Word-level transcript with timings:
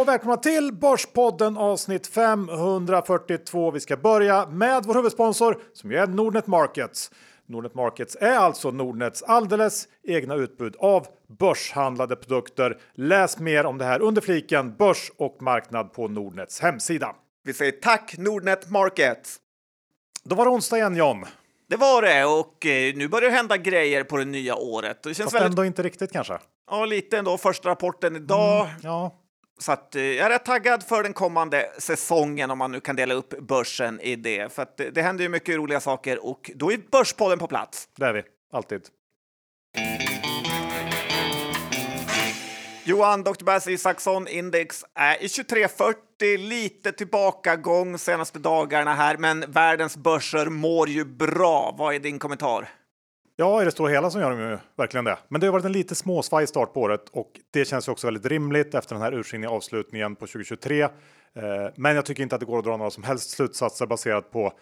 och 0.00 0.08
välkomna 0.08 0.36
till 0.36 0.72
Börspodden 0.72 1.56
avsnitt 1.56 2.06
542. 2.06 3.70
Vi 3.70 3.80
ska 3.80 3.96
börja 3.96 4.46
med 4.46 4.84
vår 4.84 4.94
huvudsponsor 4.94 5.58
som 5.72 5.92
är 5.92 6.06
Nordnet 6.06 6.46
Markets. 6.46 7.10
Nordnet 7.46 7.74
Markets 7.74 8.16
är 8.20 8.36
alltså 8.36 8.70
Nordnets 8.70 9.22
alldeles 9.22 9.88
egna 10.02 10.34
utbud 10.34 10.76
av 10.78 11.06
börshandlade 11.38 12.16
produkter. 12.16 12.78
Läs 12.94 13.38
mer 13.38 13.66
om 13.66 13.78
det 13.78 13.84
här 13.84 14.02
under 14.02 14.22
fliken 14.22 14.74
Börs 14.76 15.12
och 15.16 15.42
marknad 15.42 15.92
på 15.92 16.08
Nordnets 16.08 16.60
hemsida. 16.60 17.14
Vi 17.44 17.52
säger 17.52 17.72
tack 17.72 18.14
Nordnet 18.18 18.70
Markets! 18.70 19.36
Då 20.24 20.34
var 20.34 20.44
det 20.44 20.50
onsdag 20.50 20.76
igen 20.76 20.96
John. 20.96 21.24
Det 21.68 21.76
var 21.76 22.02
det 22.02 22.24
och 22.24 22.66
eh, 22.66 22.94
nu 22.94 23.08
börjar 23.08 23.30
det 23.30 23.36
hända 23.36 23.56
grejer 23.56 24.04
på 24.04 24.16
det 24.16 24.24
nya 24.24 24.56
året. 24.56 25.02
Det 25.02 25.14
känns 25.14 25.18
Fast 25.18 25.34
väldigt... 25.34 25.50
ändå 25.50 25.64
inte 25.64 25.82
riktigt 25.82 26.12
kanske. 26.12 26.38
Ja, 26.70 26.84
lite 26.84 27.18
ändå. 27.18 27.38
Första 27.38 27.68
rapporten 27.68 28.16
idag. 28.16 28.68
Ja, 28.82 29.12
Så 29.58 29.72
att, 29.72 29.94
eh, 29.94 30.02
jag 30.02 30.26
är 30.26 30.30
rätt 30.30 30.44
taggad 30.44 30.82
för 30.82 31.02
den 31.02 31.12
kommande 31.12 31.70
säsongen 31.78 32.50
om 32.50 32.58
man 32.58 32.72
nu 32.72 32.80
kan 32.80 32.96
dela 32.96 33.14
upp 33.14 33.38
börsen 33.38 34.00
i 34.00 34.16
det. 34.16 34.52
För 34.52 34.66
det, 34.76 34.90
det 34.90 35.02
händer 35.02 35.22
ju 35.22 35.28
mycket 35.28 35.56
roliga 35.56 35.80
saker 35.80 36.26
och 36.26 36.50
då 36.54 36.72
är 36.72 36.78
Börspodden 36.90 37.38
på 37.38 37.46
plats. 37.46 37.88
det 37.96 38.06
är 38.06 38.12
vi. 38.12 38.22
Alltid. 38.52 38.82
Johan, 42.84 43.22
Dr. 43.22 43.44
Bass 43.44 43.68
Isaksson 43.68 44.28
Index 44.28 44.84
är 44.94 45.24
i 45.24 45.28
2340, 45.28 46.38
lite 46.38 46.92
tillbakagång 46.92 47.98
senaste 47.98 48.38
dagarna 48.38 48.94
här, 48.94 49.16
men 49.16 49.44
världens 49.48 49.96
börser 49.96 50.46
mår 50.46 50.88
ju 50.88 51.04
bra. 51.04 51.74
Vad 51.78 51.94
är 51.94 51.98
din 51.98 52.18
kommentar? 52.18 52.68
Ja, 53.40 53.62
i 53.62 53.64
det 53.64 53.70
stora 53.70 53.90
hela 53.90 54.10
så 54.10 54.20
gör 54.20 54.30
de 54.30 54.40
ju 54.40 54.58
verkligen 54.76 55.04
det. 55.04 55.18
Men 55.28 55.40
det 55.40 55.46
har 55.46 55.52
varit 55.52 55.64
en 55.64 55.72
lite 55.72 55.94
småsvajig 55.94 56.48
start 56.48 56.72
på 56.72 56.80
året 56.80 57.08
och 57.08 57.40
det 57.50 57.64
känns 57.64 57.88
ju 57.88 57.92
också 57.92 58.06
väldigt 58.06 58.26
rimligt 58.26 58.74
efter 58.74 58.94
den 58.94 59.02
här 59.02 59.14
ursinniga 59.14 59.50
avslutningen 59.50 60.16
på 60.16 60.26
2023. 60.26 60.82
Eh, 60.82 60.90
men 61.76 61.96
jag 61.96 62.04
tycker 62.04 62.22
inte 62.22 62.34
att 62.34 62.40
det 62.40 62.46
går 62.46 62.58
att 62.58 62.64
dra 62.64 62.76
några 62.76 62.90
som 62.90 63.02
helst 63.02 63.30
slutsatser 63.30 63.86
baserat 63.86 64.30
på 64.30 64.52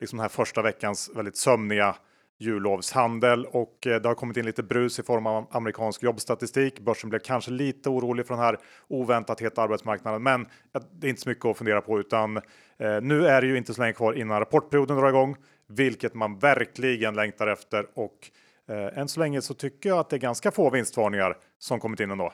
liksom 0.00 0.16
den 0.16 0.22
här 0.22 0.28
första 0.28 0.62
veckans 0.62 1.10
väldigt 1.14 1.36
sömniga 1.36 1.96
jullovshandel 2.38 3.46
och 3.46 3.86
eh, 3.86 4.00
det 4.00 4.08
har 4.08 4.14
kommit 4.14 4.36
in 4.36 4.44
lite 4.44 4.62
brus 4.62 4.98
i 4.98 5.02
form 5.02 5.26
av 5.26 5.46
amerikansk 5.50 6.02
jobbstatistik. 6.02 6.80
Börsen 6.80 7.10
blev 7.10 7.20
kanske 7.20 7.50
lite 7.50 7.88
orolig 7.88 8.26
för 8.26 8.34
den 8.34 8.44
här 8.44 8.58
oväntat 8.88 9.40
heta 9.40 9.62
arbetsmarknaden, 9.62 10.22
men 10.22 10.46
det 10.92 11.06
är 11.06 11.08
inte 11.08 11.22
så 11.22 11.28
mycket 11.28 11.44
att 11.44 11.58
fundera 11.58 11.80
på 11.80 12.00
utan 12.00 12.36
eh, 12.36 13.00
nu 13.02 13.26
är 13.26 13.40
det 13.40 13.46
ju 13.46 13.56
inte 13.56 13.74
så 13.74 13.80
länge 13.80 13.92
kvar 13.92 14.12
innan 14.12 14.40
rapportperioden 14.40 14.96
drar 14.96 15.08
igång, 15.08 15.36
vilket 15.68 16.14
man 16.14 16.38
verkligen 16.38 17.14
längtar 17.14 17.46
efter 17.46 17.86
och 17.94 18.30
eh, 18.68 18.98
än 18.98 19.08
så 19.08 19.20
länge 19.20 19.42
så 19.42 19.54
tycker 19.54 19.88
jag 19.88 19.98
att 19.98 20.10
det 20.10 20.16
är 20.16 20.20
ganska 20.20 20.50
få 20.50 20.70
vinstvarningar 20.70 21.36
som 21.58 21.80
kommit 21.80 22.00
in 22.00 22.10
ändå. 22.10 22.32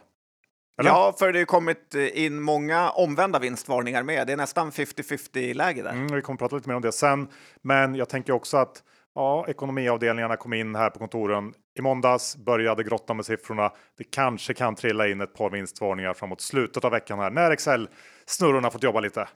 Eller? 0.81 0.91
Ja, 0.91 1.15
för 1.19 1.33
det 1.33 1.39
har 1.39 1.47
kommit 1.47 1.95
in 1.95 2.43
många 2.43 2.91
omvända 2.91 3.39
vinstvarningar 3.39 4.03
med. 4.03 4.27
Det 4.27 4.33
är 4.33 4.37
nästan 4.37 4.71
50-50 4.71 5.55
läge 5.55 5.83
där. 5.83 5.91
Mm, 5.91 6.15
vi 6.15 6.23
kommer 6.23 6.39
prata 6.39 6.57
lite 6.57 6.69
mer 6.69 6.77
om 6.77 6.83
det 6.83 6.93
sen, 6.93 7.29
men 7.63 7.95
jag 7.95 8.09
tänker 8.09 8.33
också 8.33 8.57
att 8.57 8.83
ja, 9.15 9.47
ekonomiavdelningarna 9.49 10.37
kom 10.37 10.53
in 10.53 10.75
här 10.75 10.91
på 10.91 10.99
kontoren 10.99 11.55
i 11.79 11.83
måndags, 11.83 12.37
började 12.37 12.83
grotta 12.83 13.15
med 13.15 13.27
siffrorna. 13.27 13.73
Det 13.99 14.05
kanske 14.05 14.55
kan 14.55 14.75
trilla 14.75 15.09
in 15.09 15.21
ett 15.21 15.35
par 15.35 15.51
vinstvarningar 15.51 16.15
framåt 16.15 16.41
slutet 16.41 16.85
av 16.85 16.91
veckan 16.91 17.19
här 17.19 17.31
när 17.31 17.51
Excel 17.51 17.89
snurrorna 18.27 18.71
fått 18.71 18.83
jobba 18.83 19.01
lite. 19.01 19.29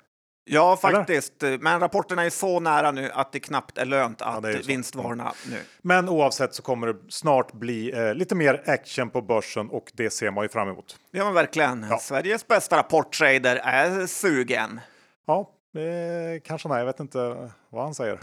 Ja, 0.44 0.76
faktiskt. 0.76 1.32
Men 1.60 1.80
rapporterna 1.80 2.24
är 2.24 2.30
så 2.30 2.60
nära 2.60 2.90
nu 2.90 3.10
att 3.14 3.32
det 3.32 3.40
knappt 3.40 3.78
är 3.78 3.84
lönt 3.84 4.22
att 4.22 4.42
så. 4.42 4.58
vinstvarna 4.66 5.32
nu. 5.50 5.58
Men 5.82 6.08
oavsett 6.08 6.54
så 6.54 6.62
kommer 6.62 6.86
det 6.86 6.96
snart 7.08 7.52
bli 7.52 7.92
eh, 7.92 8.14
lite 8.14 8.34
mer 8.34 8.62
action 8.66 9.10
på 9.10 9.22
börsen 9.22 9.68
och 9.70 9.92
det 9.94 10.10
ser 10.10 10.30
man 10.30 10.44
ju 10.44 10.48
fram 10.48 10.68
emot. 10.68 10.96
Det 11.12 11.18
gör 11.18 11.24
man 11.24 11.34
verkligen. 11.34 11.86
Ja. 11.90 11.98
Sveriges 11.98 12.46
bästa 12.46 12.76
rapporttrader 12.76 13.56
är 13.56 14.06
sugen. 14.06 14.80
Ja, 15.26 15.50
eh, 15.76 16.40
kanske 16.44 16.68
nej, 16.68 16.78
jag 16.78 16.86
vet 16.86 17.00
inte 17.00 17.50
vad 17.70 17.84
han 17.84 17.94
säger. 17.94 18.18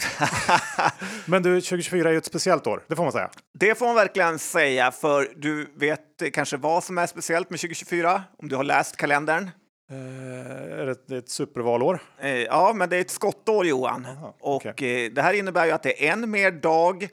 Men 1.30 1.44
du, 1.44 1.62
2024 1.62 2.10
är 2.10 2.12
ju 2.12 2.18
ett 2.18 2.26
speciellt 2.26 2.68
år, 2.68 2.84
det 2.88 2.96
får 2.96 3.04
man 3.04 3.12
säga. 3.12 3.30
Det 3.54 3.76
får 3.76 3.86
man 3.86 3.96
verkligen 3.96 4.40
säga, 4.40 4.92
för 4.92 5.34
du 5.36 5.74
vet 5.76 6.34
kanske 6.34 6.58
vad 6.58 6.84
som 6.84 6.98
är 6.98 7.08
speciellt 7.08 7.50
med 7.50 7.60
2024 7.60 8.24
om 8.38 8.50
du 8.50 8.56
har 8.56 8.64
läst 8.64 8.98
kalendern. 8.98 9.50
Eh, 9.92 10.80
är 10.80 10.96
det 11.08 11.18
ett, 11.18 11.30
supervalår? 11.30 12.00
Eh, 12.20 12.30
Ja, 12.32 12.74
men 12.76 12.90
det 12.90 12.98
är 12.98 13.02
ett 13.02 13.10
skottår, 13.12 13.66
Johan. 13.66 14.06
Aha, 14.06 14.36
och 14.40 14.66
okej. 14.66 15.06
eh, 15.06 15.12
det 15.12 15.22
här 15.22 15.34
innebär 15.34 15.66
ju 15.66 15.72
att 15.72 15.84
det 15.84 16.08
är 16.08 16.14
en 16.14 16.32
mer 16.32 16.52
dag 16.52 17.10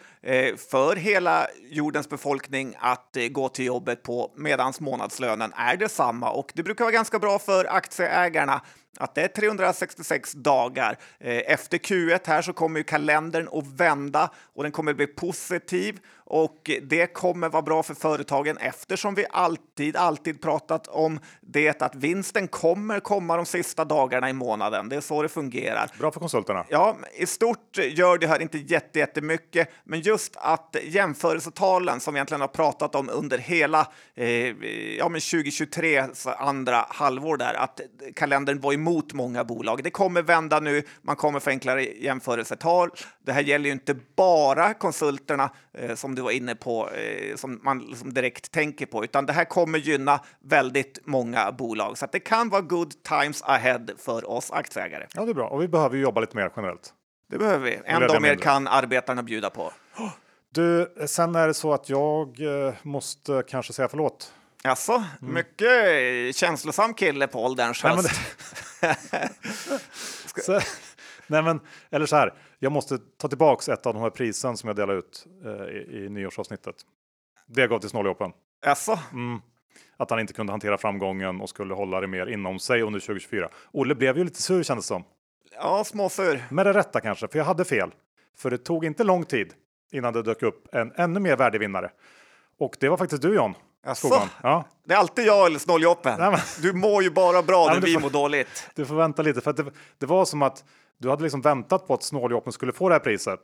för 0.70 0.96
hela 0.96 1.46
jordens 1.70 2.08
befolkning 2.08 2.76
att 2.80 3.16
gå 3.30 3.48
till 3.48 3.64
jobbet 3.64 4.02
på 4.02 4.32
medans 4.36 4.80
månadslönen 4.80 5.52
är 5.56 5.76
detsamma. 5.76 6.30
Och 6.30 6.52
det 6.54 6.62
brukar 6.62 6.84
vara 6.84 6.92
ganska 6.92 7.18
bra 7.18 7.38
för 7.38 7.64
aktieägarna 7.64 8.60
att 8.98 9.14
det 9.14 9.22
är 9.22 9.28
366 9.28 10.32
dagar. 10.32 10.98
Eh, 11.20 11.36
efter 11.52 11.78
Q1 11.78 12.20
här 12.26 12.42
så 12.42 12.52
kommer 12.52 12.80
ju 12.80 12.84
kalendern 12.84 13.48
att 13.52 13.66
vända 13.80 14.30
och 14.54 14.62
den 14.62 14.72
kommer 14.72 14.94
bli 14.94 15.06
positiv 15.06 15.98
och 16.30 16.70
det 16.82 17.06
kommer 17.06 17.48
vara 17.48 17.62
bra 17.62 17.82
för 17.82 17.94
företagen 17.94 18.56
eftersom 18.58 19.14
vi 19.14 19.26
alltid, 19.30 19.96
alltid 19.96 20.42
pratat 20.42 20.86
om 20.88 21.20
det 21.40 21.82
att 21.82 21.94
vinsten 21.94 22.48
kommer 22.48 23.00
komma 23.00 23.36
de 23.36 23.46
sista 23.46 23.84
dagarna 23.84 24.30
i 24.30 24.32
månaden. 24.32 24.88
Det 24.88 24.96
är 24.96 25.00
så 25.00 25.22
det 25.22 25.28
fungerar. 25.28 25.90
Bra 25.98 26.10
för 26.10 26.20
konsulterna. 26.20 26.64
Ja, 26.68 26.96
i 27.14 27.26
stort 27.26 27.78
gör 27.78 28.18
det 28.18 28.26
här 28.26 28.42
inte 28.42 28.58
jätte- 28.58 28.98
jättemycket, 28.98 29.68
men 29.84 30.00
just 30.00 30.36
att 30.36 30.76
jämförelsetalen 30.82 32.00
som 32.00 32.14
vi 32.14 32.18
egentligen 32.18 32.40
har 32.40 32.48
pratat 32.48 32.94
om 32.94 33.10
under 33.10 33.38
hela 33.38 33.88
eh, 34.14 34.28
ja, 34.98 35.08
men 35.08 35.20
2023 35.20 36.04
så 36.14 36.30
andra 36.30 36.86
halvår 36.88 37.36
där, 37.36 37.54
att 37.54 37.80
kalendern 38.16 38.60
var 38.60 38.72
emot 38.88 39.12
många 39.12 39.44
bolag. 39.44 39.82
Det 39.82 39.90
kommer 39.90 40.22
vända 40.22 40.60
nu, 40.60 40.82
man 41.02 41.16
kommer 41.16 41.40
få 41.40 41.50
enklare 41.50 41.84
jämförelsetal. 41.84 42.90
Det 43.26 43.32
här 43.32 43.42
gäller 43.42 43.66
ju 43.66 43.72
inte 43.72 43.96
bara 44.16 44.74
konsulterna 44.74 45.50
eh, 45.78 45.94
som 45.94 46.14
du 46.14 46.22
var 46.22 46.30
inne 46.30 46.54
på, 46.54 46.88
eh, 46.90 47.36
som 47.36 47.60
man 47.62 47.78
liksom 47.78 48.14
direkt 48.14 48.52
tänker 48.52 48.86
på, 48.86 49.04
utan 49.04 49.26
det 49.26 49.32
här 49.32 49.44
kommer 49.44 49.78
gynna 49.78 50.20
väldigt 50.44 50.98
många 51.04 51.52
bolag. 51.52 51.98
Så 51.98 52.04
att 52.04 52.12
det 52.12 52.20
kan 52.20 52.48
vara 52.48 52.62
good 52.62 53.02
times 53.02 53.42
ahead 53.42 53.86
för 53.98 54.30
oss 54.30 54.50
aktieägare. 54.50 55.06
Ja, 55.14 55.24
det 55.24 55.30
är 55.30 55.34
bra. 55.34 55.48
Och 55.48 55.62
vi 55.62 55.68
behöver 55.68 55.96
ju 55.96 56.02
jobba 56.02 56.20
lite 56.20 56.36
mer 56.36 56.50
generellt. 56.56 56.92
Det 57.30 57.38
behöver 57.38 57.64
vi. 57.64 57.80
En 57.84 58.00
dag 58.00 58.22
mer 58.22 58.34
kan 58.34 58.68
arbetarna 58.68 59.22
bjuda 59.22 59.50
på. 59.50 59.72
Du, 60.54 60.94
sen 61.06 61.34
är 61.34 61.46
det 61.46 61.54
så 61.54 61.72
att 61.72 61.88
jag 61.88 62.40
eh, 62.40 62.74
måste 62.82 63.42
kanske 63.48 63.72
säga 63.72 63.88
förlåt. 63.88 64.32
Alltså, 64.64 65.04
mycket 65.20 65.68
eh, 65.68 66.32
känslosam 66.32 66.94
kille 66.94 67.26
på 67.26 67.44
ålderns 67.44 67.84
Nej, 67.84 67.96
men 67.96 68.04
höst. 68.04 68.20
Så, 70.44 70.60
nej, 71.26 71.42
men 71.42 71.60
eller 71.90 72.06
så 72.06 72.16
här. 72.16 72.34
Jag 72.58 72.72
måste 72.72 72.98
ta 73.16 73.28
tillbaks 73.28 73.68
ett 73.68 73.86
av 73.86 73.94
de 73.94 74.02
här 74.02 74.10
prisen 74.10 74.56
som 74.56 74.66
jag 74.66 74.76
delade 74.76 74.98
ut 74.98 75.26
eh, 75.44 75.50
i, 75.50 76.04
i 76.04 76.08
nyårsavsnittet. 76.08 76.74
Det 77.46 77.66
gav 77.66 77.78
till 77.78 77.88
Snåljåpen. 77.88 78.32
Alltså, 78.66 78.98
Mm. 79.12 79.40
Att 79.96 80.10
han 80.10 80.20
inte 80.20 80.32
kunde 80.32 80.52
hantera 80.52 80.78
framgången 80.78 81.40
och 81.40 81.48
skulle 81.48 81.74
hålla 81.74 82.00
det 82.00 82.06
mer 82.06 82.26
inom 82.26 82.58
sig 82.58 82.82
under 82.82 83.00
2024. 83.00 83.48
Olle 83.72 83.94
blev 83.94 84.18
ju 84.18 84.24
lite 84.24 84.42
sur 84.42 84.62
kändes 84.62 84.84
det 84.84 84.88
som. 84.88 85.04
ja, 85.54 85.84
småsur. 85.84 86.44
Med 86.50 86.66
det 86.66 86.72
rätta 86.72 87.00
kanske, 87.00 87.28
för 87.28 87.38
jag 87.38 87.46
hade 87.46 87.64
fel. 87.64 87.90
För 88.38 88.50
det 88.50 88.58
tog 88.58 88.84
inte 88.84 89.04
lång 89.04 89.24
tid 89.24 89.54
innan 89.92 90.12
det 90.12 90.22
dök 90.22 90.42
upp 90.42 90.74
en 90.74 90.92
ännu 90.96 91.20
mer 91.20 91.36
värdig 91.36 91.58
vinnare. 91.60 91.90
Och 92.58 92.76
det 92.80 92.88
var 92.88 92.96
faktiskt 92.96 93.22
du 93.22 93.34
John. 93.34 93.54
Jaså? 93.86 94.08
Skogman. 94.08 94.28
Ja, 94.42 94.64
Det 94.86 94.94
är 94.94 94.98
alltid 94.98 95.26
jag 95.26 95.46
eller 95.46 95.58
snåljåpen. 95.58 96.20
Du 96.62 96.72
mår 96.72 97.02
ju 97.02 97.10
bara 97.10 97.42
bra 97.42 97.66
Ja, 97.68 97.74
när 97.74 97.80
vi 97.80 97.94
får- 97.94 98.00
mår 98.00 98.10
dåligt. 98.10 98.70
du 98.74 98.86
får 98.86 98.94
vänta 98.94 99.22
lite 99.22 99.40
för 99.40 99.52
det, 99.52 99.64
det 99.98 100.06
var 100.06 100.24
som 100.24 100.42
att 100.42 100.64
du 100.98 101.10
hade 101.10 101.22
liksom 101.22 101.40
väntat 101.40 101.86
på 101.86 101.94
att 101.94 102.02
Snåljåpen 102.02 102.52
skulle 102.52 102.72
få 102.72 102.88
det 102.88 102.94
här 102.94 103.00
priset. 103.00 103.40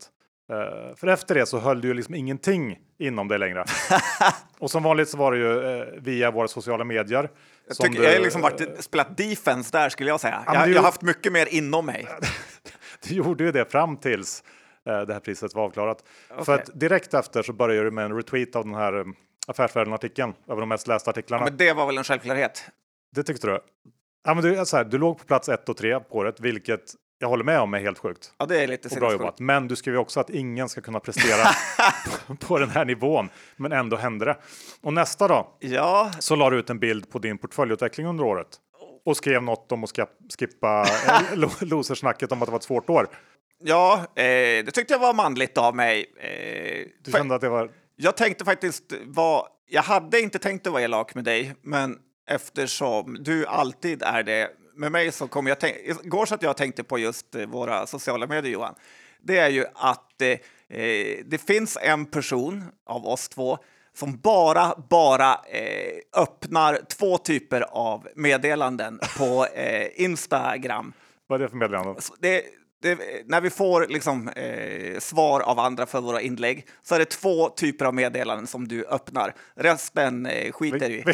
Eh, 0.50 0.96
för 0.96 1.06
efter 1.06 1.34
det 1.34 1.46
så 1.46 1.58
höll 1.58 1.80
du 1.80 1.88
ju 1.88 1.94
liksom 1.94 2.14
ingenting 2.14 2.78
inom 2.98 3.28
dig 3.28 3.38
längre. 3.38 3.64
och 4.58 4.70
som 4.70 4.82
vanligt 4.82 5.08
så 5.08 5.16
var 5.16 5.32
det 5.32 5.38
ju 5.38 5.78
eh, 5.80 5.86
via 6.02 6.30
våra 6.30 6.48
sociala 6.48 6.84
medier. 6.84 7.30
Jag, 7.68 7.76
tycker, 7.76 7.98
du- 7.98 8.04
jag 8.04 8.12
har 8.12 8.20
liksom 8.20 8.40
varit, 8.40 8.84
spelat 8.84 9.16
defense 9.16 9.70
där 9.72 9.88
skulle 9.88 10.10
jag 10.10 10.20
säga. 10.20 10.42
men 10.46 10.54
jag, 10.54 10.68
jag 10.68 10.76
har 10.76 10.82
haft 10.84 11.02
mycket 11.02 11.32
mer 11.32 11.54
inom 11.54 11.86
mig. 11.86 12.06
Du 13.08 13.14
gjorde 13.14 13.44
ju 13.44 13.52
det 13.52 13.70
fram 13.72 13.96
tills 13.96 14.42
eh, 14.86 15.00
det 15.00 15.12
här 15.12 15.20
priset 15.20 15.54
var 15.54 15.62
avklarat. 15.64 15.98
För 16.28 16.40
Okej. 16.40 16.54
att 16.54 16.80
direkt 16.80 17.14
efter 17.14 17.42
så 17.42 17.52
började 17.52 17.84
du 17.84 17.90
med 17.90 18.04
en 18.04 18.16
retweet 18.16 18.56
av 18.56 18.64
den 18.64 18.74
här 18.74 19.04
Affärsvärlden-artikeln 19.46 20.34
över 20.48 20.60
de 20.60 20.68
mest 20.68 20.86
lästa 20.86 21.10
artiklarna. 21.10 21.44
Men 21.44 21.56
det 21.56 21.72
var 21.72 21.86
väl 21.86 21.98
en 21.98 22.04
självklarhet. 22.04 22.64
Det 23.16 23.22
tyckte 23.22 23.46
du? 23.46 23.60
Ja, 24.26 24.34
men 24.34 24.44
du, 24.44 24.66
så 24.66 24.76
här, 24.76 24.84
du 24.84 24.98
låg 24.98 25.18
på 25.18 25.24
plats 25.24 25.48
ett 25.48 25.68
och 25.68 25.76
tre 25.76 26.00
på 26.00 26.16
året, 26.18 26.40
vilket 26.40 26.80
jag 27.18 27.28
håller 27.28 27.44
med 27.44 27.60
om 27.60 27.74
är 27.74 27.78
helt 27.78 27.98
sjukt. 27.98 28.32
Ja, 28.38 28.46
det 28.46 28.62
är 28.62 28.66
lite 28.66 28.88
Och 28.88 28.96
bra 28.96 29.12
jobbat. 29.12 29.38
Men 29.40 29.68
du 29.68 29.76
skrev 29.76 29.94
ju 29.94 30.00
också 30.00 30.20
att 30.20 30.30
ingen 30.30 30.68
ska 30.68 30.80
kunna 30.80 31.00
prestera 31.00 31.44
på, 32.40 32.58
den 32.58 32.70
här 32.70 32.84
nivån. 32.84 33.28
Men 33.56 33.72
ändå 33.72 33.96
hände 33.96 34.24
det. 34.24 34.36
Och 34.82 34.92
nästa 34.92 35.28
dag 35.28 35.46
Ja, 35.60 36.10
så 36.18 36.36
la 36.36 36.50
du 36.50 36.58
ut 36.58 36.70
en 36.70 36.78
bild 36.78 37.10
på 37.10 37.18
din 37.18 37.38
portföljutveckling 37.38 38.06
under 38.06 38.24
året. 38.24 38.48
Och 39.04 39.16
skrev 39.16 39.42
något 39.42 39.72
om 39.72 39.84
att 39.84 39.90
skippa 40.38 40.82
eh, 41.08 41.36
lo- 41.36 41.50
losersnacket 41.60 42.32
om 42.32 42.42
att 42.42 42.46
det 42.46 42.52
var 42.52 42.58
ett 42.58 42.64
svårt 42.64 42.90
år. 42.90 43.08
ja 43.64 43.94
eh, 44.14 44.24
det 44.64 44.70
tyckte 44.70 44.94
jag 44.94 44.98
var 45.00 45.14
manligt 45.14 45.58
av 45.58 45.76
mig. 45.76 46.06
Eh, 46.20 46.86
Du 47.04 47.12
kände 47.12 47.34
att 47.34 47.40
det 47.40 47.48
var... 47.48 47.70
Jag 47.96 48.16
tänkte 48.16 48.44
faktiskt 48.44 48.92
vara... 49.04 49.46
Jag 49.66 49.82
hade 49.82 50.20
inte 50.20 50.38
tänkt 50.38 50.66
att 50.66 50.72
vara 50.72 50.82
elak 50.82 51.14
med 51.14 51.24
dig, 51.24 51.54
men 51.62 51.98
eftersom 52.26 53.16
du 53.20 53.46
alltid 53.46 54.02
är 54.02 54.22
det. 54.22 54.50
Med 54.76 54.92
mig 54.92 55.12
så 55.12 55.28
kommer 55.28 55.50
jag 55.50 55.60
tänka, 55.60 55.78
igår 55.80 56.26
så 56.26 56.34
att 56.34 56.42
jag 56.42 56.56
tänkte 56.56 56.84
på 56.84 56.98
just 56.98 57.34
eh, 57.34 57.46
våra 57.46 57.86
sociala 57.86 58.26
medier 58.26 58.52
Johan. 58.52 58.74
Det 59.22 59.38
är 59.38 59.48
ju 59.48 59.64
att 59.74 60.22
eh, 60.22 60.28
eh, 60.78 61.18
det 61.24 61.46
finns 61.46 61.78
en 61.82 62.06
person 62.06 62.64
av 62.86 63.06
oss 63.06 63.28
två 63.28 63.58
som 63.96 64.18
bara, 64.18 64.74
bara 64.90 65.32
eh, 65.32 66.22
öppnar 66.22 66.80
två 66.88 67.18
typer 67.18 67.60
av 67.60 68.08
meddelanden 68.14 69.00
på 69.18 69.46
eh, 69.46 69.88
Instagram. 69.94 70.92
Vad 71.26 71.40
är 71.40 71.44
det 71.44 71.50
för 71.50 71.56
meddelanden? 71.56 71.96
Det, 72.18 72.42
det, 72.84 73.22
när 73.26 73.40
vi 73.40 73.50
får 73.50 73.86
liksom, 73.88 74.28
eh, 74.28 74.98
svar 75.00 75.40
av 75.40 75.58
andra 75.58 75.86
för 75.86 76.00
våra 76.00 76.20
inlägg 76.20 76.66
så 76.82 76.94
är 76.94 76.98
det 76.98 77.04
två 77.04 77.48
typer 77.48 77.84
av 77.84 77.94
meddelanden 77.94 78.46
som 78.46 78.68
du 78.68 78.86
öppnar. 78.86 79.34
Resten 79.54 80.26
eh, 80.26 80.52
skiter 80.52 80.88
vi 80.88 80.94
i. 80.94 81.04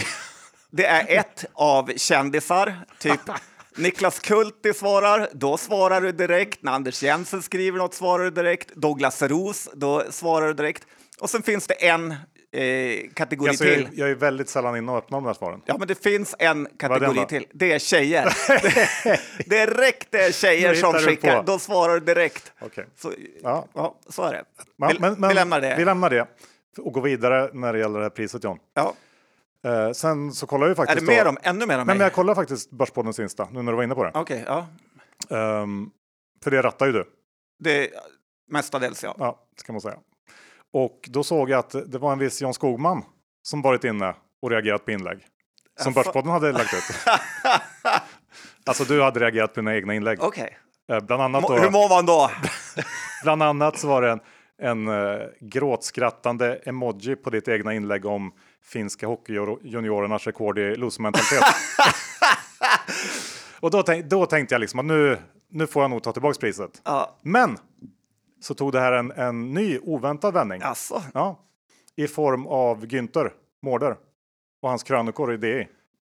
Det 0.70 0.86
är 0.86 1.18
ett 1.18 1.44
av 1.52 1.92
kändisar, 1.96 2.84
typ 2.98 3.20
Niklas 3.76 4.18
Kulti 4.18 4.74
svarar, 4.74 5.28
då 5.32 5.56
svarar 5.56 6.00
du 6.00 6.12
direkt. 6.12 6.62
När 6.62 6.72
Anders 6.72 7.02
Jensen 7.02 7.42
skriver 7.42 7.78
något 7.78 7.94
svarar 7.94 8.24
du 8.24 8.30
direkt. 8.30 8.74
Douglas 8.74 9.22
Ros, 9.22 9.68
då 9.74 10.04
svarar 10.10 10.46
du 10.46 10.54
direkt. 10.54 10.86
Och 11.20 11.30
sen 11.30 11.42
finns 11.42 11.66
det 11.66 11.74
en 11.74 12.14
eh, 12.52 13.10
kategori 13.14 13.48
Alltså, 13.48 13.64
till. 13.64 13.82
jag, 13.82 13.94
jag 13.94 14.10
är 14.10 14.14
väldigt 14.14 14.48
sällan 14.48 14.76
inne 14.76 14.92
och 14.92 14.98
öppnar 14.98 15.18
de 15.20 15.26
här 15.26 15.34
svaren. 15.34 15.62
Ja, 15.66 15.76
men 15.78 15.88
det 15.88 16.02
finns 16.02 16.34
en 16.38 16.68
kategori 16.78 17.26
till. 17.26 17.46
Det 17.52 17.72
är 17.72 17.78
tjejer. 17.78 18.24
direkt 19.48 20.08
det 20.10 20.22
är 20.24 20.32
tjejer 20.32 20.74
som 20.74 20.92
skickar. 20.92 21.42
Då 21.42 21.58
svarar 21.58 22.00
direkt. 22.00 22.52
Okej. 22.60 22.86
Så, 22.96 23.12
Ja. 23.42 23.66
ja, 23.74 23.98
så 24.08 24.22
är 24.22 24.32
det. 24.32 24.44
Ja, 24.76 24.88
vi, 24.92 24.98
men- 24.98 25.14
men 25.20 25.28
vi 25.28 25.34
lämnar 25.34 25.60
det. 25.60 25.74
Vi 25.78 25.84
lämnar 25.84 26.10
det 26.10 26.26
och 26.78 26.92
går 26.92 27.02
vidare 27.02 27.50
när 27.52 27.72
det 27.72 27.78
gäller 27.78 27.98
det 27.98 28.04
här 28.04 28.10
priset 28.10 28.44
John. 28.44 28.58
ja. 28.74 28.94
Eh, 29.64 29.92
sen 29.92 30.32
så 30.32 30.46
kollar 30.46 30.66
jag 30.66 30.68
ju 30.68 30.72
Är 30.72 30.76
faktiskt. 30.86 31.00
det 31.06 31.06
mer 31.16 31.24
då- 31.24 31.30
om, 31.30 31.38
ännu 31.42 31.66
mer 31.66 31.78
om 31.78 31.86
Nej, 31.86 31.96
men 31.96 32.04
jag 32.04 32.12
kollar 32.12 32.34
faktiskt 32.34 32.70
Börspoddens 32.70 33.18
Insta 33.18 33.48
nu 33.52 33.62
när 33.62 33.72
du 33.72 33.76
var 33.76 33.82
inne 33.84 33.94
på 33.94 34.04
det. 34.04 34.10
Okej, 34.14 34.44
ja. 34.46 34.66
Ehm, 35.36 35.90
för 36.44 36.50
det 36.50 36.62
rattar 36.62 36.86
ju 36.86 36.92
du. 36.92 37.04
Det, 37.64 37.90
mestadels 38.50 39.02
ja. 39.04 39.14
Ja, 39.18 39.38
ska 39.56 39.72
man 39.72 39.80
säga. 39.80 39.96
Och 40.72 41.08
då 41.10 41.24
såg 41.24 41.50
jag 41.50 41.58
att 41.58 41.74
det 41.92 41.98
var 41.98 42.12
en 42.12 42.18
viss 42.18 42.42
John 42.42 42.54
Skogman 42.54 43.04
som 43.42 43.62
varit 43.62 43.84
inne 43.84 44.14
och 44.42 44.50
reagerat 44.50 44.84
på 44.84 44.90
inlägg. 44.90 45.18
Som 45.80 45.92
Jaså? 45.92 46.04
Börspodden 46.04 46.30
hade 46.30 46.52
lagt 46.52 46.74
ut. 46.74 46.82
alltså 48.66 48.84
du 48.84 49.02
hade 49.02 49.20
reagerat 49.20 49.54
på 49.54 49.60
dina 49.60 49.74
egna 49.76 49.94
inlägg. 49.94 50.18
Okej. 50.22 50.58
Eh, 50.92 51.00
bland, 51.00 51.22
annat 51.22 51.42
Må- 51.42 51.52
Hur 51.52 51.64
då, 51.64 51.70
mår 51.70 51.88
man 51.88 52.06
då? 52.06 52.30
bland 53.22 53.42
annat 53.42 53.78
så 53.78 53.88
var 53.88 54.02
det 54.02 54.10
en, 54.10 54.20
en 54.62 54.88
uh, 54.88 55.26
gråtskrattande 55.40 56.60
emoji 56.64 57.16
på 57.16 57.30
ditt 57.30 57.48
egna 57.48 57.74
inlägg 57.74 58.06
om 58.06 58.32
finska 58.64 59.06
hockeyjuniorernas 59.06 60.26
rekord 60.26 60.58
i 60.58 60.76
losementalitet. 60.76 61.44
och 63.60 63.70
då, 63.70 63.82
tänk, 63.82 64.04
då 64.04 64.26
tänkte 64.26 64.54
jag 64.54 64.60
liksom 64.60 64.80
att 64.80 64.86
nu, 64.86 65.18
nu 65.50 65.66
får 65.66 65.82
jag 65.82 65.90
nog 65.90 66.02
ta 66.02 66.12
tillbaks 66.12 66.38
priset. 66.38 66.80
ja. 66.84 67.18
Men 67.22 67.58
så 68.40 68.54
tog 68.54 68.72
det 68.72 68.80
här 68.80 68.92
en, 68.92 69.10
en 69.10 69.54
ny 69.54 69.78
oväntad 69.78 70.34
vändning. 70.34 70.62
Alltså. 70.62 71.02
Ja, 71.14 71.38
I 71.96 72.06
form 72.08 72.46
av 72.46 72.86
Günther 72.86 73.30
Mårder 73.62 73.96
och 74.62 74.68
hans 74.68 74.82
krönikor 74.82 75.34
i 75.34 75.36
DI. 75.36 75.68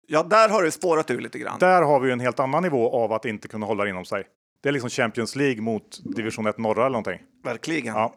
Ja, 0.06 0.22
där 0.22 0.48
har 0.48 0.62
det 0.62 0.70
spårat 0.70 1.10
ur 1.10 1.20
lite 1.20 1.38
grann. 1.38 1.58
Där 1.58 1.82
har 1.82 2.00
vi 2.00 2.06
ju 2.06 2.12
en 2.12 2.20
helt 2.20 2.40
annan 2.40 2.62
nivå 2.62 2.90
av 2.90 3.12
att 3.12 3.24
inte 3.24 3.48
kunna 3.48 3.66
hålla 3.66 3.84
det 3.84 3.90
inom 3.90 4.04
sig. 4.04 4.24
Det 4.62 4.68
är 4.68 4.72
liksom 4.72 4.90
Champions 4.90 5.36
League 5.36 5.62
mot 5.62 6.00
division 6.16 6.46
1 6.46 6.58
norra 6.58 6.80
eller 6.80 6.90
någonting. 6.92 7.18
Verkligen. 7.44 7.94
Ja. 7.94 8.14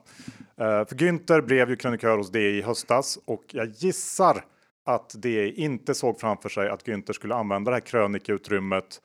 Eh, 0.57 0.65
För 0.65 0.95
Günther 0.95 1.41
blev 1.41 1.69
ju 1.69 1.75
krönikör 1.75 2.17
hos 2.17 2.31
DI 2.31 2.57
i 2.57 2.61
höstas 2.61 3.19
och 3.25 3.43
jag 3.47 3.67
gissar 3.67 4.43
att 4.85 5.21
DI 5.21 5.53
inte 5.63 5.95
såg 5.95 6.19
framför 6.19 6.49
sig 6.49 6.69
att 6.69 6.83
Günther 6.87 7.13
skulle 7.13 7.35
använda 7.35 7.71
det 7.71 7.75
här 7.75 7.81
krönikeutrymmet 7.81 9.01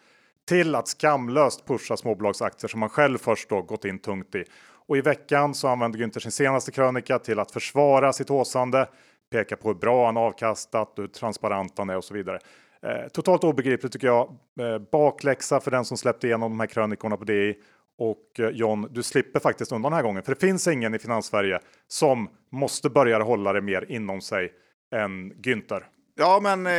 till 0.49 0.75
att 0.75 0.89
skamlöst 0.89 1.67
pusha 1.67 1.97
småbolagsaktier 1.97 2.69
som 2.69 2.83
han 2.83 2.91
själv 2.91 3.19
först 3.19 3.49
då 3.49 3.63
gått 3.63 3.85
in 3.85 3.99
tungt 3.99 4.35
i. 4.35 4.45
Och 4.91 4.97
i 4.97 5.01
veckan 5.01 5.55
så 5.55 5.69
använde 5.69 5.99
Günther 5.99 6.21
sin 6.21 6.33
senaste 6.33 6.73
krönika 6.73 7.19
till 7.19 7.39
att 7.39 7.51
försvara 7.51 8.13
sitt 8.13 8.31
åsande, 8.31 8.89
peka 9.33 9.57
på 9.57 9.69
hur 9.69 9.75
bra 9.75 10.07
han 10.07 10.17
avkastat 10.17 10.93
hur 10.97 11.07
transparent 11.07 11.79
han 11.79 11.91
är 11.91 11.97
och 11.97 12.05
så 12.05 12.15
vidare. 12.15 12.39
Eh, 12.83 13.09
totalt 13.13 13.45
obegripligt 13.45 13.93
tycker 13.93 14.07
jag. 14.07 14.37
Eh, 14.61 14.79
bakläxa 14.93 15.61
för 15.61 15.71
den 15.71 15.85
som 15.85 15.97
släppte 15.97 16.27
igenom 16.27 16.51
de 16.53 16.61
här 16.61 16.67
krönikorna 16.67 17.17
på 17.17 17.25
DI. 17.25 17.55
Och 17.99 18.41
eh, 18.41 18.49
John, 18.49 18.89
du 18.91 19.03
slipper 19.03 19.41
faktiskt 19.41 19.73
undan 19.73 19.93
den 19.93 19.97
här 19.97 20.03
gången, 20.03 20.23
för 20.23 20.35
det 20.35 20.41
finns 20.41 20.69
ingen 20.69 20.95
i 20.95 20.99
Finanssverige 20.99 21.61
som 21.89 22.29
måste 22.53 22.91
börja 22.91 23.23
hålla 23.23 23.53
det 23.53 23.61
mer 23.61 23.85
inom 23.89 24.21
sig 24.21 24.53
än 24.95 25.33
Günther. 25.33 25.83
Ja, 26.15 26.41
men 26.43 26.67
eh, 26.67 26.73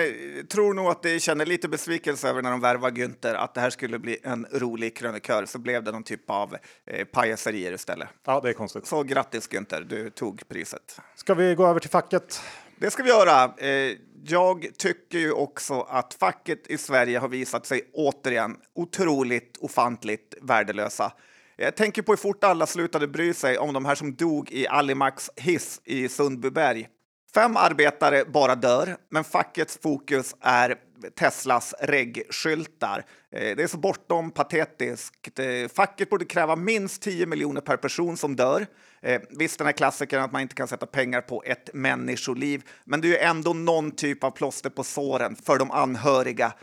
tror 0.49 0.73
nog 0.73 0.87
att 0.87 1.03
de 1.03 1.19
känner 1.19 1.45
lite 1.45 1.67
besvikelse 1.69 2.29
över 2.29 2.41
när 2.41 2.51
de 2.51 2.61
värvar 2.61 2.91
Günther 2.91 3.33
att 3.33 3.53
det 3.53 3.61
här 3.61 3.69
skulle 3.69 3.99
bli 3.99 4.17
en 4.23 4.47
rolig 4.51 4.97
krönikör. 4.97 5.45
Så 5.45 5.59
blev 5.59 5.83
det 5.83 5.91
någon 5.91 6.03
typ 6.03 6.29
av 6.29 6.57
eh, 6.85 7.05
pajaserier 7.05 7.73
istället. 7.73 8.09
Ja, 8.25 8.41
det 8.41 8.49
är 8.49 8.53
konstigt. 8.53 8.85
Så 8.85 9.03
grattis 9.03 9.49
Günther, 9.49 9.81
du 9.81 10.09
tog 10.09 10.47
priset. 10.47 10.99
Ska 11.15 11.33
vi 11.33 11.55
gå 11.55 11.67
över 11.67 11.79
till 11.79 11.89
facket? 11.89 12.41
Det 12.79 12.91
ska 12.91 13.03
vi 13.03 13.09
göra. 13.09 13.53
Eh, 13.57 13.97
jag 14.23 14.67
tycker 14.77 15.17
ju 15.17 15.31
också 15.31 15.81
att 15.81 16.13
facket 16.13 16.67
i 16.67 16.77
Sverige 16.77 17.19
har 17.19 17.27
visat 17.27 17.65
sig 17.65 17.91
återigen 17.93 18.57
otroligt 18.75 19.57
ofantligt 19.59 20.35
värdelösa. 20.41 21.11
Jag 21.55 21.75
tänker 21.75 22.01
på 22.01 22.11
hur 22.11 22.17
fort 22.17 22.43
alla 22.43 22.65
slutade 22.65 23.07
bry 23.07 23.33
sig 23.33 23.57
om 23.57 23.73
de 23.73 23.85
här 23.85 23.95
som 23.95 24.15
dog 24.15 24.51
i 24.51 24.67
Alimax 24.67 25.29
hiss 25.35 25.81
i 25.83 26.09
Sundbyberg. 26.09 26.87
Fem 27.33 27.57
arbetare 27.57 28.25
bara 28.25 28.55
dör, 28.55 28.97
men 29.09 29.23
fackets 29.23 29.79
fokus 29.81 30.35
är 30.41 30.75
Teslas 31.15 31.73
regskyltar. 31.79 33.05
Eh, 33.31 33.55
det 33.55 33.63
är 33.63 33.67
så 33.67 33.77
bortom 33.77 34.31
patetiskt. 34.31 35.39
Eh, 35.39 35.45
facket 35.73 36.09
borde 36.09 36.25
kräva 36.25 36.55
minst 36.55 37.01
10 37.01 37.25
miljoner 37.25 37.61
per 37.61 37.77
person 37.77 38.17
som 38.17 38.35
dör. 38.35 38.67
Eh, 39.01 39.21
visst, 39.29 39.57
den 39.57 39.67
här 39.67 39.71
klassikern 39.71 40.21
att 40.21 40.31
man 40.31 40.41
inte 40.41 40.55
kan 40.55 40.67
sätta 40.67 40.85
pengar 40.85 41.21
på 41.21 41.43
ett 41.45 41.69
människoliv, 41.73 42.63
men 42.85 43.01
det 43.01 43.07
är 43.07 43.09
ju 43.09 43.17
ändå 43.17 43.53
någon 43.53 43.91
typ 43.91 44.23
av 44.23 44.31
plåster 44.31 44.69
på 44.69 44.83
såren 44.83 45.35
för 45.35 45.59
de 45.59 45.71
anhöriga. 45.71 46.53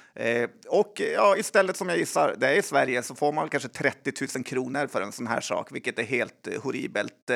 Och 0.69 1.03
ja, 1.15 1.37
istället 1.37 1.77
som 1.77 1.89
jag 1.89 1.99
gissar, 1.99 2.35
det 2.39 2.49
är 2.49 2.57
i 2.57 2.63
Sverige, 2.63 3.03
så 3.03 3.15
får 3.15 3.33
man 3.33 3.49
kanske 3.49 3.69
30 3.69 4.13
000 4.35 4.45
kronor 4.45 4.87
för 4.87 5.03
en 5.03 5.13
sån 5.13 5.27
här 5.27 5.41
sak, 5.41 5.73
vilket 5.73 5.99
är 5.99 6.03
helt 6.03 6.49
horribelt. 6.63 7.31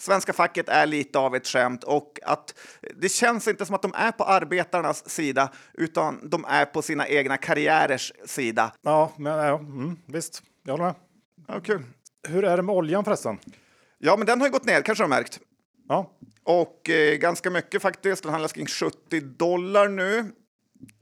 Svenska 0.00 0.32
facket 0.32 0.68
är 0.68 0.86
lite 0.86 1.18
av 1.18 1.36
ett 1.36 1.46
skämt 1.46 1.84
och 1.84 2.18
att 2.22 2.54
det 2.96 3.08
känns 3.08 3.48
inte 3.48 3.66
som 3.66 3.74
att 3.74 3.82
de 3.82 3.94
är 3.94 4.12
på 4.12 4.24
arbetarnas 4.24 5.08
sida, 5.08 5.52
utan 5.74 6.28
de 6.30 6.44
är 6.48 6.64
på 6.64 6.82
sina 6.82 7.08
egna 7.08 7.36
karriärers 7.36 8.12
sida. 8.26 8.72
Ja, 8.82 9.12
men 9.16 9.32
ja, 9.32 9.58
mm, 9.58 9.96
visst, 10.06 10.42
jag 10.64 10.72
håller 10.72 10.84
med. 10.84 10.94
Ja, 11.48 11.60
kul. 11.60 11.82
Hur 12.28 12.44
är 12.44 12.56
det 12.56 12.62
med 12.62 12.74
oljan 12.74 13.04
förresten? 13.04 13.38
Ja, 13.98 14.16
men 14.16 14.26
den 14.26 14.40
har 14.40 14.46
ju 14.46 14.52
gått 14.52 14.64
ner, 14.64 14.82
kanske 14.82 15.04
du 15.04 15.08
har 15.08 15.16
märkt. 15.16 15.40
Ja, 15.88 16.10
Och 16.44 16.90
eh, 16.90 17.16
ganska 17.16 17.50
mycket 17.50 17.82
faktiskt. 17.82 18.22
Den 18.22 18.32
handlas 18.32 18.52
kring 18.52 18.66
70 18.66 19.20
dollar 19.20 19.88
nu. 19.88 20.32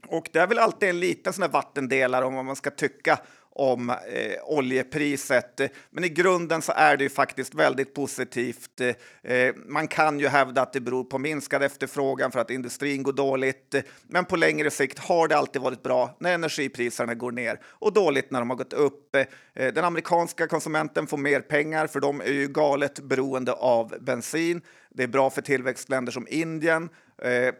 Och 0.07 0.29
det 0.33 0.39
är 0.39 0.47
väl 0.47 0.59
alltid 0.59 0.89
en 0.89 0.99
liten 0.99 1.33
sån 1.33 1.41
här 1.41 1.49
vattendelare 1.49 2.25
om 2.25 2.33
vad 2.35 2.45
man 2.45 2.55
ska 2.55 2.69
tycka 2.71 3.19
om 3.59 3.89
eh, 3.89 3.95
oljepriset. 4.43 5.61
Men 5.89 6.03
i 6.03 6.09
grunden 6.09 6.61
så 6.61 6.73
är 6.75 6.97
det 6.97 7.03
ju 7.03 7.09
faktiskt 7.09 7.55
väldigt 7.55 7.93
positivt. 7.93 8.81
Eh, 8.81 9.55
man 9.55 9.87
kan 9.87 10.19
ju 10.19 10.27
hävda 10.27 10.61
att 10.61 10.73
det 10.73 10.79
beror 10.79 11.03
på 11.03 11.17
minskad 11.17 11.63
efterfrågan 11.63 12.31
för 12.31 12.39
att 12.39 12.49
industrin 12.49 13.03
går 13.03 13.13
dåligt. 13.13 13.75
Men 14.07 14.25
på 14.25 14.35
längre 14.35 14.71
sikt 14.71 14.99
har 14.99 15.27
det 15.27 15.37
alltid 15.37 15.61
varit 15.61 15.83
bra 15.83 16.17
när 16.19 16.33
energipriserna 16.33 17.13
går 17.13 17.31
ner 17.31 17.59
och 17.65 17.93
dåligt 17.93 18.31
när 18.31 18.39
de 18.39 18.49
har 18.49 18.57
gått 18.57 18.73
upp. 18.73 19.15
Eh, 19.15 19.73
den 19.73 19.85
amerikanska 19.85 20.47
konsumenten 20.47 21.07
får 21.07 21.17
mer 21.17 21.41
pengar 21.41 21.87
för 21.87 21.99
de 21.99 22.21
är 22.21 22.31
ju 22.31 22.47
galet 22.47 22.99
beroende 22.99 23.53
av 23.53 23.95
bensin. 24.01 24.61
Det 24.89 25.03
är 25.03 25.07
bra 25.07 25.29
för 25.29 25.41
tillväxtländer 25.41 26.11
som 26.11 26.27
Indien. 26.29 26.89
Eh, 27.21 27.53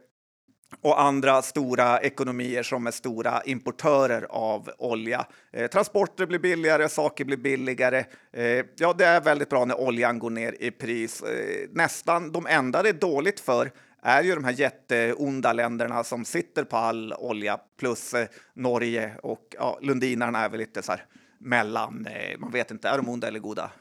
och 0.81 1.01
andra 1.01 1.41
stora 1.41 1.99
ekonomier 1.99 2.63
som 2.63 2.87
är 2.87 2.91
stora 2.91 3.41
importörer 3.43 4.27
av 4.29 4.69
olja. 4.77 5.25
Eh, 5.51 5.67
transporter 5.67 6.25
blir 6.25 6.39
billigare, 6.39 6.89
saker 6.89 7.25
blir 7.25 7.37
billigare. 7.37 8.05
Eh, 8.33 8.65
ja, 8.75 8.93
det 8.97 9.05
är 9.05 9.21
väldigt 9.21 9.49
bra 9.49 9.65
när 9.65 9.79
oljan 9.79 10.19
går 10.19 10.29
ner 10.29 10.55
i 10.59 10.71
pris. 10.71 11.21
Eh, 11.21 11.69
nästan 11.71 12.31
de 12.31 12.47
enda 12.47 12.83
det 12.83 12.89
är 12.89 12.93
dåligt 12.93 13.39
för 13.39 13.71
är 14.01 14.23
ju 14.23 14.35
de 14.35 14.43
här 14.43 14.51
jätteonda 14.51 15.53
länderna 15.53 16.03
som 16.03 16.25
sitter 16.25 16.63
på 16.63 16.77
all 16.77 17.13
olja 17.13 17.59
plus 17.79 18.13
eh, 18.13 18.27
Norge 18.53 19.15
och 19.23 19.55
ja, 19.57 19.79
Lundinarna 19.81 20.39
är 20.39 20.49
väl 20.49 20.59
lite 20.59 20.81
så 20.81 20.91
här 20.91 21.05
mellan. 21.37 22.05
Eh, 22.05 22.39
man 22.39 22.51
vet 22.51 22.71
inte, 22.71 22.89
är 22.89 22.97
de 22.97 23.09
onda 23.09 23.27
eller 23.27 23.39
goda? 23.39 23.71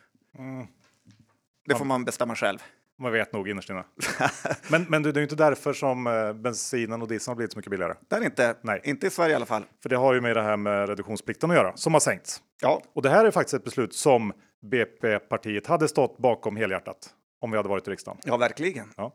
Det 1.67 1.75
får 1.75 1.85
man 1.85 2.05
bestämma 2.05 2.37
själv. 2.37 2.59
Man 2.99 3.13
vet 3.13 3.33
nog 3.33 3.49
innerst 3.49 3.71
inne. 3.71 3.85
men, 4.71 4.87
men 4.89 5.03
det 5.03 5.09
är 5.09 5.15
ju 5.15 5.23
inte 5.23 5.37
därför 5.37 5.73
som 5.73 6.07
eh, 6.07 6.33
bensinen 6.33 7.03
och 7.03 7.09
dieseln 7.09 7.31
har 7.31 7.37
blivit 7.37 7.53
så 7.53 7.59
mycket 7.59 7.71
billigare. 7.71 7.95
Det 8.09 8.17
är 8.17 8.25
inte, 8.25 8.55
Nej. 8.63 8.81
inte 8.85 9.07
i 9.07 9.11
Sverige 9.11 9.33
i 9.33 9.35
alla 9.35 9.47
fall. 9.47 9.65
För 9.83 9.89
det 9.89 9.97
har 9.97 10.15
ju 10.15 10.21
med 10.21 10.37
det 10.37 10.43
här 10.43 10.57
med 10.57 10.89
reduktionsplikten 10.89 11.51
att 11.51 11.57
göra, 11.57 11.77
som 11.77 11.93
har 11.93 12.01
sänkts. 12.01 12.43
Ja, 12.63 12.83
Och 12.95 13.03
det 13.03 13.11
här 13.11 13.25
är 13.25 13.31
faktiskt 13.31 13.55
ett 13.55 13.65
beslut 13.65 13.95
som 13.95 14.33
BP-partiet 14.63 15.67
hade 15.67 15.89
stått 15.89 16.19
bakom 16.19 16.57
helhjärtat 16.57 17.11
om 17.41 17.51
vi 17.51 17.57
hade 17.57 17.69
varit 17.69 17.89
i 17.89 17.91
riksdagen. 17.91 18.19
ja 18.25 18.37
verkligen. 18.37 18.93
Ja. 18.97 19.13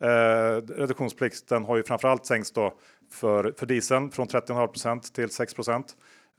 Eh, 0.00 0.62
reduktionsplikten 0.68 1.64
har 1.64 1.76
ju 1.76 1.82
framförallt 1.82 2.26
sänkts 2.26 2.52
då 2.52 2.78
för, 3.12 3.54
för 3.58 3.66
dieseln 3.66 4.10
från 4.10 4.26
30,5% 4.26 5.14
till 5.14 5.30
6 5.30 5.54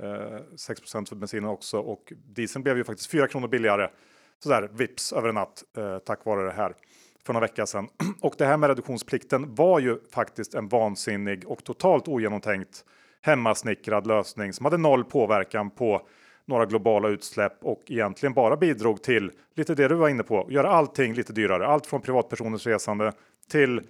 Eh, 0.03 0.05
6% 0.05 1.09
för 1.09 1.15
bensinen 1.15 1.49
också 1.49 1.79
och 1.79 2.13
dieseln 2.25 2.63
blev 2.63 2.77
ju 2.77 2.83
faktiskt 2.83 3.11
4 3.11 3.27
kronor 3.27 3.47
billigare 3.47 3.89
sådär 4.43 4.69
vips 4.73 5.13
över 5.13 5.29
en 5.29 5.35
natt 5.35 5.63
eh, 5.77 5.97
tack 5.97 6.25
vare 6.25 6.45
det 6.45 6.51
här 6.51 6.73
för 7.25 7.33
några 7.33 7.47
veckor 7.47 7.65
sedan. 7.65 7.87
Och 8.21 8.35
det 8.37 8.45
här 8.45 8.57
med 8.57 8.67
reduktionsplikten 8.67 9.55
var 9.55 9.79
ju 9.79 9.97
faktiskt 10.13 10.53
en 10.53 10.67
vansinnig 10.67 11.47
och 11.47 11.63
totalt 11.63 12.07
ogenomtänkt 12.07 12.85
hemmasnickrad 13.21 14.07
lösning 14.07 14.53
som 14.53 14.65
hade 14.65 14.77
noll 14.77 15.03
påverkan 15.03 15.69
på 15.69 16.07
några 16.45 16.65
globala 16.65 17.07
utsläpp 17.07 17.53
och 17.61 17.83
egentligen 17.87 18.33
bara 18.33 18.57
bidrog 18.57 19.03
till 19.03 19.31
lite 19.55 19.75
det 19.75 19.87
du 19.87 19.95
var 19.95 20.09
inne 20.09 20.23
på, 20.23 20.47
göra 20.49 20.69
allting 20.69 21.13
lite 21.13 21.33
dyrare. 21.33 21.67
Allt 21.67 21.85
från 21.85 22.01
privatpersoners 22.01 22.67
resande 22.67 23.11
till 23.49 23.81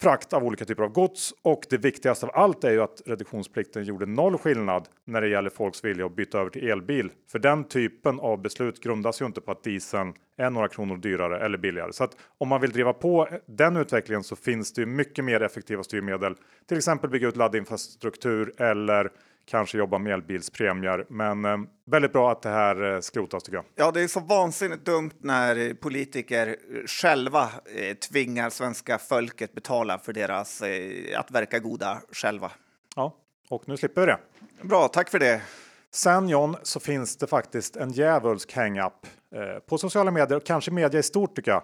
frakt 0.00 0.32
av 0.32 0.44
olika 0.44 0.64
typer 0.64 0.82
av 0.82 0.92
gods 0.92 1.34
och 1.42 1.62
det 1.70 1.78
viktigaste 1.78 2.26
av 2.26 2.32
allt 2.34 2.64
är 2.64 2.70
ju 2.70 2.82
att 2.82 3.02
reduktionsplikten 3.06 3.84
gjorde 3.84 4.06
noll 4.06 4.38
skillnad 4.38 4.88
när 5.04 5.20
det 5.20 5.28
gäller 5.28 5.50
folks 5.50 5.84
vilja 5.84 6.06
att 6.06 6.16
byta 6.16 6.38
över 6.38 6.50
till 6.50 6.70
elbil. 6.70 7.10
För 7.30 7.38
den 7.38 7.64
typen 7.64 8.20
av 8.20 8.42
beslut 8.42 8.80
grundas 8.80 9.20
ju 9.20 9.26
inte 9.26 9.40
på 9.40 9.50
att 9.52 9.64
dieseln 9.64 10.14
är 10.36 10.50
några 10.50 10.68
kronor 10.68 10.96
dyrare 10.96 11.44
eller 11.44 11.58
billigare. 11.58 11.92
Så 11.92 12.04
att 12.04 12.16
om 12.38 12.48
man 12.48 12.60
vill 12.60 12.70
driva 12.70 12.92
på 12.92 13.28
den 13.46 13.76
utvecklingen 13.76 14.24
så 14.24 14.36
finns 14.36 14.72
det 14.72 14.80
ju 14.80 14.86
mycket 14.86 15.24
mer 15.24 15.42
effektiva 15.42 15.82
styrmedel. 15.82 16.34
Till 16.66 16.76
exempel 16.76 17.10
bygga 17.10 17.28
ut 17.28 17.36
laddinfrastruktur 17.36 18.52
eller 18.58 19.10
kanske 19.48 19.78
jobba 19.78 19.98
med 19.98 20.12
elbilspremier. 20.12 21.06
Men 21.08 21.44
eh, 21.44 21.56
väldigt 21.86 22.12
bra 22.12 22.32
att 22.32 22.42
det 22.42 22.48
här 22.48 22.94
eh, 22.94 23.00
skrotas 23.00 23.42
tycker 23.42 23.56
jag. 23.56 23.64
Ja, 23.74 23.90
det 23.90 24.00
är 24.00 24.08
så 24.08 24.20
vansinnigt 24.20 24.84
dumt 24.84 25.10
när 25.18 25.74
politiker 25.74 26.56
själva 26.86 27.42
eh, 27.76 27.94
tvingar 27.96 28.50
svenska 28.50 28.98
folket 28.98 29.54
betala 29.54 29.98
för 29.98 30.12
deras 30.12 30.62
eh, 30.62 31.20
att 31.20 31.30
verka 31.30 31.58
goda 31.58 31.98
själva. 32.12 32.50
Ja, 32.96 33.16
och 33.50 33.68
nu 33.68 33.76
slipper 33.76 34.00
vi 34.00 34.06
det. 34.06 34.18
Bra, 34.62 34.88
tack 34.88 35.10
för 35.10 35.18
det. 35.18 35.42
Sen 35.90 36.28
John 36.28 36.56
så 36.62 36.80
finns 36.80 37.16
det 37.16 37.26
faktiskt 37.26 37.76
en 37.76 37.90
djävulsk 37.90 38.52
hang-up 38.52 39.06
eh, 39.34 39.58
på 39.68 39.78
sociala 39.78 40.10
medier 40.10 40.36
och 40.36 40.46
kanske 40.46 40.70
media 40.70 41.00
i 41.00 41.02
stort 41.02 41.36
tycker 41.36 41.50
jag 41.50 41.62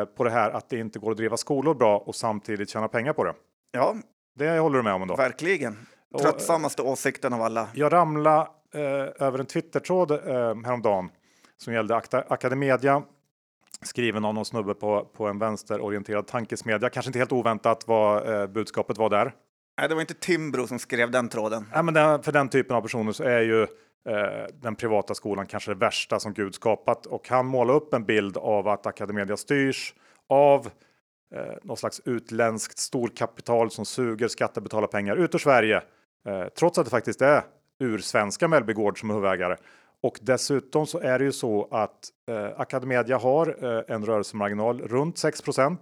eh, 0.00 0.04
på 0.04 0.24
det 0.24 0.30
här 0.30 0.50
att 0.50 0.68
det 0.68 0.78
inte 0.78 0.98
går 0.98 1.10
att 1.10 1.16
driva 1.16 1.36
skolor 1.36 1.74
bra 1.74 1.98
och 1.98 2.14
samtidigt 2.14 2.70
tjäna 2.70 2.88
pengar 2.88 3.12
på 3.12 3.24
det. 3.24 3.34
Ja, 3.72 3.96
det 4.34 4.58
håller 4.58 4.76
du 4.76 4.82
med 4.82 4.94
om 4.94 5.02
ändå? 5.02 5.16
Verkligen. 5.16 5.86
Tröttsammaste 6.22 6.82
åsikten 6.82 7.32
av 7.32 7.42
alla. 7.42 7.68
Jag 7.74 7.92
ramlade 7.92 8.48
eh, 8.74 9.26
över 9.26 9.38
en 9.38 9.46
Twittertråd 9.46 10.10
eh, 10.10 10.18
häromdagen 10.64 11.10
som 11.56 11.72
gällde 11.72 11.96
Academedia 12.28 13.02
skriven 13.82 14.24
av 14.24 14.34
någon 14.34 14.44
snubbe 14.44 14.74
på, 14.74 15.04
på 15.16 15.26
en 15.26 15.38
vänsterorienterad 15.38 16.26
tankesmedja. 16.26 16.90
Kanske 16.90 17.08
inte 17.08 17.18
helt 17.18 17.32
oväntat 17.32 17.84
vad 17.86 18.34
eh, 18.34 18.46
budskapet 18.46 18.98
var 18.98 19.10
där. 19.10 19.32
Nej, 19.78 19.88
det 19.88 19.94
var 19.94 20.00
inte 20.00 20.14
Timbro 20.14 20.66
som 20.66 20.78
skrev 20.78 21.10
den 21.10 21.28
tråden. 21.28 21.66
Nej, 21.74 21.82
men 21.82 21.94
den, 21.94 22.22
för 22.22 22.32
den 22.32 22.48
typen 22.48 22.76
av 22.76 22.80
personer 22.80 23.12
så 23.12 23.24
är 23.24 23.40
ju 23.40 23.62
eh, 23.62 24.46
den 24.62 24.74
privata 24.76 25.14
skolan 25.14 25.46
kanske 25.46 25.70
det 25.70 25.78
värsta 25.78 26.20
som 26.20 26.34
Gud 26.34 26.54
skapat 26.54 27.06
och 27.06 27.28
han 27.28 27.46
målar 27.46 27.74
upp 27.74 27.94
en 27.94 28.04
bild 28.04 28.36
av 28.36 28.68
att 28.68 28.86
Academedia 28.86 29.36
styrs 29.36 29.94
av 30.28 30.70
eh, 31.34 31.54
någon 31.62 31.76
slags 31.76 32.00
utländskt 32.04 32.78
storkapital 32.78 33.70
som 33.70 33.84
suger 33.84 34.28
skattebetalarpengar 34.28 35.16
ut 35.16 35.34
ur 35.34 35.38
Sverige 35.38 35.82
Eh, 36.26 36.48
trots 36.58 36.78
att 36.78 36.84
det 36.84 36.90
faktiskt 36.90 37.22
är 37.22 37.42
ursvenska 37.78 38.48
Mellby 38.48 38.72
Gård 38.72 39.00
som 39.00 39.10
är 39.10 39.14
huvudägare. 39.14 39.56
Och 40.02 40.18
dessutom 40.22 40.86
så 40.86 40.98
är 40.98 41.18
det 41.18 41.24
ju 41.24 41.32
så 41.32 41.68
att 41.70 42.08
eh, 42.28 42.60
Academedia 42.60 43.18
har 43.18 43.64
eh, 43.64 43.94
en 43.94 44.06
rörelsemarginal 44.06 44.80
runt 44.80 45.16
6% 45.16 45.76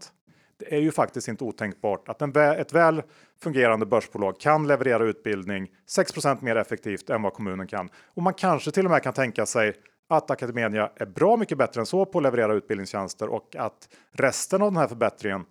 Det 0.56 0.74
är 0.74 0.80
ju 0.80 0.92
faktiskt 0.92 1.28
inte 1.28 1.44
otänkbart 1.44 2.08
att 2.08 2.22
en 2.22 2.32
vä 2.32 2.54
ett 2.54 2.72
väl 2.72 3.02
fungerande 3.42 3.86
börsbolag 3.86 4.40
kan 4.40 4.66
leverera 4.66 5.04
utbildning 5.04 5.68
6% 5.96 6.38
mer 6.40 6.56
effektivt 6.56 7.10
än 7.10 7.22
vad 7.22 7.32
kommunen 7.32 7.66
kan. 7.66 7.88
Och 8.14 8.22
man 8.22 8.34
kanske 8.34 8.70
till 8.70 8.84
och 8.84 8.90
med 8.90 9.02
kan 9.02 9.12
tänka 9.12 9.46
sig 9.46 9.74
att 10.08 10.30
Academedia 10.30 10.90
är 10.96 11.06
bra 11.06 11.36
mycket 11.36 11.58
bättre 11.58 11.80
än 11.80 11.86
så 11.86 12.06
på 12.06 12.18
att 12.18 12.22
leverera 12.22 12.54
utbildningstjänster 12.54 13.28
och 13.28 13.56
att 13.56 13.88
resten 14.12 14.62
av 14.62 14.70
den 14.72 14.80
här 14.80 14.88
förbättringen 14.88 15.44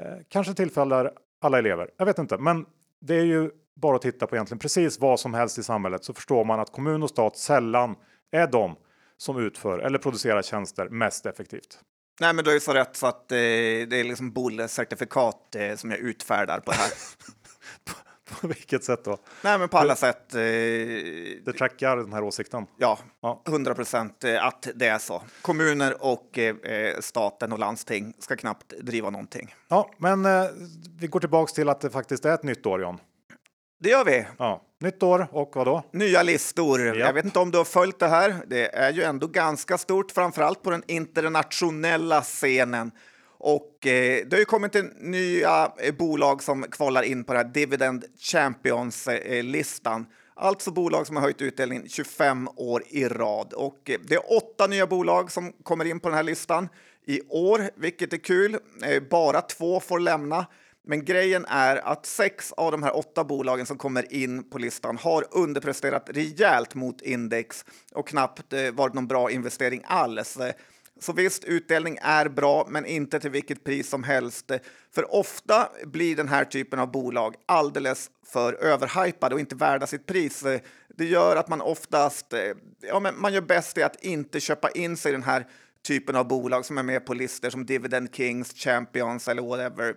eh, 0.00 0.12
kanske 0.28 0.54
tillfaller 0.54 1.12
alla 1.40 1.58
elever. 1.58 1.90
Jag 1.96 2.06
vet 2.06 2.18
inte, 2.18 2.38
men 2.38 2.66
det 3.00 3.14
är 3.14 3.24
ju 3.24 3.50
bara 3.76 3.98
titta 3.98 4.26
på 4.26 4.36
egentligen 4.36 4.58
precis 4.58 5.00
vad 5.00 5.20
som 5.20 5.34
helst 5.34 5.58
i 5.58 5.62
samhället 5.62 6.04
så 6.04 6.14
förstår 6.14 6.44
man 6.44 6.60
att 6.60 6.72
kommun 6.72 7.02
och 7.02 7.10
stat 7.10 7.36
sällan 7.36 7.96
är 8.32 8.46
de 8.46 8.76
som 9.16 9.38
utför 9.38 9.78
eller 9.78 9.98
producerar 9.98 10.42
tjänster 10.42 10.88
mest 10.88 11.26
effektivt. 11.26 11.78
Nej, 12.20 12.34
men 12.34 12.44
du 12.44 12.50
har 12.50 12.54
ju 12.54 12.60
så 12.60 12.72
rätt 12.72 12.96
så 12.96 13.06
att 13.06 13.32
eh, 13.32 13.36
det 13.36 13.96
är 13.96 14.04
liksom 14.04 14.32
Bolle-certifikat 14.32 15.54
eh, 15.56 15.76
som 15.76 15.90
jag 15.90 16.00
utfärdar 16.00 16.60
på 16.60 16.70
det 16.70 16.76
här. 16.76 16.90
på, 17.84 17.94
på 18.40 18.48
vilket 18.48 18.84
sätt 18.84 19.04
då? 19.04 19.18
Nej, 19.42 19.58
men 19.58 19.68
på 19.68 19.78
alla 19.78 19.96
sätt. 19.96 20.34
Eh, 20.34 20.40
det 21.44 21.52
trackar 21.58 21.96
den 21.96 22.12
här 22.12 22.24
åsikten? 22.24 22.66
Ja, 22.78 22.98
hundra 23.46 23.74
procent 23.74 24.24
eh, 24.24 24.46
att 24.46 24.68
det 24.74 24.86
är 24.86 24.98
så. 24.98 25.22
Kommuner 25.42 26.04
och 26.04 26.38
eh, 26.38 26.56
eh, 26.56 27.00
staten 27.00 27.52
och 27.52 27.58
landsting 27.58 28.14
ska 28.18 28.36
knappt 28.36 28.72
driva 28.80 29.10
någonting. 29.10 29.54
Ja, 29.68 29.90
men 29.98 30.26
eh, 30.26 30.44
vi 30.98 31.06
går 31.06 31.20
tillbaks 31.20 31.52
till 31.52 31.68
att 31.68 31.80
det 31.80 31.90
faktiskt 31.90 32.24
är 32.24 32.34
ett 32.34 32.42
nytt 32.42 32.66
år, 32.66 32.80
John. 32.80 32.98
Det 33.84 33.90
gör 33.90 34.04
vi. 34.04 34.26
Ja. 34.38 34.62
Nytt 34.80 35.02
år 35.02 35.28
och 35.32 35.52
vad 35.54 35.66
då? 35.66 35.82
Nya 35.92 36.22
listor. 36.22 36.80
Ja. 36.80 36.94
Jag 36.94 37.12
vet 37.12 37.24
inte 37.24 37.38
om 37.38 37.50
du 37.50 37.58
har 37.58 37.64
följt 37.64 37.98
det 37.98 38.08
här. 38.08 38.34
Det 38.46 38.74
är 38.76 38.92
ju 38.92 39.02
ändå 39.02 39.26
ganska 39.26 39.78
stort, 39.78 40.10
framförallt 40.10 40.62
på 40.62 40.70
den 40.70 40.82
internationella 40.86 42.22
scenen. 42.22 42.90
Och 43.38 43.86
eh, 43.86 44.26
det 44.26 44.32
har 44.32 44.38
ju 44.38 44.44
kommit 44.44 44.74
en 44.74 44.86
nya 44.86 45.72
eh, 45.78 45.94
bolag 45.94 46.42
som 46.42 46.62
kvalar 46.62 47.02
in 47.02 47.24
på 47.24 47.32
den 47.32 47.46
här 47.46 47.52
Dividend 47.52 48.04
Champions-listan. 48.18 50.00
Eh, 50.00 50.06
alltså 50.44 50.70
bolag 50.70 51.06
som 51.06 51.16
har 51.16 51.22
höjt 51.22 51.42
utdelningen 51.42 51.88
25 51.88 52.48
år 52.56 52.82
i 52.88 53.08
rad. 53.08 53.52
Och 53.52 53.90
eh, 53.90 53.98
det 54.08 54.14
är 54.14 54.36
åtta 54.36 54.66
nya 54.66 54.86
bolag 54.86 55.32
som 55.32 55.52
kommer 55.52 55.84
in 55.84 56.00
på 56.00 56.08
den 56.08 56.16
här 56.16 56.24
listan 56.24 56.68
i 57.06 57.20
år, 57.28 57.70
vilket 57.76 58.12
är 58.12 58.16
kul. 58.16 58.56
Eh, 58.84 59.02
bara 59.10 59.40
två 59.40 59.80
får 59.80 59.98
lämna. 59.98 60.46
Men 60.86 61.04
grejen 61.04 61.44
är 61.48 61.76
att 61.76 62.06
sex 62.06 62.52
av 62.52 62.72
de 62.72 62.82
här 62.82 62.96
åtta 62.96 63.24
bolagen 63.24 63.66
som 63.66 63.78
kommer 63.78 64.12
in 64.12 64.50
på 64.50 64.58
listan 64.58 64.98
har 64.98 65.24
underpresterat 65.30 66.10
rejält 66.12 66.74
mot 66.74 67.02
index 67.02 67.64
och 67.92 68.08
knappt 68.08 68.52
eh, 68.52 68.70
varit 68.72 68.94
någon 68.94 69.06
bra 69.06 69.30
investering 69.30 69.82
alls. 69.84 70.38
Så 71.00 71.12
visst, 71.12 71.44
utdelning 71.44 71.98
är 72.02 72.28
bra, 72.28 72.66
men 72.68 72.86
inte 72.86 73.20
till 73.20 73.30
vilket 73.30 73.64
pris 73.64 73.88
som 73.88 74.04
helst. 74.04 74.50
För 74.94 75.14
ofta 75.14 75.68
blir 75.84 76.16
den 76.16 76.28
här 76.28 76.44
typen 76.44 76.78
av 76.78 76.90
bolag 76.90 77.34
alldeles 77.46 78.10
för 78.26 78.52
överhypade 78.52 79.34
och 79.34 79.40
inte 79.40 79.54
värda 79.56 79.86
sitt 79.86 80.06
pris. 80.06 80.44
Det 80.96 81.04
gör 81.04 81.36
att 81.36 81.48
man 81.48 81.60
oftast, 81.60 82.32
eh, 82.32 82.40
ja, 82.80 83.00
men 83.00 83.20
man 83.20 83.32
gör 83.32 83.40
bäst 83.40 83.78
i 83.78 83.82
att 83.82 84.04
inte 84.04 84.40
köpa 84.40 84.70
in 84.70 84.96
sig 84.96 85.10
i 85.10 85.12
den 85.12 85.22
här 85.22 85.46
typen 85.86 86.16
av 86.16 86.28
bolag 86.28 86.64
som 86.64 86.78
är 86.78 86.82
med 86.82 87.06
på 87.06 87.14
listor 87.14 87.50
som 87.50 87.66
Dividend 87.66 88.14
Kings, 88.14 88.52
Champions 88.54 89.28
eller 89.28 89.42
whatever 89.42 89.94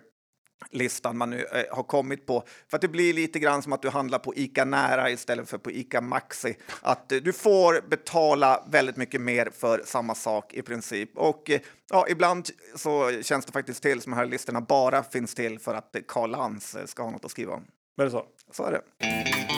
listan 0.70 1.18
man 1.18 1.30
nu 1.30 1.46
eh, 1.52 1.76
har 1.76 1.82
kommit 1.82 2.26
på. 2.26 2.44
För 2.68 2.76
att 2.76 2.80
det 2.80 2.88
blir 2.88 3.14
lite 3.14 3.38
grann 3.38 3.62
som 3.62 3.72
att 3.72 3.82
du 3.82 3.88
handlar 3.88 4.18
på 4.18 4.34
ICA 4.34 4.64
Nära 4.64 5.10
istället 5.10 5.48
för 5.48 5.58
på 5.58 5.70
ICA 5.70 6.00
Maxi. 6.00 6.56
Att 6.80 7.12
eh, 7.12 7.18
du 7.18 7.32
får 7.32 7.88
betala 7.88 8.64
väldigt 8.70 8.96
mycket 8.96 9.20
mer 9.20 9.50
för 9.58 9.82
samma 9.84 10.14
sak 10.14 10.54
i 10.54 10.62
princip. 10.62 11.10
Och 11.16 11.50
eh, 11.50 11.60
ja, 11.90 12.06
ibland 12.08 12.48
så 12.76 13.22
känns 13.22 13.46
det 13.46 13.52
faktiskt 13.52 13.82
till 13.82 14.00
som 14.00 14.12
de 14.12 14.16
här 14.16 14.26
listorna 14.26 14.60
bara 14.60 15.02
finns 15.02 15.34
till 15.34 15.58
för 15.58 15.74
att 15.74 15.96
Karl 16.08 16.30
Lantz 16.30 16.74
eh, 16.74 16.86
ska 16.86 17.02
ha 17.02 17.10
något 17.10 17.24
att 17.24 17.30
skriva 17.30 17.52
om. 17.52 17.64
Är 18.00 18.04
det 18.04 18.10
så? 18.10 18.24
Så 18.52 18.64
är 18.64 18.72
det. 18.72 19.57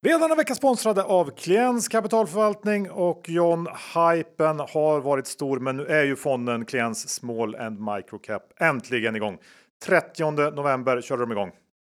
Vi 0.00 0.12
är 0.12 0.18
denna 0.18 0.34
vecka 0.34 0.54
sponsrade 0.54 1.02
av 1.02 1.30
Kliens 1.36 1.88
kapitalförvaltning 1.88 2.90
och 2.90 3.28
John 3.28 3.66
Hypen 3.66 4.60
har 4.60 5.00
varit 5.00 5.26
stor 5.26 5.60
men 5.60 5.76
nu 5.76 5.86
är 5.86 6.04
ju 6.04 6.16
fonden 6.16 6.64
Kliens 6.64 7.08
Small 7.08 7.54
and 7.54 7.80
Microcap 7.80 8.42
äntligen 8.60 9.16
igång. 9.16 9.38
30 9.84 10.30
november 10.30 11.00
körde 11.00 11.22
de 11.22 11.32
igång. 11.32 11.50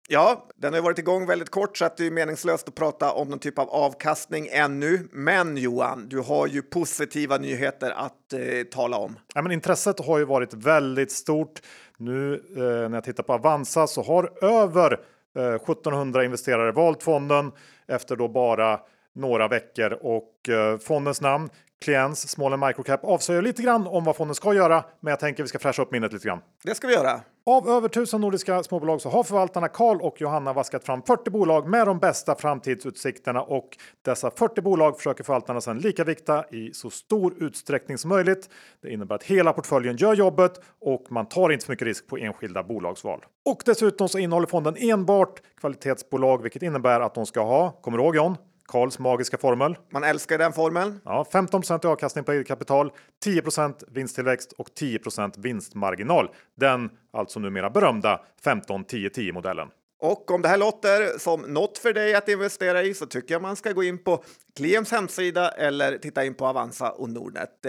Ja, 0.09 0.47
den 0.55 0.73
har 0.73 0.81
varit 0.81 0.99
igång 0.99 1.25
väldigt 1.25 1.49
kort 1.49 1.77
så 1.77 1.85
att 1.85 1.97
det 1.97 2.07
är 2.07 2.11
meningslöst 2.11 2.67
att 2.67 2.75
prata 2.75 3.11
om 3.11 3.29
någon 3.29 3.39
typ 3.39 3.59
av 3.59 3.69
avkastning 3.69 4.47
ännu. 4.51 5.07
Men 5.11 5.57
Johan, 5.57 6.09
du 6.09 6.19
har 6.19 6.47
ju 6.47 6.61
positiva 6.61 7.37
nyheter 7.37 7.91
att 7.91 8.33
eh, 8.33 8.39
tala 8.71 8.97
om. 8.97 9.19
Ja, 9.33 9.41
men 9.41 9.51
intresset 9.51 9.99
har 9.99 10.17
ju 10.17 10.25
varit 10.25 10.53
väldigt 10.53 11.11
stort. 11.11 11.61
Nu 11.97 12.33
eh, 12.33 12.89
när 12.89 12.93
jag 12.93 13.03
tittar 13.03 13.23
på 13.23 13.33
Avanza 13.33 13.87
så 13.87 14.03
har 14.03 14.43
över 14.43 14.99
1700 15.35 16.21
eh, 16.21 16.25
investerare 16.25 16.71
valt 16.71 17.03
fonden 17.03 17.51
efter 17.87 18.15
då 18.15 18.27
bara 18.27 18.79
några 19.13 19.47
veckor. 19.47 19.93
Och 20.01 20.49
eh, 20.49 20.77
fondens 20.77 21.21
namn 21.21 21.49
Kliens 21.85 22.29
Small 22.29 22.57
Microcap 22.57 23.03
avslöjar 23.03 23.41
lite 23.41 23.61
grann 23.61 23.87
om 23.87 24.03
vad 24.03 24.15
fonden 24.15 24.35
ska 24.35 24.53
göra, 24.53 24.83
men 24.99 25.11
jag 25.11 25.19
tänker 25.19 25.43
vi 25.43 25.49
ska 25.49 25.59
fräscha 25.59 25.81
upp 25.81 25.91
minnet 25.91 26.13
lite 26.13 26.27
grann. 26.27 26.39
Det 26.63 26.75
ska 26.75 26.87
vi 26.87 26.93
göra. 26.93 27.21
Av 27.45 27.69
över 27.69 27.87
tusen 27.87 28.21
nordiska 28.21 28.63
småbolag 28.63 29.01
så 29.01 29.09
har 29.09 29.23
förvaltarna 29.23 29.67
Karl 29.67 30.01
och 30.01 30.21
Johanna 30.21 30.53
vaskat 30.53 30.85
fram 30.85 31.01
40 31.01 31.29
bolag 31.29 31.69
med 31.69 31.87
de 31.87 31.99
bästa 31.99 32.35
framtidsutsikterna 32.35 33.41
och 33.41 33.69
dessa 34.01 34.31
40 34.31 34.61
bolag 34.61 34.97
försöker 34.97 35.23
förvaltarna 35.23 35.61
sedan 35.61 35.79
likavikta 35.79 36.45
i 36.51 36.73
så 36.73 36.89
stor 36.89 37.33
utsträckning 37.43 37.97
som 37.97 38.09
möjligt. 38.09 38.49
Det 38.81 38.89
innebär 38.89 39.15
att 39.15 39.23
hela 39.23 39.53
portföljen 39.53 39.97
gör 39.97 40.13
jobbet 40.13 40.61
och 40.81 41.05
man 41.09 41.25
tar 41.25 41.49
inte 41.49 41.65
så 41.65 41.71
mycket 41.71 41.87
risk 41.87 42.07
på 42.07 42.17
enskilda 42.17 42.63
bolagsval. 42.63 43.25
Och 43.45 43.61
dessutom 43.65 44.09
så 44.09 44.17
innehåller 44.17 44.47
fonden 44.47 44.75
enbart 44.77 45.41
kvalitetsbolag, 45.59 46.41
vilket 46.41 46.63
innebär 46.63 46.99
att 46.99 47.15
de 47.15 47.25
ska 47.25 47.41
ha, 47.41 47.71
kommer 47.71 47.97
du 47.97 48.03
ihåg 48.03 48.15
John? 48.15 48.37
Karls 48.67 48.99
magiska 48.99 49.37
formel. 49.37 49.77
Man 49.91 50.03
älskar 50.03 50.37
den 50.37 50.53
formeln. 50.53 51.01
Ja, 51.05 51.25
15 51.31 51.61
i 51.83 51.87
avkastning 51.87 52.23
på 52.23 52.31
eget 52.31 52.47
kapital, 52.47 52.91
10% 53.25 53.83
vinsttillväxt 53.87 54.51
och 54.51 54.67
10% 54.79 55.33
vinstmarginal. 55.37 56.29
Den 56.55 56.89
alltså 57.13 57.39
numera 57.39 57.69
berömda 57.69 58.21
15-10-10 58.43 59.31
modellen. 59.33 59.67
Och 59.99 60.31
om 60.31 60.41
det 60.41 60.47
här 60.47 60.57
låter 60.57 61.19
som 61.19 61.41
något 61.41 61.77
för 61.77 61.93
dig 61.93 62.15
att 62.15 62.29
investera 62.29 62.83
i 62.83 62.93
så 62.93 63.05
tycker 63.05 63.35
jag 63.35 63.41
man 63.41 63.55
ska 63.55 63.71
gå 63.71 63.83
in 63.83 64.03
på 64.03 64.23
Kliems 64.55 64.91
hemsida 64.91 65.49
eller 65.49 65.97
titta 65.97 66.25
in 66.25 66.33
på 66.33 66.45
Avanza 66.45 66.91
och 66.91 67.09
Nordnet. 67.09 67.65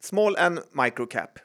Small 0.00 0.36
and 0.36 0.60
microcap. 0.72 1.38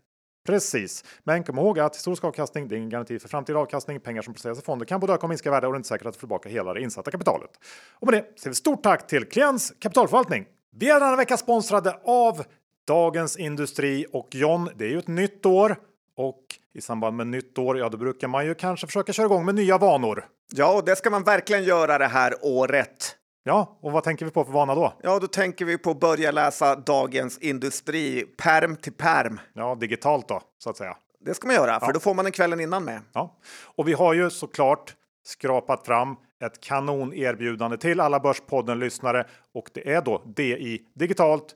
Precis, 0.46 1.04
men 1.24 1.44
kom 1.44 1.58
ihåg 1.58 1.80
att 1.80 1.96
historisk 1.96 2.24
avkastning 2.24 2.68
det 2.68 2.76
är 2.76 2.78
ingen 2.78 2.90
garanti 2.90 3.20
för 3.20 3.30
framtida 3.30 3.60
avkastning. 3.60 4.00
Pengar 4.00 4.22
som 4.22 4.34
placeras 4.34 4.60
i 4.60 4.62
fonder 4.62 4.86
kan 4.86 5.00
både 5.00 5.14
öka 5.14 5.24
och 5.24 5.30
minska 5.30 5.52
värde 5.52 5.68
och 5.68 5.74
det 5.74 5.76
är 5.76 5.80
inte 5.80 5.90
säkert 5.90 6.08
att 6.08 6.16
få 6.16 6.20
tillbaka 6.20 6.50
hela 6.50 6.74
det 6.74 6.82
insatta 6.82 7.12
kapitalet. 7.12 7.50
Och 7.94 8.08
med 8.08 8.14
det 8.14 8.40
säger 8.40 8.50
vi 8.50 8.56
stort 8.56 8.84
tack 8.84 9.08
till 9.08 9.26
Kliens 9.26 9.74
kapitalförvaltning. 9.80 10.46
Vi 10.76 10.90
är 10.90 11.00
denna 11.00 11.16
vecka 11.16 11.38
sponsrade 11.38 12.00
av 12.04 12.44
Dagens 12.88 13.38
Industri 13.38 14.06
och 14.14 14.36
John, 14.36 14.70
det 14.76 14.86
är 14.86 14.90
ju 14.90 15.00
ett 15.00 15.08
nytt 15.08 15.46
år 15.46 15.76
och 16.18 16.44
i 16.74 16.82
samband 16.82 17.18
med 17.18 17.28
nytt 17.28 17.58
år, 17.58 17.78
ja, 17.78 17.90
då 17.90 17.98
brukar 17.98 18.28
man 18.28 18.46
ju 18.46 18.56
kanske 18.56 18.88
försöka 18.88 19.14
köra 19.14 19.26
igång 19.26 19.46
med 19.46 19.56
nya 19.56 19.78
vanor. 19.78 20.26
Ja, 20.56 20.76
och 20.76 20.86
det 20.86 20.96
ska 20.96 21.10
man 21.10 21.24
verkligen 21.24 21.64
göra 21.64 21.98
det 21.98 22.08
här 22.08 22.36
året. 22.42 23.16
Ja, 23.50 23.78
och 23.82 23.92
vad 23.92 24.04
tänker 24.04 24.26
vi 24.26 24.32
på 24.32 24.46
för 24.46 24.52
vana 24.52 24.76
då? 24.76 24.94
Ja, 25.04 25.20
då 25.20 25.28
tänker 25.28 25.66
vi 25.66 25.78
på 25.78 25.92
att 25.92 26.00
börja 26.00 26.32
läsa 26.32 26.76
Dagens 26.76 27.38
Industri, 27.38 28.26
perm 28.38 28.76
till 28.76 28.94
perm. 28.94 29.40
Ja, 29.54 29.76
digitalt 29.76 30.28
då, 30.28 30.42
så 30.58 30.70
att 30.70 30.78
säga. 30.78 30.98
Det 31.20 31.34
ska 31.34 31.48
man 31.48 31.56
göra, 31.56 31.80
för 31.80 31.88
ja. 31.88 31.94
då 31.94 32.00
får 32.00 32.14
man 32.14 32.26
den 32.26 32.32
kvällen 32.32 32.60
innan 32.60 32.84
med. 32.84 33.02
Ja, 33.14 33.38
och 33.76 33.88
vi 33.88 33.94
har 33.94 34.14
ju 34.14 34.30
såklart 34.30 34.96
skrapat 35.26 35.86
fram 35.86 36.16
ett 36.44 36.62
kanonerbjudande 36.62 37.78
till 37.78 38.00
alla 38.00 38.20
Börspodden-lyssnare 38.20 39.26
och 39.54 39.70
det 39.74 39.94
är 39.94 40.02
då 40.02 40.24
DI 40.26 40.82
digitalt 40.96 41.56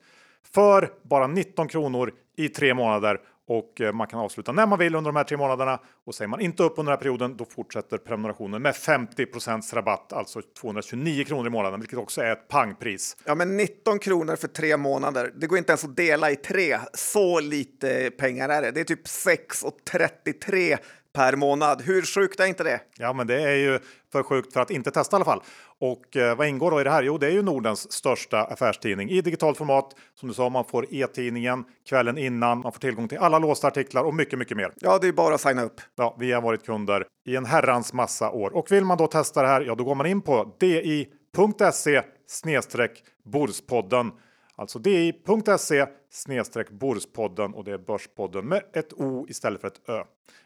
för 0.53 0.89
bara 1.03 1.27
19 1.27 1.67
kronor 1.67 2.11
i 2.37 2.49
tre 2.49 2.73
månader 2.73 3.19
och 3.47 3.81
eh, 3.81 3.93
man 3.93 4.07
kan 4.07 4.19
avsluta 4.19 4.51
när 4.51 4.65
man 4.65 4.79
vill 4.79 4.95
under 4.95 5.11
de 5.11 5.15
här 5.15 5.23
tre 5.23 5.37
månaderna. 5.37 5.79
Och 6.05 6.15
säger 6.15 6.29
man 6.29 6.41
inte 6.41 6.63
upp 6.63 6.73
under 6.77 6.91
den 6.91 6.97
här 6.97 7.01
perioden, 7.01 7.37
då 7.37 7.45
fortsätter 7.45 7.97
prenumerationen 7.97 8.61
med 8.61 8.73
50% 8.73 9.75
rabatt, 9.75 10.13
alltså 10.13 10.41
229 10.61 11.23
kronor 11.23 11.47
i 11.47 11.49
månaden, 11.49 11.79
vilket 11.79 11.99
också 11.99 12.21
är 12.21 12.31
ett 12.31 12.47
pangpris. 12.47 13.17
Ja, 13.25 13.35
men 13.35 13.57
19 13.57 13.99
kronor 13.99 14.35
för 14.35 14.47
tre 14.47 14.77
månader. 14.77 15.33
Det 15.35 15.47
går 15.47 15.57
inte 15.57 15.71
ens 15.71 15.83
att 15.83 15.95
dela 15.95 16.31
i 16.31 16.35
tre. 16.35 16.77
Så 16.93 17.39
lite 17.39 18.11
pengar 18.17 18.49
är 18.49 18.61
det. 18.61 18.71
Det 18.71 18.79
är 18.79 18.83
typ 18.83 19.05
6,33 19.05 20.77
per 21.13 21.35
månad. 21.35 21.81
Hur 21.81 22.01
sjukt 22.01 22.39
är 22.39 22.45
inte 22.45 22.63
det? 22.63 22.79
Ja, 22.97 23.13
men 23.13 23.27
det 23.27 23.41
är 23.41 23.55
ju 23.55 23.79
för 24.13 24.23
sjukt 24.23 24.53
för 24.53 24.61
att 24.61 24.71
inte 24.71 24.91
testa 24.91 25.15
i 25.15 25.17
alla 25.17 25.25
fall. 25.25 25.41
Och 25.79 26.17
eh, 26.17 26.37
vad 26.37 26.47
ingår 26.47 26.71
då 26.71 26.81
i 26.81 26.83
det 26.83 26.89
här? 26.89 27.03
Jo, 27.03 27.17
det 27.17 27.27
är 27.27 27.31
ju 27.31 27.41
Nordens 27.41 27.91
största 27.91 28.43
affärstidning 28.43 29.09
i 29.09 29.21
digitalt 29.21 29.57
format. 29.57 29.95
Som 30.15 30.29
du 30.29 30.35
sa, 30.35 30.49
man 30.49 30.65
får 30.65 30.93
e-tidningen 30.93 31.65
kvällen 31.89 32.17
innan, 32.17 32.59
man 32.59 32.71
får 32.71 32.79
tillgång 32.79 33.07
till 33.07 33.17
alla 33.17 33.39
låsta 33.39 33.67
artiklar 33.67 34.03
och 34.03 34.15
mycket, 34.15 34.39
mycket 34.39 34.57
mer. 34.57 34.73
Ja, 34.79 34.99
det 35.01 35.07
är 35.07 35.11
bara 35.11 35.35
att 35.35 35.41
signa 35.41 35.63
upp. 35.63 35.81
Ja, 35.95 36.15
vi 36.19 36.31
har 36.31 36.41
varit 36.41 36.65
kunder 36.65 37.05
i 37.25 37.35
en 37.35 37.45
herrans 37.45 37.93
massa 37.93 38.31
år 38.31 38.55
och 38.55 38.71
vill 38.71 38.85
man 38.85 38.97
då 38.97 39.07
testa 39.07 39.41
det 39.41 39.47
här, 39.47 39.61
ja, 39.61 39.75
då 39.75 39.83
går 39.83 39.95
man 39.95 40.05
in 40.05 40.21
på 40.21 40.55
di.se 40.59 42.01
snedstreck 42.27 43.03
Borspodden. 43.25 44.11
Alltså 44.55 44.79
di.se 44.79 45.85
snedstreck 46.11 46.69
Borspodden 46.69 47.53
och 47.53 47.63
det 47.63 47.71
är 47.71 47.77
Börspodden 47.77 48.45
med 48.45 48.63
ett 48.73 48.93
O 48.93 49.25
istället 49.29 49.61
för 49.61 49.67
ett 49.67 49.89
Ö. 49.89 50.03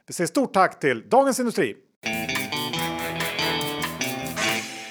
Vi 0.07 0.13
säger 0.13 0.27
stort 0.27 0.53
tack 0.53 0.79
till 0.79 1.09
Dagens 1.09 1.39
Industri. 1.39 1.75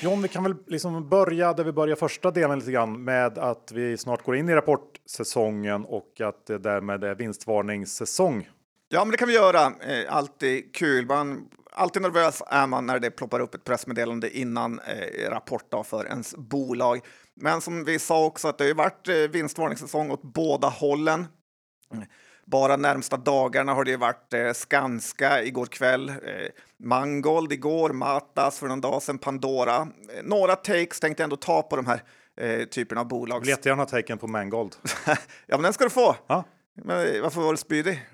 John, 0.07 0.23
vi 0.23 0.29
kan 0.29 0.42
väl 0.42 0.55
liksom 0.66 1.09
börja 1.09 1.53
där 1.53 1.64
vi 1.64 1.73
börjar 1.73 1.97
första 1.97 2.31
delen 2.31 2.59
lite 2.59 2.73
grann 2.73 3.05
med 3.05 3.38
att 3.38 3.73
vi 3.73 3.97
snart 3.97 4.25
går 4.25 4.37
in 4.37 4.49
i 4.49 4.55
rapportsäsongen 4.55 5.85
och 5.85 6.21
att 6.21 6.47
det 6.47 6.59
därmed 6.59 7.05
är 7.05 7.14
vinstvarningssäsong. 7.14 8.49
Ja, 8.88 9.05
men 9.05 9.11
det 9.11 9.16
kan 9.16 9.29
vi 9.29 9.35
göra. 9.35 9.66
Eh, 9.66 10.14
alltid 10.14 10.75
kul. 10.75 11.07
Man, 11.07 11.49
alltid 11.73 12.03
nervös 12.03 12.42
är 12.47 12.66
man 12.66 12.87
när 12.87 12.99
det 12.99 13.11
ploppar 13.11 13.40
upp 13.40 13.55
ett 13.55 13.64
pressmeddelande 13.64 14.38
innan 14.38 14.81
eh, 14.81 15.31
rapport 15.31 15.75
för 15.85 16.07
ens 16.07 16.37
bolag. 16.37 17.01
Men 17.35 17.61
som 17.61 17.85
vi 17.85 17.99
sa 17.99 18.25
också 18.25 18.49
att 18.49 18.59
det 18.59 18.66
har 18.66 18.75
varit 18.75 19.09
eh, 19.09 19.14
vinstvarningssäsong 19.14 20.11
åt 20.11 20.23
båda 20.23 20.69
hållen. 20.69 21.27
Bara 22.46 22.76
närmsta 22.76 23.16
dagarna 23.16 23.74
har 23.74 23.85
det 23.85 23.96
varit 23.96 24.35
eh, 24.35 24.52
Skanska 24.52 25.42
igår 25.42 25.66
kväll, 25.66 26.09
eh, 26.09 26.14
Mangold 26.76 27.52
igår, 27.52 27.90
Matas 27.90 28.59
för 28.59 28.66
någon 28.66 28.80
dag 28.80 29.02
sedan, 29.02 29.18
Pandora. 29.18 29.76
Eh, 29.76 30.22
några 30.24 30.56
takes 30.56 31.00
tänkte 31.00 31.22
jag 31.22 31.24
ändå 31.24 31.37
ta 31.37 31.62
på 31.62 31.76
de 31.76 31.87
här 31.87 32.02
eh, 32.37 32.64
typerna 32.64 33.00
av 33.00 33.09
bolag. 33.09 33.40
Vill 33.40 33.48
jättegärna 33.48 33.85
taken 33.85 34.18
på 34.18 34.26
Mangold. 34.26 34.76
ja, 35.06 35.16
men 35.48 35.62
den 35.62 35.72
ska 35.72 35.85
du 35.85 35.90
få. 35.90 36.16
Ja. 36.26 36.44
Men 36.82 37.14
eh, 37.14 37.22
varför 37.22 37.40
var 37.40 37.50
du 37.50 37.56
spydig? 37.56 38.06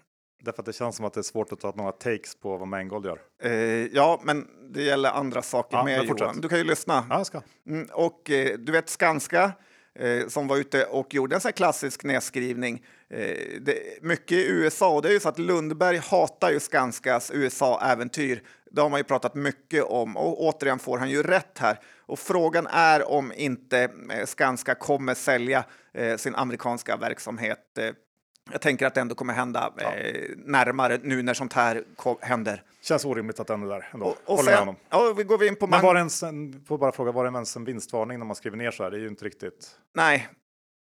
Därför 0.42 0.62
att 0.62 0.66
det 0.66 0.72
känns 0.72 0.96
som 0.96 1.04
att 1.04 1.14
det 1.14 1.20
är 1.20 1.22
svårt 1.22 1.52
att 1.52 1.60
ta 1.60 1.72
några 1.76 1.92
takes 1.92 2.34
på 2.34 2.56
vad 2.56 2.68
Mangold 2.68 3.06
gör. 3.06 3.18
Eh, 3.42 3.52
ja, 3.86 4.20
men 4.22 4.46
det 4.70 4.82
gäller 4.82 5.10
andra 5.10 5.42
saker 5.42 5.76
ja, 5.76 5.84
med 5.84 6.04
Johan. 6.04 6.40
Du 6.40 6.48
kan 6.48 6.58
ju 6.58 6.64
lyssna. 6.64 7.06
Ja, 7.10 7.16
jag 7.16 7.26
ska. 7.26 7.40
Mm, 7.66 7.88
och 7.92 8.30
eh, 8.30 8.58
du 8.58 8.72
vet 8.72 8.88
Skanska 8.88 9.52
eh, 9.98 10.28
som 10.28 10.48
var 10.48 10.57
ute 10.57 10.85
och 10.85 11.14
gjorde 11.14 11.35
en 11.35 11.40
sån 11.40 11.52
klassisk 11.52 12.05
nedskrivning. 12.05 12.85
Eh, 13.11 13.37
det, 13.61 14.02
mycket 14.02 14.33
i 14.33 14.46
USA, 14.48 14.94
och 14.94 15.02
det 15.02 15.09
är 15.09 15.12
ju 15.12 15.20
så 15.20 15.28
att 15.28 15.38
Lundberg 15.38 15.96
hatar 15.96 16.50
ju 16.50 16.61
Skanskas 16.61 17.31
USA-äventyr. 17.35 18.42
Det 18.70 18.81
har 18.81 18.88
man 18.88 19.00
ju 19.00 19.05
pratat 19.05 19.35
mycket 19.35 19.85
om 19.85 20.16
och 20.16 20.42
återigen 20.42 20.78
får 20.78 20.98
han 20.98 21.11
ju 21.11 21.22
rätt 21.22 21.59
här. 21.59 21.78
Och 21.98 22.18
frågan 22.18 22.66
är 22.66 23.09
om 23.09 23.33
inte 23.37 23.90
eh, 24.11 24.26
Skanska 24.26 24.74
kommer 24.74 25.14
sälja 25.14 25.64
eh, 25.94 26.16
sin 26.16 26.35
amerikanska 26.35 26.96
verksamhet 26.96 27.78
eh, 27.78 27.90
jag 28.50 28.61
tänker 28.61 28.87
att 28.87 28.94
det 28.94 29.00
ändå 29.00 29.14
kommer 29.14 29.35
hända 29.35 29.72
ja. 29.76 29.94
eh, 29.94 30.31
närmare 30.37 30.98
nu 31.02 31.22
när 31.22 31.35
sånt 31.35 31.52
här 31.52 31.85
händer. 32.20 32.62
Känns 32.83 33.05
orimligt 33.05 33.40
att 33.40 33.50
är 33.50 33.57
där 33.57 33.88
ändå. 33.92 34.07
Och, 34.07 34.16
och 34.24 34.37
Håller 34.37 34.57
sen, 34.57 34.76
ja, 34.90 35.12
vi 35.16 35.24
går 35.24 35.44
in 35.44 35.57
på 35.57 35.66
Men 35.66 35.83
var 35.83 35.94
det 35.94 36.00
en, 36.00 36.64
får 36.66 36.78
bara 36.78 36.92
fråga, 36.92 37.12
var 37.12 37.24
det 37.24 37.31
ens 37.31 37.57
en 37.57 37.64
vinstvarning 37.64 38.18
när 38.18 38.26
man 38.26 38.37
skriver 38.37 38.57
ner 38.57 38.70
så 38.70 38.83
här? 38.83 38.90
Det 38.90 38.96
är 38.96 39.00
ju 39.00 39.09
inte 39.09 39.24
riktigt. 39.24 39.70
Nej. 39.94 40.28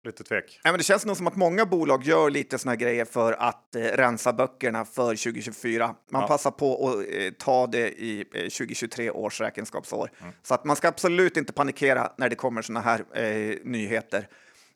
Lite 0.05 0.23
tvek. 0.23 0.59
Nej, 0.63 0.73
men 0.73 0.77
det 0.77 0.83
känns 0.83 1.05
nog 1.05 1.17
som 1.17 1.27
att 1.27 1.35
många 1.35 1.65
bolag 1.65 2.03
gör 2.03 2.29
lite 2.29 2.59
såna 2.59 2.71
här 2.71 2.77
grejer 2.77 3.05
för 3.05 3.33
att 3.33 3.75
eh, 3.75 3.81
rensa 3.81 4.33
böckerna 4.33 4.85
för 4.85 5.03
2024. 5.03 5.95
Man 6.09 6.21
ja. 6.21 6.27
passar 6.27 6.51
på 6.51 6.89
att 6.89 6.95
eh, 6.95 7.31
ta 7.39 7.67
det 7.67 7.89
i 7.89 8.19
eh, 8.33 8.41
2023 8.41 9.11
års 9.11 9.41
räkenskapsår. 9.41 10.11
Mm. 10.21 10.33
Så 10.43 10.53
att 10.53 10.65
man 10.65 10.75
ska 10.75 10.87
absolut 10.87 11.37
inte 11.37 11.53
panikera 11.53 12.11
när 12.17 12.29
det 12.29 12.35
kommer 12.35 12.61
såna 12.61 12.81
här 12.81 13.03
eh, 13.13 13.57
nyheter. 13.63 14.27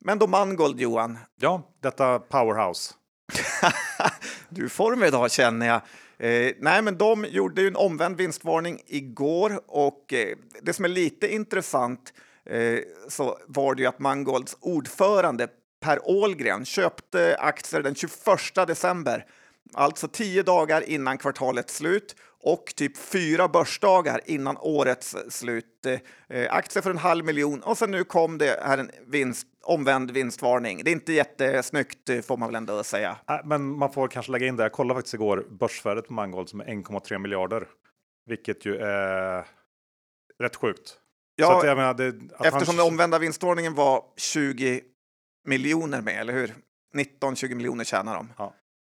Men 0.08 0.20
då 0.20 0.28
Mangold, 0.28 0.80
Johan. 0.80 1.17
Ja, 1.39 1.62
detta 1.82 2.20
powerhouse. 2.20 2.93
du 4.50 4.65
är 4.65 4.70
form 4.70 5.04
idag 5.04 5.32
känner 5.32 5.67
jag. 5.67 5.82
Eh, 6.17 6.52
nej, 6.60 6.82
men 6.82 6.98
de 6.98 7.26
gjorde 7.26 7.62
ju 7.62 7.67
en 7.67 7.76
omvänd 7.76 8.17
vinstvarning 8.17 8.82
igår 8.86 9.62
och 9.67 10.13
eh, 10.13 10.38
det 10.62 10.74
som 10.74 10.86
är 10.86 10.89
lite 10.89 11.34
intressant 11.34 12.13
eh, 12.46 12.80
så 13.08 13.38
var 13.48 13.76
det 13.76 13.82
ju 13.82 13.88
att 13.88 14.00
Mangolds 14.00 14.58
ordförande 14.60 15.48
Per 15.82 16.10
Ålgren 16.10 16.65
köpte 16.65 17.38
aktier 17.39 17.82
den 17.82 17.96
21 17.96 18.67
december, 18.67 19.26
alltså 19.74 20.08
tio 20.08 20.43
dagar 20.43 20.89
innan 20.89 21.17
kvartalets 21.17 21.76
slut 21.76 22.15
och 22.43 22.73
typ 22.76 22.97
fyra 22.97 23.47
börsdagar 23.47 24.21
innan 24.26 24.58
årets 24.58 25.15
slut. 25.30 25.86
Eh, 26.30 26.54
aktier 26.54 26.84
för 26.84 26.89
en 26.89 26.97
halv 26.97 27.26
miljon 27.26 27.63
och 27.63 27.78
sen 27.78 27.91
nu 27.91 28.04
kom 28.04 28.38
det 28.38 28.60
här 28.63 28.78
en 28.78 28.91
vinst, 29.06 29.47
omvänd 29.63 30.12
vinstvarning. 30.12 30.84
Det 30.84 30.91
är 30.91 30.93
inte 30.93 31.13
jättesnyggt 31.13 32.10
eh, 32.10 32.21
får 32.21 32.38
man 32.38 32.47
väl 32.50 32.56
ändå 32.56 32.84
säga. 32.84 33.17
Äh, 33.30 33.36
men 33.43 33.78
man 33.78 33.93
får 33.93 34.08
kanske 34.08 34.32
lägga 34.32 34.47
in 34.47 34.56
det. 34.56 34.63
Jag 34.63 34.71
kollade 34.71 34.97
faktiskt 34.97 35.13
igår 35.13 35.45
börsvärdet 35.50 36.08
på 36.08 36.13
Mangold 36.13 36.50
som 36.50 36.60
är 36.60 36.65
1,3 36.65 37.17
miljarder, 37.17 37.67
vilket 38.26 38.65
ju 38.65 38.76
är 38.78 39.45
rätt 40.39 40.56
sjukt. 40.56 40.97
Ja, 41.36 41.62
menar, 41.63 41.93
det, 41.93 42.08
eftersom 42.08 42.67
han... 42.67 42.76
den 42.76 42.86
omvända 42.86 43.19
vinstvarningen 43.19 43.76
var 43.76 44.04
20 44.17 44.82
miljoner 45.45 46.02
med, 46.02 46.21
eller 46.21 46.34
hur? 46.34 46.56
19-20 46.95 47.56
miljoner 47.56 47.84
tjänar 47.84 48.15
de. 48.15 48.34
Ja 48.38 48.54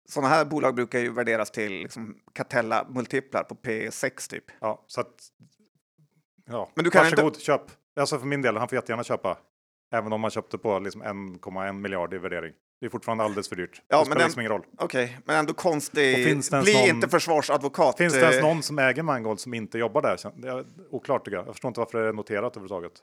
sådana 0.10 0.28
här 0.30 0.46
bolag 0.46 0.76
brukar 0.76 1.00
ju 1.00 1.12
värderas 1.12 1.52
till 1.52 1.72
liksom 1.72 2.16
Catella-multiplar 2.34 3.44
på 3.44 3.56
P6 3.56 4.30
typ. 4.30 4.44
Ja, 4.62 4.84
så 4.88 5.02
att... 5.02 5.14
Ja, 6.46 6.72
Men 6.76 6.84
du 6.86 6.92
kan 6.92 7.04
varsågod, 7.04 7.26
inte... 7.26 7.40
köp. 7.40 7.62
Alltså 8.00 8.20
för 8.20 8.26
min 8.28 8.42
del, 8.42 8.58
han 8.58 8.68
får 8.68 8.76
jättegärna 8.76 9.04
köpa. 9.04 9.38
Även 9.92 10.14
om 10.14 10.22
man 10.22 10.32
köpte 10.32 10.58
på 10.58 10.80
liksom 10.80 11.04
1,1 11.04 11.74
miljard 11.74 12.14
i 12.14 12.18
värdering. 12.18 12.54
Det 12.80 12.86
är 12.86 12.90
fortfarande 12.90 13.24
alldeles 13.24 13.50
för 13.50 13.56
dyrt. 13.56 13.82
Ja, 13.88 13.98
det 13.98 13.98
men 13.98 14.06
spelar 14.06 14.20
den- 14.20 14.26
liksom 14.28 14.40
ingen 14.42 14.52
roll. 14.52 14.64
Okej, 14.78 15.20
men 15.26 15.36
ändå 15.36 15.54
konstig. 15.54 16.16
Bli 16.64 16.74
någon- 16.74 16.90
inte 16.96 17.08
försvarsadvokat. 17.10 17.98
Finns 17.98 18.14
det 18.14 18.20
ens 18.22 18.36
Eh, 18.36 18.42
någon 18.42 18.64
som 18.64 18.80
äger 18.80 19.04
Mangold 19.04 19.40
som 19.40 19.54
inte 19.54 19.78
jobbar 19.78 20.02
där? 20.02 20.20
Det 20.42 20.48
är 20.50 20.66
oklart 20.92 21.26
tycker 21.26 21.38
jag. 21.38 21.48
Jag 21.48 21.54
förstår 21.54 21.70
inte 21.70 21.80
varför 21.80 22.02
det 22.04 22.08
är 22.10 22.14
noterat 22.14 22.58
överhuvudtaget. 22.58 23.02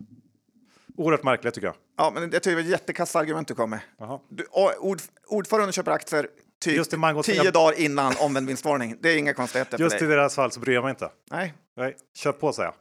Oerhört 0.96 1.22
märkligt 1.22 1.54
tycker 1.54 1.66
jag. 1.66 1.76
Ja, 1.96 2.10
men 2.14 2.22
jag 2.22 2.32
tycker 2.32 2.50
det 2.50 2.54
var 2.56 2.62
ett 2.62 2.68
jättekassa 2.68 3.18
argument 3.18 3.48
du 3.48 3.54
kom 3.54 3.70
med. 3.70 3.80
Jaha. 3.98 4.20
Du, 4.28 4.44
och 4.50 4.72
ord, 4.86 4.98
ordföranden 5.26 5.72
köper 5.72 5.90
aktier 5.92 6.28
typ 6.60 6.76
Just 6.76 6.92
i 6.92 6.96
tio 7.22 7.44
jag- 7.44 7.52
dagar 7.52 7.78
innan 7.80 8.14
omvänd 8.20 8.46
vinstvarning. 8.46 8.96
Det 9.00 9.08
är 9.08 9.16
inga 9.16 9.34
konstigheter 9.34 9.78
Just 9.78 10.02
i 10.02 10.06
deras 10.06 10.34
fall 10.34 10.52
så 10.52 10.60
bryr 10.60 10.74
jag 10.74 10.82
mig 10.82 10.90
inte. 10.90 11.10
Nej. 11.30 11.54
Nej, 11.76 11.96
kör 12.14 12.32
på 12.32 12.52
säger 12.52 12.66
jag. 12.68 12.74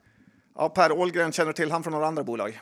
Ja, 0.55 0.69
Per 0.69 0.91
Åhlgren, 0.91 1.31
känner 1.31 1.47
du 1.47 1.53
till 1.53 1.71
han 1.71 1.83
från 1.83 1.93
några 1.93 2.07
andra 2.07 2.23
bolag? 2.23 2.59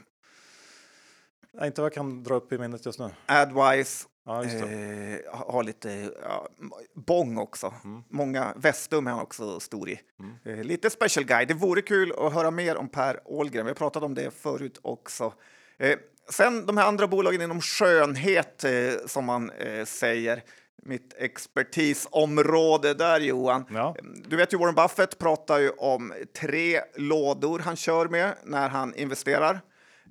Nej, 1.53 1.67
inte 1.67 1.81
vad 1.81 1.85
jag 1.85 1.93
kan 1.93 2.23
dra 2.23 2.35
upp 2.35 2.53
i 2.53 2.57
minnet 2.57 2.85
just 2.85 2.99
nu. 2.99 3.09
Adwise, 3.25 4.05
Ja, 4.25 4.43
eh, 4.43 5.19
har 5.47 5.63
lite 5.63 6.11
ja, 6.23 6.47
Bong 6.95 7.37
också. 7.37 7.73
Mm. 7.83 8.03
Många 8.09 8.53
Vestum 8.55 9.07
är 9.07 9.11
han 9.11 9.19
också 9.21 9.59
stor 9.59 9.89
i. 9.89 9.99
Eh, 10.45 10.63
lite 10.63 10.89
special 10.89 11.25
guy. 11.25 11.45
Det 11.45 11.53
vore 11.53 11.81
kul 11.81 12.13
att 12.17 12.33
höra 12.33 12.51
mer 12.51 12.75
om 12.77 12.89
Per 12.89 13.19
Åhlgren. 13.25 13.65
Vi 13.65 13.69
har 13.69 13.75
pratat 13.75 14.03
om 14.03 14.13
det 14.15 14.31
förut 14.33 14.79
också. 14.81 15.33
Eh, 15.79 15.97
sen 16.29 16.65
de 16.65 16.77
här 16.77 16.87
andra 16.87 17.07
bolagen 17.07 17.41
inom 17.41 17.61
skönhet, 17.61 18.63
eh, 18.63 18.71
som 19.05 19.25
man 19.25 19.49
eh, 19.51 19.85
säger. 19.85 20.43
Mitt 20.85 21.13
expertisområde 21.17 22.93
där, 22.93 23.19
Johan. 23.19 23.65
Ja. 23.73 23.95
Du 24.27 24.35
vet 24.35 24.53
ju, 24.53 24.57
Warren 24.57 24.75
Buffett 24.75 25.17
pratar 25.17 25.59
ju 25.59 25.69
om 25.69 26.13
tre 26.39 26.81
lådor 26.95 27.59
han 27.59 27.75
kör 27.75 28.07
med 28.07 28.33
när 28.43 28.69
han 28.69 28.95
investerar. 28.95 29.61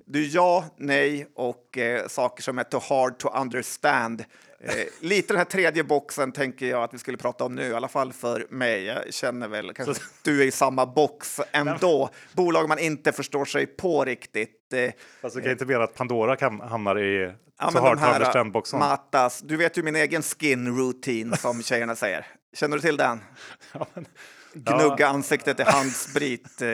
Du 0.05 0.27
ja, 0.27 0.65
nej 0.77 1.27
och 1.35 1.77
eh, 1.77 2.07
saker 2.07 2.43
som 2.43 2.59
är 2.59 2.63
too 2.63 2.81
hard 2.89 3.17
to 3.17 3.29
understand. 3.41 4.23
Eh, 4.59 4.73
lite 4.99 5.33
den 5.33 5.37
här 5.37 5.45
tredje 5.45 5.83
boxen 5.83 6.31
tänker 6.31 6.65
jag 6.65 6.83
att 6.83 6.93
vi 6.93 6.97
skulle 6.97 7.17
prata 7.17 7.43
om 7.43 7.55
nu, 7.55 7.63
i 7.63 7.73
alla 7.73 7.87
fall 7.87 8.13
för 8.13 8.47
mig. 8.49 8.83
Jag 8.83 9.13
känner 9.13 9.47
väl 9.47 9.73
kanske 9.73 9.91
att 9.91 10.01
du 10.23 10.41
är 10.41 10.45
i 10.45 10.51
samma 10.51 10.85
box 10.85 11.41
ändå. 11.51 12.09
Bolag 12.33 12.69
man 12.69 12.79
inte 12.79 13.11
förstår 13.11 13.45
sig 13.45 13.65
på 13.65 14.05
riktigt. 14.05 14.73
Eh, 14.73 15.29
du 15.33 15.41
kan 15.41 15.51
inte 15.51 15.65
mena 15.65 15.83
att 15.83 15.95
Pandora 15.95 16.35
kan, 16.35 16.59
hamnar 16.59 16.99
i 16.99 17.33
Ja, 17.63 17.71
to 17.71 17.95
här 17.99 18.15
understand-boxen. 18.15 18.79
Matas, 18.79 19.41
du 19.41 19.57
vet 19.57 19.77
ju 19.77 19.83
min 19.83 19.95
egen 19.95 20.21
skin 20.23 20.77
routine 20.77 21.37
som 21.37 21.63
tjejerna 21.63 21.95
säger. 21.95 22.27
Känner 22.53 22.77
du 22.77 22.81
till 22.81 22.97
den? 22.97 23.19
Ja, 23.73 23.87
men- 23.93 24.05
Gnugga 24.53 25.07
ansiktet 25.07 25.59
i 25.59 25.63
handsprit. 25.63 26.61
Eh, 26.61 26.69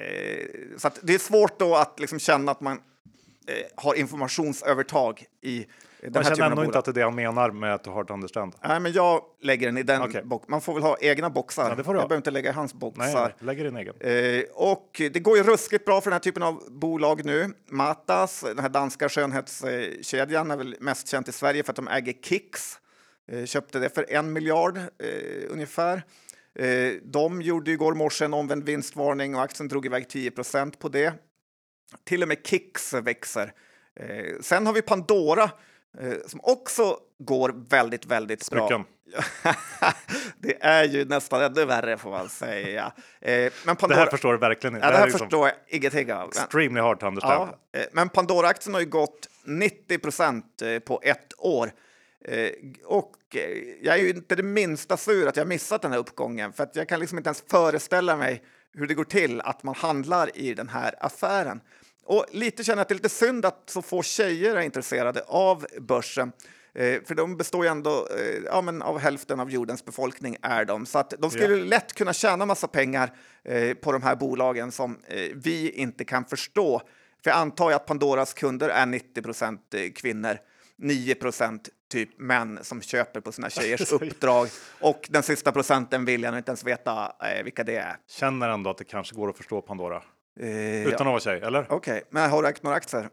eh, 0.00 0.46
så 0.78 0.90
det 1.02 1.14
är 1.14 1.18
svårt 1.18 1.58
då 1.58 1.76
att 1.76 2.00
liksom 2.00 2.18
känna 2.18 2.52
att 2.52 2.60
man 2.60 2.76
eh, 3.46 3.54
har 3.76 3.94
informationsövertag 3.94 5.24
i 5.42 5.66
Man 6.14 6.24
känner 6.24 6.50
ändå 6.50 6.64
inte 6.64 6.78
att 6.78 6.84
det 6.84 6.90
är 6.90 6.92
det 6.92 7.02
han 7.02 7.14
menar 7.14 7.50
med 7.50 7.82
to 7.82 7.92
hard 7.92 8.06
to 8.06 8.14
understand. 8.14 8.54
Nej, 8.64 8.80
men 8.80 8.92
jag 8.92 9.22
lägger 9.40 9.66
den 9.66 9.78
i 9.78 9.82
den 9.82 10.02
Okej. 10.02 10.22
box. 10.24 10.48
Man 10.48 10.60
får 10.60 10.74
väl 10.74 10.82
ha 10.82 10.96
egna 11.00 11.30
boxar. 11.30 11.68
Ja, 11.68 11.74
det 11.74 11.84
får 11.84 11.94
du 11.94 11.96
jag 11.96 12.02
ha. 12.02 12.08
behöver 12.08 12.20
inte 12.20 12.30
lägga 12.30 12.50
i 12.50 12.52
hans 12.52 12.74
boxar. 12.74 13.22
Nej, 13.22 13.34
lägger 13.38 13.64
din 13.64 13.76
egen. 13.76 13.94
Eh, 14.00 14.44
och 14.54 14.90
det 15.12 15.20
går 15.20 15.36
ju 15.36 15.42
ruskigt 15.42 15.84
bra 15.84 16.00
för 16.00 16.10
den 16.10 16.14
här 16.14 16.20
typen 16.20 16.42
av 16.42 16.62
bolag 16.70 17.24
nu. 17.24 17.50
Matas, 17.70 18.40
den 18.40 18.58
här 18.58 18.68
danska 18.68 19.08
skönhetskedjan, 19.08 20.50
är 20.50 20.56
väl 20.56 20.76
mest 20.80 21.08
känt 21.08 21.28
i 21.28 21.32
Sverige 21.32 21.62
för 21.62 21.72
att 21.72 21.76
de 21.76 21.88
äger 21.88 22.12
Kicks. 22.22 22.78
Eh, 23.32 23.44
köpte 23.44 23.78
det 23.78 23.94
för 23.94 24.12
en 24.12 24.32
miljard 24.32 24.76
eh, 24.76 25.50
ungefär. 25.50 26.02
Eh, 26.58 26.92
de 27.02 27.42
gjorde 27.42 27.70
igår 27.70 27.94
morse 27.94 28.24
en 28.24 28.34
omvänd 28.34 28.64
vinstvarning 28.64 29.34
och 29.34 29.42
aktien 29.42 29.68
drog 29.68 29.86
iväg 29.86 30.06
10% 30.06 30.78
på 30.78 30.88
det. 30.88 31.14
Till 32.04 32.22
och 32.22 32.28
med 32.28 32.46
Kicks 32.46 32.92
växer. 32.94 33.52
Eh, 34.00 34.40
sen 34.40 34.66
har 34.66 34.72
vi 34.72 34.82
Pandora 34.82 35.50
som 36.26 36.40
också 36.42 36.96
går 37.18 37.54
väldigt, 37.68 38.06
väldigt 38.06 38.50
bra. 38.50 38.68
Smycken. 38.68 38.84
det 40.38 40.64
är 40.64 40.84
ju 40.84 41.04
nästan 41.04 41.42
ännu 41.42 41.64
värre 41.64 41.98
får 41.98 42.10
man 42.10 42.28
säga. 42.28 42.92
Eh, 43.20 43.32
men 43.32 43.50
Det 43.64 43.74
Pandora, 43.74 43.98
här 43.98 44.06
förstår 44.06 44.32
du 44.32 44.38
verkligen 44.38 44.74
inte. 44.74 44.86
ja, 44.86 44.90
det 44.90 44.96
här 44.96 45.02
är 45.02 45.06
liksom 45.06 45.26
förstår 45.26 45.48
jag 45.48 45.56
ingenting 45.68 46.12
av. 46.12 46.28
Extremely 46.28 46.80
hard 46.80 47.00
to 47.00 47.06
understand. 47.06 47.50
ja, 47.72 47.80
eh, 47.80 47.86
men 47.92 48.08
Pandora-aktien 48.08 48.74
har 48.74 48.80
ju 48.80 48.86
gått 48.86 49.28
90 49.44 49.98
procent 49.98 50.62
eh, 50.62 50.78
på 50.78 51.00
ett 51.02 51.32
år. 51.38 51.72
Eh, 52.24 52.50
och 52.84 53.16
eh, 53.34 53.40
jag 53.82 53.94
är 53.94 54.02
ju 54.02 54.10
inte 54.10 54.34
det 54.34 54.42
minsta 54.42 54.96
sur 54.96 55.26
att 55.28 55.36
jag 55.36 55.48
missat 55.48 55.82
den 55.82 55.92
här 55.92 55.98
uppgången 55.98 56.52
för 56.52 56.62
att 56.62 56.76
jag 56.76 56.88
kan 56.88 57.00
liksom 57.00 57.18
inte 57.18 57.28
ens 57.28 57.44
föreställa 57.50 58.16
mig 58.16 58.42
hur 58.74 58.86
det 58.86 58.94
går 58.94 59.04
till 59.04 59.40
att 59.40 59.62
man 59.62 59.74
handlar 59.74 60.38
i 60.38 60.54
den 60.54 60.68
här 60.68 60.94
affären. 61.00 61.60
Och 62.06 62.26
lite 62.30 62.64
känner 62.64 62.76
jag 62.76 62.82
att 62.82 62.88
det 62.88 62.92
är 62.92 62.96
lite 62.96 63.08
synd 63.08 63.46
att 63.46 63.62
så 63.66 63.82
få 63.82 64.02
tjejer 64.02 64.56
är 64.56 64.60
intresserade 64.60 65.22
av 65.26 65.66
börsen. 65.80 66.32
Eh, 66.74 67.02
för 67.04 67.14
de 67.14 67.36
består 67.36 67.64
ju 67.64 67.70
ändå 67.70 67.90
eh, 67.90 68.42
ja, 68.44 68.60
men 68.60 68.82
av 68.82 68.98
hälften 68.98 69.40
av 69.40 69.50
jordens 69.50 69.84
befolkning 69.84 70.36
är 70.42 70.64
de. 70.64 70.86
Så 70.86 70.98
att 70.98 71.14
de 71.18 71.30
skulle 71.30 71.56
lätt 71.56 71.92
kunna 71.92 72.12
tjäna 72.12 72.46
massa 72.46 72.68
pengar 72.68 73.12
eh, 73.44 73.74
på 73.74 73.92
de 73.92 74.02
här 74.02 74.16
bolagen 74.16 74.72
som 74.72 74.98
eh, 75.08 75.30
vi 75.34 75.70
inte 75.70 76.04
kan 76.04 76.24
förstå. 76.24 76.82
För 77.24 77.30
jag 77.30 77.38
antar 77.38 77.72
att 77.72 77.86
Pandoras 77.86 78.34
kunder 78.34 78.68
är 78.68 78.86
90 78.86 79.22
procent 79.22 79.74
kvinnor, 79.94 80.38
9 80.78 81.14
procent 81.14 81.68
typ 81.88 82.18
män 82.18 82.58
som 82.62 82.82
köper 82.82 83.20
på 83.20 83.32
sina 83.32 83.50
tjejers 83.50 83.92
uppdrag 83.92 84.48
och 84.80 85.08
den 85.10 85.22
sista 85.22 85.52
procenten 85.52 86.04
vill 86.04 86.22
jag 86.22 86.38
inte 86.38 86.50
ens 86.50 86.64
veta 86.64 87.12
eh, 87.22 87.44
vilka 87.44 87.64
det 87.64 87.76
är. 87.76 87.96
Känner 88.08 88.48
ändå 88.48 88.70
att 88.70 88.78
det 88.78 88.84
kanske 88.84 89.14
går 89.14 89.28
att 89.28 89.36
förstå 89.36 89.62
Pandora. 89.62 90.02
Eh, 90.40 90.46
Utan 90.86 90.90
ja. 90.90 90.96
att 90.96 91.06
vara 91.06 91.20
tjej, 91.20 91.40
eller? 91.40 91.66
Okej, 91.70 92.02
men 92.10 92.30
har 92.30 92.42
du 92.42 92.48
ägt 92.48 92.62
några 92.62 92.76
aktier? 92.76 93.08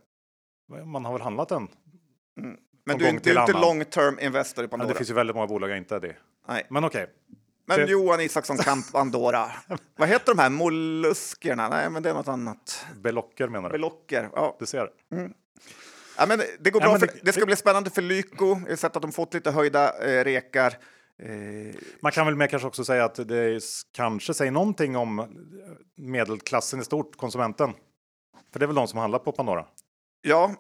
Man 0.86 1.06
har 1.06 1.14
väl 1.14 1.22
handlat 1.22 1.50
den? 1.50 1.68
Men 2.36 2.58
Från 2.90 3.00
du, 3.00 3.06
är 3.06 3.10
inte 3.10 3.42
annan. 3.42 3.62
long 3.62 3.86
term 3.86 4.20
investor 4.20 4.64
i 4.64 4.66
Men 4.66 4.70
Pandora? 4.70 4.88
det 4.90 4.96
finns 4.98 5.10
ju 5.10 5.14
väldigt 5.14 5.36
många 5.36 5.48
bolag 5.48 5.70
jag 5.70 5.78
inte 5.78 5.96
är 5.96 6.00
det. 6.00 6.16
Nej. 6.48 6.66
Men 6.70 6.84
okej, 6.84 7.08
Men 7.68 7.78
det- 7.80 7.92
Johan 7.92 8.22
Isaksson 8.22 8.58
Kamp 8.58 8.92
Pandora. 8.92 9.52
Vad 9.98 10.10
heter 10.10 10.36
de 10.36 10.40
här 10.42 10.50
molluskerna? 10.50 11.70
Nej, 11.70 11.90
men 11.90 12.04
det 12.04 12.10
är 12.10 12.14
något 12.14 12.28
annat. 12.28 12.86
belocker 12.96 13.48
menar 13.48 13.70
du? 13.70 13.74
Belocker. 13.74 14.30
Ja. 14.34 14.56
Du 14.60 14.66
ser. 14.66 14.90
Ja, 16.18 16.26
men 16.28 16.42
det 16.60 16.72
går 16.72 16.82
Ja, 16.82 16.86
bra. 16.86 16.92
men 16.92 17.00
för, 17.00 17.08
det- 17.08 17.20
det 17.24 17.34
ska 17.34 17.46
bli 17.46 17.56
spännande 17.56 17.90
för 17.90 18.02
Lyko. 18.02 18.46
Jag 18.50 18.70
har 18.70 18.76
sett 18.76 18.96
att 18.96 19.02
de 19.02 19.12
fått 19.12 19.34
lite 19.34 19.52
höjda 19.52 19.98
eh, 20.08 20.24
rekar. 20.24 20.74
Eh, 21.26 21.76
Man 22.02 22.12
kan 22.12 22.26
väl 22.26 22.36
mer 22.36 22.48
kanske 22.48 22.68
också 22.68 22.86
säga 22.86 23.06
att 23.06 23.16
det 23.16 23.64
kanske 23.92 24.34
säger 24.34 24.52
någonting 24.52 24.96
om 24.98 25.28
medelklassen 25.98 26.80
i 26.80 26.84
stort, 26.84 27.18
konsumenten. 27.18 27.74
För 28.52 28.60
det 28.60 28.66
är 28.66 28.68
väl 28.68 28.76
de 28.76 28.88
som 28.88 29.00
handlar 29.00 29.20
på 29.20 29.32
Pandora 29.32 29.66
ja, 30.24 30.56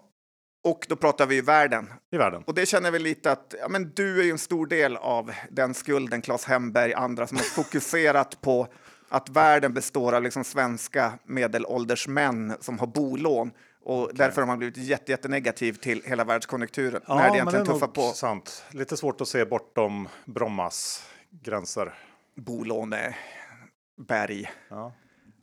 och 0.64 0.86
då 0.90 0.96
pratar 0.96 1.28
vi 1.28 1.36
ju 1.36 1.42
världen. 1.42 1.90
i 2.12 2.18
världen. 2.18 2.44
Och 2.48 2.54
det 2.54 2.66
känner 2.66 2.92
vi 2.92 3.00
lite 3.00 3.32
att 3.32 3.56
ja, 3.60 3.70
men 3.70 3.92
du 3.96 4.20
är 4.20 4.24
ju 4.24 4.32
en 4.32 4.38
stor 4.38 4.68
del 4.68 4.98
av 4.98 5.32
den 5.52 5.74
skulden, 5.74 6.22
Claes 6.22 6.46
Hemberg, 6.46 6.94
andra 6.94 7.28
som 7.28 7.38
har 7.38 7.44
fokuserat 7.64 8.42
på 8.42 8.68
att 9.10 9.30
världen 9.30 9.74
består 9.74 10.14
av 10.14 10.24
liksom 10.24 10.44
svenska 10.44 11.14
medelålders 11.26 12.08
män 12.08 12.54
som 12.60 12.80
har 12.80 12.88
bolån. 12.88 13.52
Och 13.86 14.10
därför 14.14 14.42
har 14.42 14.48
man 14.48 14.58
blivit 14.58 14.78
jätte, 14.78 15.12
jättenegativ 15.12 15.74
till 15.74 16.02
hela 16.06 16.24
världskonjunkturen. 16.24 17.02
när 17.08 17.30
det 17.30 17.36
egentligen 17.38 17.66
tuffar 17.66 17.88
på 17.88 18.02
sant. 18.02 18.64
Lite 18.72 18.98
svårt 18.98 19.22
att 19.22 19.28
se 19.28 19.46
bortom 19.46 20.08
Brommas 20.26 21.10
gränser. 21.30 21.94
bolåneberg. 22.36 24.52
Ja, 24.70 24.94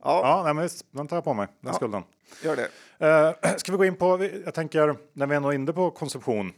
Ja, 0.03 0.21
ja 0.23 0.43
nej, 0.45 0.55
men 0.55 0.63
visst, 0.63 0.87
den 0.91 1.09
tar 1.09 1.17
jag 1.17 1.25
på 1.25 1.35
mig, 1.35 1.47
den 1.61 1.69
Ja. 1.69 1.73
skulden. 1.75 2.03
gör 2.43 2.57
det. 2.57 2.69
Uh, 3.07 3.53
ska 3.57 3.73
vi 3.73 3.79
gå 3.79 3.85
in 3.85 3.97
på, 3.97 4.25
jag 4.45 4.55
tänker, 4.55 4.97
när 5.13 5.27
vi 5.27 5.37
ändå 5.37 5.49
är 5.49 5.53
inne 5.55 5.73
på 5.73 5.91
konsumtion 5.91 6.53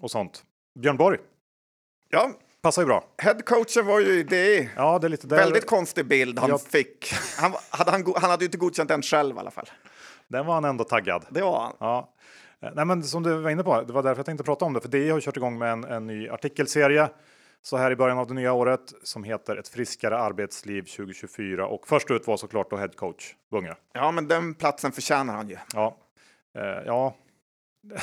och 0.00 0.10
sånt. 0.10 0.44
Björn 0.78 0.96
Borg, 0.96 1.18
Ja, 2.10 2.30
passar 2.62 2.82
ju 2.82 2.86
bra. 2.86 3.04
headcoachen 3.18 3.86
var 3.86 4.00
ju 4.00 4.22
det. 4.24 4.70
Ja, 4.76 4.98
det 4.98 5.06
är 5.06 5.08
lite 5.08 5.26
där. 5.26 5.36
Väldigt 5.36 5.66
konstig 5.66 6.06
bild 6.06 6.38
han 6.38 6.50
Ja. 6.50 6.58
fick. 6.58 7.12
Han, 7.38 7.52
hade 7.70 7.90
han, 7.90 8.04
han 8.16 8.30
hade 8.30 8.44
ju 8.44 8.46
inte 8.46 8.58
godkänt 8.58 8.88
den 8.88 9.02
själv 9.02 9.36
i 9.36 9.38
alla 9.38 9.50
fall. 9.50 9.70
Den 10.28 10.46
var 10.46 10.54
han 10.54 10.64
ändå 10.64 10.84
taggad. 10.84 11.26
Det 11.30 11.42
var 11.42 11.60
han. 11.60 11.72
Ja. 11.80 12.14
Eh, 12.60 12.70
Nej, 12.74 12.84
men 12.84 13.02
som 13.02 13.22
du 13.22 13.34
var 13.34 13.50
inne 13.50 13.62
på, 13.64 13.82
det 13.82 13.92
var 13.92 14.02
därför 14.02 14.18
jag 14.18 14.26
tänkte 14.26 14.44
prata 14.44 14.64
om 14.64 14.72
det, 14.72 14.80
för 14.80 14.88
DI 14.88 15.10
har 15.10 15.20
kört 15.20 15.36
igång 15.36 15.58
med 15.58 15.72
en, 15.72 15.84
en 15.84 16.06
ny 16.06 16.28
artikelserie 16.28 17.08
så 17.62 17.76
här 17.76 17.90
i 17.90 17.96
början 17.96 18.18
av 18.18 18.26
det 18.26 18.34
nya 18.34 18.52
året 18.52 18.94
som 19.02 19.24
heter 19.24 19.56
Ett 19.56 19.68
friskare 19.68 20.18
arbetsliv 20.18 20.82
2024 20.82 21.66
och 21.66 21.88
först 21.88 22.10
ut 22.10 22.26
var 22.26 22.36
såklart 22.36 22.70
då 22.70 22.76
head 22.76 22.88
coach 22.88 23.34
Bunge. 23.50 23.74
Ja, 23.92 24.10
men 24.10 24.28
den 24.28 24.54
platsen 24.54 24.92
förtjänar 24.92 25.34
han 25.34 25.48
ju. 25.48 25.56
Ja, 25.74 25.96
eh, 26.58 26.64
ja. 26.64 27.14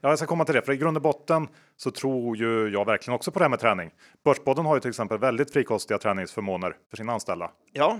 ja, 0.00 0.08
jag 0.08 0.18
ska 0.18 0.26
komma 0.26 0.44
till 0.44 0.54
det, 0.54 0.62
för 0.62 0.72
i 0.72 0.76
grund 0.76 0.96
och 0.96 1.02
botten 1.02 1.48
så 1.76 1.90
tror 1.90 2.36
ju 2.36 2.68
jag 2.68 2.84
verkligen 2.84 3.14
också 3.14 3.30
på 3.30 3.38
det 3.38 3.44
här 3.44 3.50
med 3.50 3.60
träning. 3.60 3.90
Börspodden 4.24 4.66
har 4.66 4.74
ju 4.74 4.80
till 4.80 4.90
exempel 4.90 5.18
väldigt 5.18 5.52
frikostiga 5.52 5.98
träningsförmåner 5.98 6.76
för 6.90 6.96
sina 6.96 7.12
anställda. 7.12 7.50
Ja, 7.72 7.98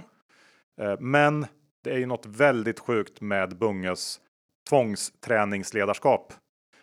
Eh, 0.80 0.96
Men 1.00 1.46
det 1.84 1.90
är 1.90 1.98
ju 1.98 2.06
något 2.06 2.26
väldigt 2.26 2.80
sjukt 2.80 3.20
med 3.20 3.58
Bunges 3.58 4.20
tvångsträningsledarskap. 4.68 6.32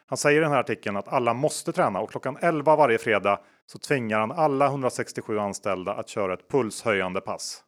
Han 0.05 0.17
säger 0.17 0.41
i 0.41 0.43
den 0.43 0.51
här 0.51 0.59
artikeln 0.59 0.97
att 0.97 1.07
alla 1.07 1.33
måste 1.33 1.73
träna 1.73 1.99
och 1.99 2.11
klockan 2.11 2.37
11 2.41 2.75
varje 2.75 2.97
fredag 2.97 3.39
så 3.65 3.79
tvingar 3.79 4.19
han 4.19 4.31
alla 4.31 4.67
167 4.67 5.39
anställda 5.39 5.93
att 5.93 6.09
köra 6.09 6.33
ett 6.33 6.47
pulshöjande 6.47 7.21
pass. 7.21 7.63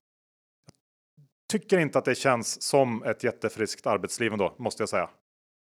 Tycker 1.52 1.80
inte 1.80 2.00
att 2.00 2.06
det 2.06 2.16
känns 2.16 2.62
som 2.62 3.04
ett 3.04 3.24
jättefriskt 3.24 3.88
arbetsliv 3.88 4.34
ändå, 4.34 4.56
måste 4.58 4.82
jag 4.82 4.90
säga. 4.90 5.10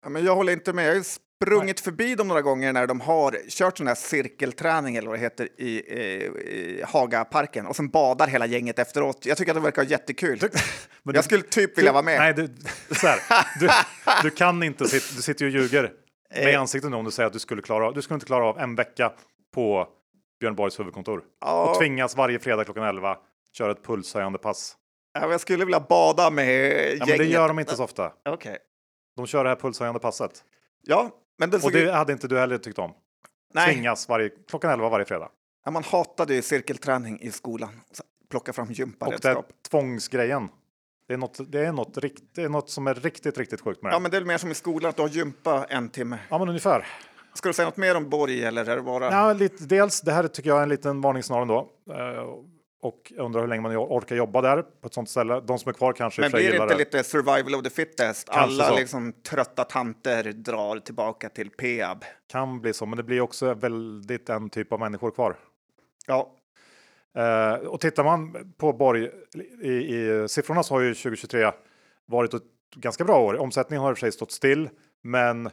Ja, 0.04 0.10
men 0.10 0.26
jag 0.26 0.36
håller 0.36 0.54
inte 0.54 0.74
med. 0.74 1.06
Sprungit 1.42 1.80
förbi 1.80 2.16
dem 2.16 2.28
några 2.28 2.42
gånger 2.42 2.74
när 2.74 2.88
de 2.88 3.02
har 3.02 3.38
kört 3.50 3.78
sån 3.78 3.88
här 3.88 3.96
cirkelträning 3.96 4.96
eller 4.96 5.08
vad 5.10 5.18
det 5.18 5.22
heter 5.24 5.48
i, 5.58 5.68
i, 5.68 6.26
i 6.26 6.84
Hagaparken 6.88 7.66
och 7.66 7.76
sen 7.76 7.90
badar 7.90 8.28
hela 8.28 8.46
gänget 8.46 8.80
efteråt. 8.80 9.26
Jag 9.26 9.38
tycker 9.38 9.52
att 9.52 9.56
det 9.58 9.62
verkar 9.62 9.84
jättekul. 9.84 10.40
Men 11.04 11.16
jag 11.16 11.16
du- 11.16 11.24
skulle 11.24 11.42
typ 11.44 11.78
vilja 11.78 11.92
vara 11.92 12.04
med. 12.04 12.20
Nej, 12.20 12.34
du, 12.34 12.48
så 12.96 13.08
här, 13.08 13.20
du, 13.60 13.70
du 14.30 14.30
kan 14.36 14.64
inte 14.64 14.84
du 14.84 15.00
sitter 15.00 15.46
ju 15.46 15.52
och 15.58 15.62
ljuger 15.62 15.82
med 16.36 16.54
Eh. 16.54 16.62
ansiktet 16.62 16.92
nu 16.92 16.98
om 16.98 17.06
du 17.06 17.12
säger 17.12 17.28
att 17.28 17.34
du 17.34 17.40
skulle 17.40 17.62
klara 17.62 17.88
av, 17.88 17.94
du 17.94 18.02
skulle 18.02 18.16
inte 18.16 18.26
klara 18.26 18.46
av 18.46 18.60
en 18.60 18.76
vecka 18.76 19.12
på 19.54 19.88
Björn 20.40 20.56
Borgs 20.56 20.80
huvudkontor 20.80 21.22
Ja. 21.42 21.66
och 21.72 21.78
tvingas 21.80 22.16
varje 22.18 22.40
fredag 22.40 22.64
klockan 22.64 22.84
11 22.84 23.18
köra 23.58 23.72
ett 23.72 23.84
pulshöjande 23.86 24.40
pass. 24.40 24.76
Ja, 25.14 25.32
jag 25.32 25.42
skulle 25.42 25.66
vilja 25.66 25.80
bada 25.80 26.30
med 26.30 26.46
Ja, 26.48 26.88
gänget. 26.90 27.08
men 27.08 27.18
det 27.18 27.26
gör 27.26 27.48
de 27.48 27.60
inte 27.60 27.76
så 27.76 27.84
ofta. 27.84 28.12
Okej. 28.30 28.58
De 29.16 29.28
kör 29.28 29.44
det 29.44 29.50
här 29.50 29.56
pulshöjande 29.56 30.00
passet 30.00 30.32
Ja, 30.84 31.10
men 31.42 31.50
det 31.50 31.64
och 31.64 31.72
det 31.72 31.80
ju... 31.80 31.90
hade 31.90 32.14
inte 32.14 32.28
du 32.28 32.40
heller 32.40 32.58
tyckt 32.58 32.80
om. 32.80 32.94
Nej, 33.54 33.74
Tvingas 33.74 34.10
varje, 34.10 34.30
klockan 34.50 34.72
11 34.72 34.90
varje 34.90 35.06
fredag. 35.06 35.30
ja, 35.66 35.72
man 35.72 35.84
hatade 35.84 36.34
ju 36.36 36.42
cirkelträning 36.42 37.22
i 37.22 37.32
skolan. 37.32 37.70
Plocka 38.30 38.54
fram 38.54 38.64
Och 38.64 38.68
den 38.68 38.76
gymparedskap. 38.76 39.46
tvångsgrejen. 39.70 40.50
Det 41.08 41.14
är, 41.14 41.18
något, 41.18 41.52
det, 41.52 41.66
är 41.66 41.72
något, 41.72 41.98
rikt, 41.98 42.24
det 42.36 42.44
är 42.44 42.50
något 42.50 42.70
som 42.70 42.88
är 42.88 42.94
riktigt, 42.94 43.38
riktigt 43.38 43.62
sjukt 43.62 43.82
med 43.82 43.92
det. 43.92 43.96
Ja, 43.96 44.00
men 44.00 44.12
det 44.12 44.18
är 44.18 44.22
mer 44.22 44.38
som 44.38 44.52
i 44.52 44.54
skolan 44.54 44.90
att 44.90 44.96
du 44.96 45.02
har 45.02 45.10
gympa 45.10 45.66
en 45.70 45.90
timme. 45.90 46.20
ja, 46.30 46.38
men 46.38 46.48
ungefär. 46.48 46.88
Ska 47.34 47.50
du 47.50 47.54
säga 47.54 47.66
något 47.66 47.78
mer 47.78 47.98
om 47.98 48.10
Borg 48.10 48.44
eller 48.44 48.70
är 48.70 48.76
det 48.76 48.82
bara... 48.82 49.12
Ja, 49.12 49.34
lite, 49.34 49.66
dels, 49.66 50.02
det 50.02 50.12
här 50.12 50.28
tycker 50.28 50.50
jag 50.50 50.60
är 50.60 50.64
en 50.64 50.70
liten 50.70 51.02
varningssignal 51.02 51.42
ändå. 51.42 51.70
Eh, 51.90 51.96
och 52.82 53.13
undrar 53.17 53.41
hur 53.41 53.48
länge 53.48 53.62
man 53.62 53.78
orkar 53.78 54.15
jobba 54.15 54.41
där 54.41 54.62
på 54.62 54.88
ett 54.88 54.94
sånt 54.94 55.10
ställe. 55.10 55.39
De 55.39 55.60
som 55.60 55.70
är 55.70 55.74
kvar 55.74 55.94
kanske 55.94 56.22
Men 56.22 56.32
blir 56.32 56.52
det 56.52 56.58
inte 56.58 56.65
det. 56.65 56.78
lite 56.78 57.04
survival 57.04 57.56
of 57.56 57.63
the 57.63 57.70
fittest? 57.70 58.30
Kanske 58.30 58.63
Alla 58.63 58.76
liksom 58.76 59.13
trötta 59.13 59.63
tanter 59.63 60.24
drar 60.24 60.80
tillbaka 60.80 61.30
till 61.30 61.50
Peab. 61.50 62.06
Kan 62.32 62.62
bli 62.62 62.74
så, 62.74 62.86
men 62.86 62.98
det 62.98 63.04
blir 63.04 63.22
också 63.22 63.54
väldigt 63.54 64.30
en 64.30 64.50
typ 64.50 64.74
av 64.74 64.80
människor 64.80 65.12
kvar. 65.12 65.36
Ja, 66.08 66.38
Eh, 67.15 67.54
och 67.67 67.80
tittar 67.80 68.04
man 68.04 68.54
på 68.58 68.74
Borg 68.74 69.10
i, 69.62 69.70
i 69.70 70.28
siffrorna 70.28 70.63
så 70.63 70.74
har 70.74 70.82
ju 70.82 70.94
2023 70.94 71.52
varit 72.06 72.34
ett 72.34 72.44
ganska 72.76 73.04
bra 73.04 73.20
år. 73.20 73.38
Omsättningen 73.38 73.84
har 73.84 73.91
i 73.91 73.94
och 73.94 73.98
för 73.98 74.00
sig 74.02 74.12
stått 74.12 74.32
still, 74.32 74.70
men 75.04 75.46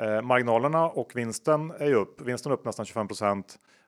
eh, 0.00 0.22
marginalerna 0.22 0.88
och 0.88 1.16
vinsten 1.16 1.70
är 1.70 1.86
ju 1.86 1.94
upp. 1.94 2.20
Vinsten 2.20 2.52
är 2.52 2.56
upp 2.56 2.64
nästan 2.64 2.84
25% 2.84 3.44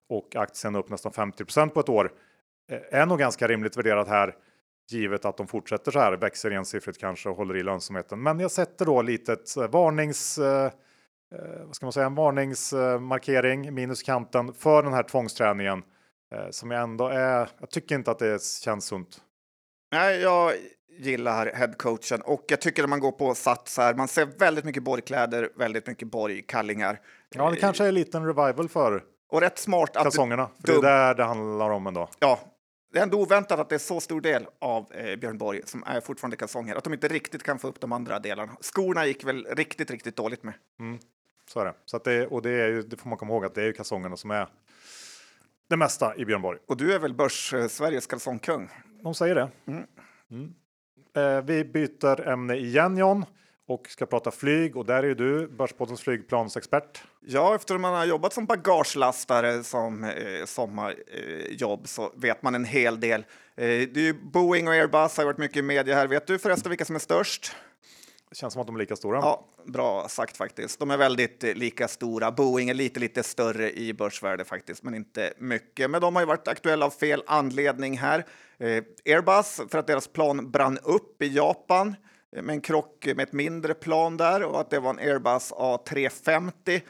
och 0.09 0.37
aktien 0.37 0.75
är 0.75 0.79
upp 0.79 0.91
nästan 0.91 1.13
50% 1.13 1.69
på 1.69 1.81
ett 1.81 1.89
år. 1.89 2.13
Eh, 2.71 3.01
är 3.01 3.07
nog 3.07 3.19
ganska 3.19 3.49
rimligt 3.49 3.77
värderat 3.77 4.09
här, 4.09 4.35
givet 4.91 5.25
att 5.25 5.37
de 5.37 5.47
fortsätter 5.47 5.91
så 5.91 5.99
här, 5.99 6.13
växer 6.13 6.51
ensiffrigt 6.51 7.01
kanske 7.01 7.29
och 7.29 7.37
håller 7.37 7.57
i 7.57 7.63
lönsamheten. 7.63 8.23
Men 8.23 8.41
jag 8.41 8.51
sätter 8.51 8.85
då 8.85 9.03
litet 9.03 9.57
eh, 9.57 9.69
varnings 9.69 10.39
eh, 10.39 10.65
eh, 11.35 11.67
vad 11.67 11.77
ska 11.77 11.87
man 11.87 11.93
säga, 11.93 12.07
en 12.07 12.15
varningsmarkering 12.15 13.75
minus 13.75 14.03
kanten 14.03 14.53
för 14.53 14.83
den 14.83 14.93
här 14.93 15.03
tvångsträningen 15.03 15.83
eh, 16.35 16.51
som 16.51 16.71
jag 16.71 16.83
ändå 16.83 17.09
är. 17.09 17.49
Jag 17.61 17.71
tycker 17.71 17.95
inte 17.95 18.11
att 18.11 18.19
det 18.19 18.43
känns 18.43 18.85
sunt. 18.85 19.21
Nej, 19.93 20.21
jag 20.21 20.53
gillar 20.99 21.47
headcoachen 21.47 22.21
och 22.25 22.45
jag 22.49 22.61
tycker 22.61 22.83
när 22.83 22.89
man 22.89 23.01
går 23.01 23.13
på 23.13 23.35
Sats 23.35 23.79
här, 23.79 23.95
man 23.95 24.09
ser 24.09 24.27
väldigt 24.39 24.65
mycket 24.65 24.83
borgkläder, 24.83 25.51
väldigt 25.57 25.87
mycket 25.87 26.09
borgkallingar. 26.09 27.01
Ja, 27.29 27.51
det 27.51 27.57
kanske 27.57 27.85
är 27.85 27.89
en 27.89 27.95
liten 27.95 28.27
revival 28.27 28.69
för 28.69 29.03
Och 29.29 29.41
rätt 29.41 29.59
smart 29.59 29.97
att... 29.97 30.03
kalsongerna. 30.03 30.51
För 30.61 30.73
det 30.73 30.79
är 30.79 30.83
där 30.83 31.15
det 31.15 31.25
handlar 31.25 31.71
om 31.71 31.87
ändå. 31.87 32.09
Ja, 32.19 32.41
det 32.95 33.01
är 33.01 33.03
ändå 33.03 33.23
oväntat 33.23 33.61
att 33.61 33.69
det 33.69 33.75
är 33.75 33.79
så 33.79 34.01
stor 34.01 34.21
del 34.21 34.47
av 34.59 34.93
eh, 34.93 35.17
Björn 35.17 35.39
Borg 35.39 35.61
som 35.65 35.85
är 35.87 36.01
fortfarande 36.01 36.37
kalsonger, 36.37 36.77
att 36.77 36.85
de 36.85 36.93
inte 36.93 37.09
riktigt 37.09 37.43
kan 37.43 37.59
få 37.59 37.69
upp 37.69 37.81
de 37.81 37.93
andra 37.93 38.19
delarna. 38.19 38.57
Skorna 38.61 39.07
gick 39.07 39.25
väl 39.25 39.47
riktigt, 39.51 39.91
riktigt 39.91 40.17
dåligt 40.17 40.43
med. 40.43 40.55
Så 41.49 41.61
är 41.61 41.65
det. 41.65 41.75
Så 41.85 41.97
att 41.97 42.05
det, 42.05 42.27
och 42.27 42.43
det, 42.43 42.51
är 42.51 42.69
ju, 42.69 42.83
det 42.83 42.97
får 42.97 43.09
man 43.09 43.19
komma 43.19 43.33
ihåg 43.33 43.45
att 43.45 43.55
det 43.55 43.63
är 43.63 43.67
ju 43.67 43.73
kalsongerna 43.73 44.17
som 44.17 44.31
är 44.31 44.49
det 45.69 45.77
mesta 45.77 46.17
i 46.17 46.25
Björn 46.25 46.43
Borg. 46.43 46.59
Och 46.67 46.77
du 46.77 46.95
är 46.95 46.99
väl 46.99 47.15
börs-Sveriges 47.15 48.07
kalsongkung? 48.07 48.71
De 49.03 49.15
säger 49.15 49.35
det. 49.35 49.51
Mm. 49.67 50.55
Eh, 51.17 51.45
vi 51.45 51.65
byter 51.65 52.29
ämne 52.29 52.57
igen 52.57 52.97
John 52.97 53.25
och 53.67 53.89
ska 53.89 54.07
prata 54.07 54.31
flyg 54.31 54.77
och 54.77 54.87
där 54.87 55.03
är 55.03 55.07
ju 55.07 55.15
du 55.15 55.49
Börspoddens 55.49 56.01
flygplansexpert. 56.01 57.03
Ja, 57.21 57.55
efter 57.55 57.79
man 57.79 57.95
har 57.95 58.05
jobbat 58.05 58.33
som 58.33 58.47
bagagelastare 58.47 59.63
som 59.65 60.05
eh, 60.05 60.45
sommarjobb 60.45 61.89
så 61.89 62.13
vet 62.17 62.43
man 62.43 62.55
en 62.55 62.65
hel 62.65 63.01
del. 63.01 63.21
Eh, 63.21 63.67
det 63.67 64.09
är 64.09 64.13
Boeing 64.33 64.69
och 64.69 64.75
Airbus 64.75 65.17
har 65.17 65.25
varit 65.25 65.39
mycket 65.39 65.57
i 65.57 65.63
media 65.63 65.95
här. 65.95 66.07
Vet 66.07 66.27
du 66.27 66.39
förresten 66.39 66.71
vilka 66.71 66.85
som 66.85 66.95
är 66.95 67.01
störst? 67.01 67.57
Det 68.35 68.37
känns 68.39 68.53
som 68.53 68.61
att 68.61 68.67
de 68.67 68.77
är 68.77 68.81
lika 68.81 68.97
stora. 68.97 69.19
Ja, 69.19 69.47
bra 69.65 70.09
sagt 70.09 70.37
faktiskt. 70.37 70.79
De 70.79 70.91
är 70.91 70.97
väldigt 70.97 71.45
eh, 71.45 71.55
lika 71.55 71.89
stora. 71.89 72.33
Boeing 72.33 72.69
är 72.69 72.75
lite, 72.75 73.01
lite 73.01 73.23
större 73.23 73.73
i 73.73 73.93
börsvärde 73.93 74.45
faktiskt, 74.45 74.83
men 74.83 74.95
inte 74.95 75.33
mycket. 75.39 75.91
Men 75.91 76.01
de 76.01 76.15
har 76.15 76.23
ju 76.23 76.27
varit 76.27 76.49
aktuella 76.49 76.87
av 76.87 76.91
fel 76.91 77.23
anledning 77.27 77.99
här. 77.99 78.27
Eh, 78.59 78.85
Airbus 79.05 79.61
för 79.71 79.79
att 79.79 79.87
deras 79.87 80.09
plan 80.09 80.51
brann 80.51 80.79
upp 80.83 81.23
i 81.23 81.27
Japan 81.27 81.89
eh, 81.89 81.95
med 82.43 82.51
en 82.51 82.61
krock 82.61 83.07
med 83.07 83.21
ett 83.21 83.33
mindre 83.33 83.75
plan 83.75 84.17
där 84.17 84.43
och 84.43 84.61
att 84.61 84.71
det 84.71 84.81
var 84.81 84.91
en 84.91 84.99
Airbus 84.99 85.53
A350. 85.53 86.81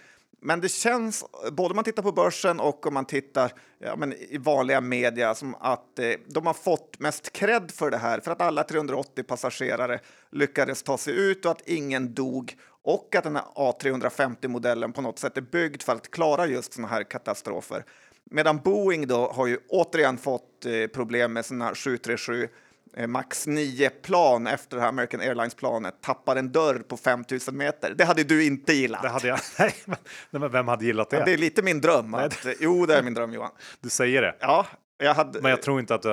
Men 0.41 0.61
det 0.61 0.69
känns, 0.69 1.25
både 1.53 1.71
om 1.71 1.77
man 1.77 1.85
tittar 1.85 2.03
på 2.03 2.13
börsen 2.13 2.61
och 2.61 2.87
om 2.87 2.95
man 2.95 3.05
tittar 3.05 3.53
ja, 3.79 3.97
men 3.97 4.13
i 4.13 4.39
vanliga 4.39 4.81
media, 4.81 5.35
som 5.35 5.55
att 5.61 5.99
eh, 5.99 6.11
de 6.27 6.47
har 6.47 6.55
fått 6.55 6.99
mest 6.99 7.33
cred 7.33 7.71
för 7.71 7.91
det 7.91 7.97
här, 7.97 8.21
för 8.21 8.31
att 8.31 8.41
alla 8.41 8.65
380 8.65 9.25
passagerare 9.25 10.01
lyckades 10.33 10.83
ta 10.83 10.99
sig 10.99 11.31
ut 11.31 11.45
och 11.45 11.51
att 11.51 11.69
ingen 11.69 12.15
dog 12.15 12.57
och 12.83 13.15
att 13.17 13.25
den 13.25 13.37
här 13.37 13.45
A350-modellen 13.55 14.93
på 14.93 15.03
något 15.03 15.19
sätt 15.19 15.37
är 15.37 15.41
byggd 15.43 15.83
för 15.83 15.93
att 15.93 16.11
klara 16.11 16.47
just 16.47 16.73
sådana 16.73 16.89
här 16.89 17.03
katastrofer. 17.03 17.85
Medan 18.25 18.59
Boeing 18.59 19.07
då 19.07 19.27
har 19.27 19.47
ju 19.47 19.59
återigen 19.69 20.19
fått 20.19 20.67
eh, 20.67 20.87
problem 20.87 21.33
med 21.33 21.45
sina 21.45 21.75
737 21.75 22.49
Max 23.07 23.47
9-plan 23.49 24.47
efter 24.47 24.77
det 24.77 24.83
här 24.83 24.89
American 24.89 25.21
Airlines-planet 25.21 25.95
tappar 26.01 26.37
en 26.37 26.53
dörr 26.53 26.79
på 26.79 26.97
5000 26.97 27.57
meter. 27.57 27.95
Det 27.99 28.05
hade 28.05 28.25
du 28.25 28.45
inte 28.45 28.73
gillat. 28.73 29.03
Det 29.03 29.09
hade 29.09 29.29
jag. 29.29 29.39
Nej, 29.59 29.75
men- 30.31 30.51
vem 30.53 30.69
hade 30.69 30.85
gillat 30.85 31.11
det? 31.11 31.25
Det 31.25 31.33
är 31.33 31.39
lite 31.39 31.63
min 31.63 31.81
dröm. 31.81 32.15
Att, 32.15 32.47
jo, 32.61 32.87
det 32.87 32.97
är 32.97 33.03
min 33.03 33.15
dröm, 33.15 33.33
Johan. 33.33 33.51
Du 33.81 33.89
säger 33.91 34.23
det, 34.23 34.37
Ja, 34.41 34.67
jag 34.99 35.15
hade... 35.15 35.41
men 35.41 35.51
jag 35.51 35.63
tror 35.63 35.81
inte 35.81 35.95
att 35.95 36.03
du, 36.03 36.09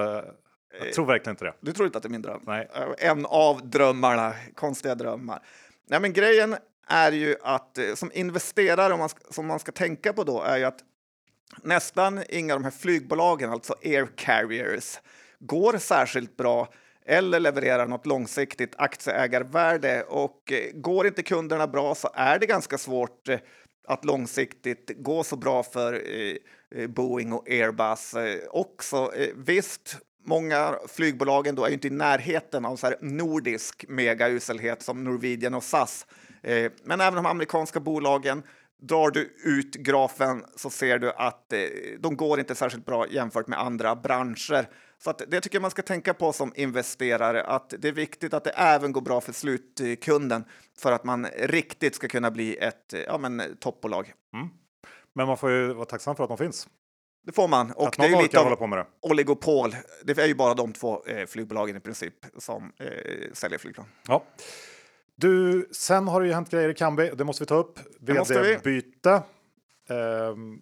jag 0.86 0.94
tror 0.94 1.06
verkligen 1.06 1.34
inte 1.34 1.46
det. 1.46 1.54
Du 1.60 1.72
tror 1.74 1.86
inte 1.86 1.98
att 1.98 2.04
det 2.04 2.08
är 2.08 2.12
min 2.12 2.22
dröm? 2.22 2.42
Nej. 2.48 2.68
En 2.98 3.26
av 3.26 3.70
drömmarna, 3.70 4.34
konstiga 4.56 4.96
drömmar. 4.96 5.40
Nej, 5.88 6.00
men 6.00 6.14
grejen 6.14 6.56
är 6.88 7.12
ju 7.12 7.36
att 7.42 7.78
eh, 7.78 7.94
som 7.96 8.12
investerare, 8.14 8.98
man 8.98 9.10
som 9.30 9.46
man 9.48 9.60
ska 9.60 9.72
tänka 9.72 10.14
på 10.14 10.24
då, 10.24 10.42
är 10.42 10.58
ju 10.58 10.64
att 10.64 10.80
nästan 11.64 12.24
inga 12.30 12.54
av 12.54 12.60
de 12.60 12.64
här 12.64 12.72
flygbolagen, 12.72 13.50
alltså 13.50 13.76
air 13.84 14.08
carriers, 14.16 15.00
går 15.42 15.78
särskilt 15.78 16.38
bra 16.38 16.68
eller 17.06 17.40
levererar 17.40 17.88
något 17.88 18.06
långsiktigt 18.06 18.76
aktieägarvärde. 18.78 20.04
Och 20.04 20.52
eh, 20.52 20.72
går 20.74 21.08
inte 21.08 21.24
kunderna 21.24 21.68
bra 21.68 21.96
så 21.96 22.10
är 22.14 22.40
det 22.40 22.46
ganska 22.46 22.78
svårt 22.78 23.30
eh, 23.30 23.40
att 23.88 24.06
långsiktigt 24.06 24.92
gå 24.98 25.24
så 25.24 25.36
bra 25.36 25.64
för 25.64 25.94
eh, 25.94 26.88
Boeing 26.88 27.34
och 27.34 27.50
Airbus 27.50 28.14
också. 28.50 29.12
Visst, 29.36 29.98
många 30.26 30.76
flygbolagen 30.88 31.56
då 31.56 31.64
är 31.64 31.68
ju 31.68 31.74
inte 31.74 31.88
i 31.88 31.92
närheten 31.92 32.66
av 32.66 32.76
så 32.76 32.88
här 32.88 32.98
nordisk 33.02 33.86
megauselhet 33.88 34.82
som 34.82 35.04
Norwegian 35.04 35.54
och 35.54 35.64
SAS. 35.64 36.06
Men 36.84 37.02
även 37.02 37.16
de 37.16 37.26
amerikanska 37.26 37.80
bolagen 37.80 38.44
Drar 38.84 39.12
du 39.12 39.36
ut 39.44 39.76
grafen 39.76 40.44
så 40.56 40.70
ser 40.70 41.00
du 41.00 41.12
att 41.12 41.54
de 42.00 42.18
går 42.18 42.40
inte 42.40 42.56
särskilt 42.56 42.86
bra 42.86 43.08
jämfört 43.08 43.48
med 43.48 43.60
andra 43.60 43.96
branscher. 43.96 44.68
Så 45.04 45.12
det 45.28 45.42
tycker 45.42 45.56
jag 45.56 45.62
man 45.62 45.72
ska 45.72 45.82
tänka 45.82 46.14
på 46.14 46.34
som 46.34 46.54
investerare, 46.56 47.44
att 47.44 47.74
det 47.80 47.88
är 47.88 47.92
viktigt 47.92 48.34
att 48.34 48.44
det 48.44 48.50
även 48.50 48.92
går 48.92 49.02
bra 49.02 49.22
för 49.22 49.34
slutkunden 49.34 50.44
för 50.80 50.92
att 50.92 51.04
man 51.04 51.28
riktigt 51.38 51.96
ska 51.96 52.08
kunna 52.08 52.32
bli 52.32 52.58
ett 52.58 52.94
ja, 53.08 53.18
men, 53.18 53.58
toppbolag. 53.60 54.14
Men 55.14 55.28
man 55.28 55.38
får 55.38 55.52
ju 55.52 55.74
vara 55.74 55.86
tacksam 55.86 56.16
för 56.16 56.24
att 56.24 56.30
de 56.30 56.38
finns. 56.38 56.68
Det 57.24 57.32
får 57.32 57.48
man. 57.48 57.72
Och 57.72 57.88
att 57.88 57.98
det 57.98 58.06
är 58.06 58.22
lite 58.22 58.40
av 58.40 58.56
på 58.56 58.68
med 58.68 58.80
det. 58.80 58.86
oligopol. 59.02 59.76
Det 60.04 60.18
är 60.18 60.28
ju 60.28 60.36
bara 60.36 60.54
de 60.54 60.74
två 60.74 61.06
eh, 61.06 61.26
flygbolagen 61.26 61.78
i 61.78 61.80
princip 61.80 62.14
som 62.38 62.74
eh, 62.80 63.34
säljer 63.34 63.60
flygplan. 63.60 63.88
Ja. 64.08 64.24
Du, 65.16 65.68
sen 65.72 66.08
har 66.08 66.22
det 66.22 66.28
ju 66.28 66.34
hänt 66.34 66.50
grejer 66.50 66.70
i 66.70 66.74
Kambi. 66.74 67.12
Det 67.16 67.24
måste 67.24 67.44
vi 67.44 67.48
ta 67.48 67.56
upp. 67.56 67.80
VD-byte. 68.00 69.24
Ehm, 69.90 70.62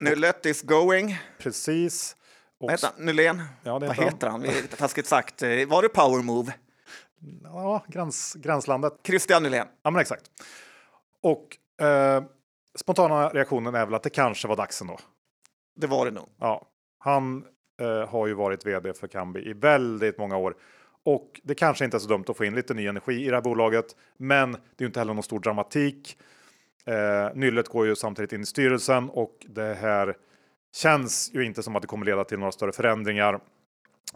Nyllet 0.00 0.46
is 0.46 0.62
going. 0.62 1.18
precis. 1.38 2.16
Vad 2.58 2.70
heter 2.70 2.88
han? 2.96 3.04
Nylén? 3.06 3.42
Ja, 3.62 3.78
Vad 3.78 3.96
heter 3.96 4.28
han. 4.28 4.44
han? 4.44 4.52
Taskigt 4.78 5.06
sagt. 5.06 5.42
Eh, 5.42 5.48
Var 5.68 5.82
det 5.82 5.88
power 5.88 6.22
move? 6.22 6.54
ja, 7.44 7.84
gräns, 7.88 8.34
gränslandet. 8.34 8.92
Christian 9.04 9.42
Nylén. 9.42 9.66
Ja, 9.82 9.90
men 9.90 10.00
exakt. 10.00 10.24
Och 11.22 11.56
eh, 11.86 12.22
spontana 12.78 13.28
reaktionen 13.28 13.74
är 13.74 13.84
väl 13.86 13.94
att 13.94 14.02
det 14.02 14.10
kanske 14.10 14.48
var 14.48 14.56
dags 14.56 14.80
ändå. 14.80 14.98
Det 15.76 15.86
var 15.86 16.04
det 16.04 16.10
nog. 16.10 16.28
Ja, 16.38 16.68
han 16.98 17.44
eh, 17.80 18.08
har 18.08 18.26
ju 18.26 18.34
varit 18.34 18.66
vd 18.66 18.92
för 18.94 19.06
Kambi 19.08 19.50
i 19.50 19.52
väldigt 19.52 20.18
många 20.18 20.36
år 20.36 20.54
och 21.04 21.40
det 21.44 21.54
kanske 21.54 21.84
inte 21.84 21.96
är 21.96 21.98
så 21.98 22.08
dumt 22.08 22.24
att 22.28 22.36
få 22.36 22.44
in 22.44 22.54
lite 22.54 22.74
ny 22.74 22.86
energi 22.86 23.24
i 23.26 23.28
det 23.28 23.34
här 23.36 23.42
bolaget. 23.42 23.86
Men 24.16 24.52
det 24.52 24.58
är 24.58 24.82
ju 24.82 24.86
inte 24.86 25.00
heller 25.00 25.14
någon 25.14 25.22
stor 25.22 25.40
dramatik. 25.40 26.18
Eh, 26.86 27.28
Nyllet 27.34 27.68
går 27.68 27.86
ju 27.86 27.96
samtidigt 27.96 28.32
in 28.32 28.40
i 28.40 28.46
styrelsen 28.46 29.10
och 29.10 29.46
det 29.48 29.74
här 29.80 30.16
känns 30.74 31.30
ju 31.34 31.44
inte 31.44 31.62
som 31.62 31.76
att 31.76 31.82
det 31.82 31.88
kommer 31.88 32.06
leda 32.06 32.24
till 32.24 32.38
några 32.38 32.52
större 32.52 32.72
förändringar. 32.72 33.40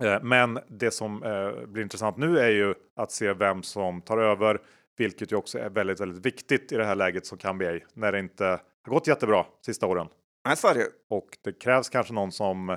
Eh, 0.01 0.23
men 0.23 0.59
det 0.69 0.91
som 0.91 1.23
eh, 1.23 1.67
blir 1.67 1.83
intressant 1.83 2.17
nu 2.17 2.39
är 2.39 2.51
ju 2.51 2.75
att 2.97 3.13
se 3.13 3.33
vem 3.33 3.63
som 3.63 4.03
tar 4.03 4.19
över, 4.19 4.61
vilket 4.97 5.33
ju 5.33 5.37
också 5.37 5.59
är 5.59 5.71
väldigt, 5.71 6.01
väldigt 6.01 6.27
viktigt 6.27 6.73
i 6.73 6.77
det 6.77 6.85
här 6.85 6.95
läget 6.95 7.27
som 7.27 7.39
kan 7.39 7.59
bli 7.59 7.85
när 7.95 8.13
det 8.13 8.19
inte 8.19 8.45
har 8.85 8.93
gått 8.93 9.07
jättebra 9.07 9.47
sista 9.67 9.87
åren. 9.87 10.09
Nej, 10.45 10.57
så 10.57 10.69
är 10.69 10.75
det 10.75 10.87
Och 11.11 11.39
det 11.45 11.53
krävs 11.53 11.89
kanske 11.89 12.13
någon 12.13 12.33
som 12.33 12.77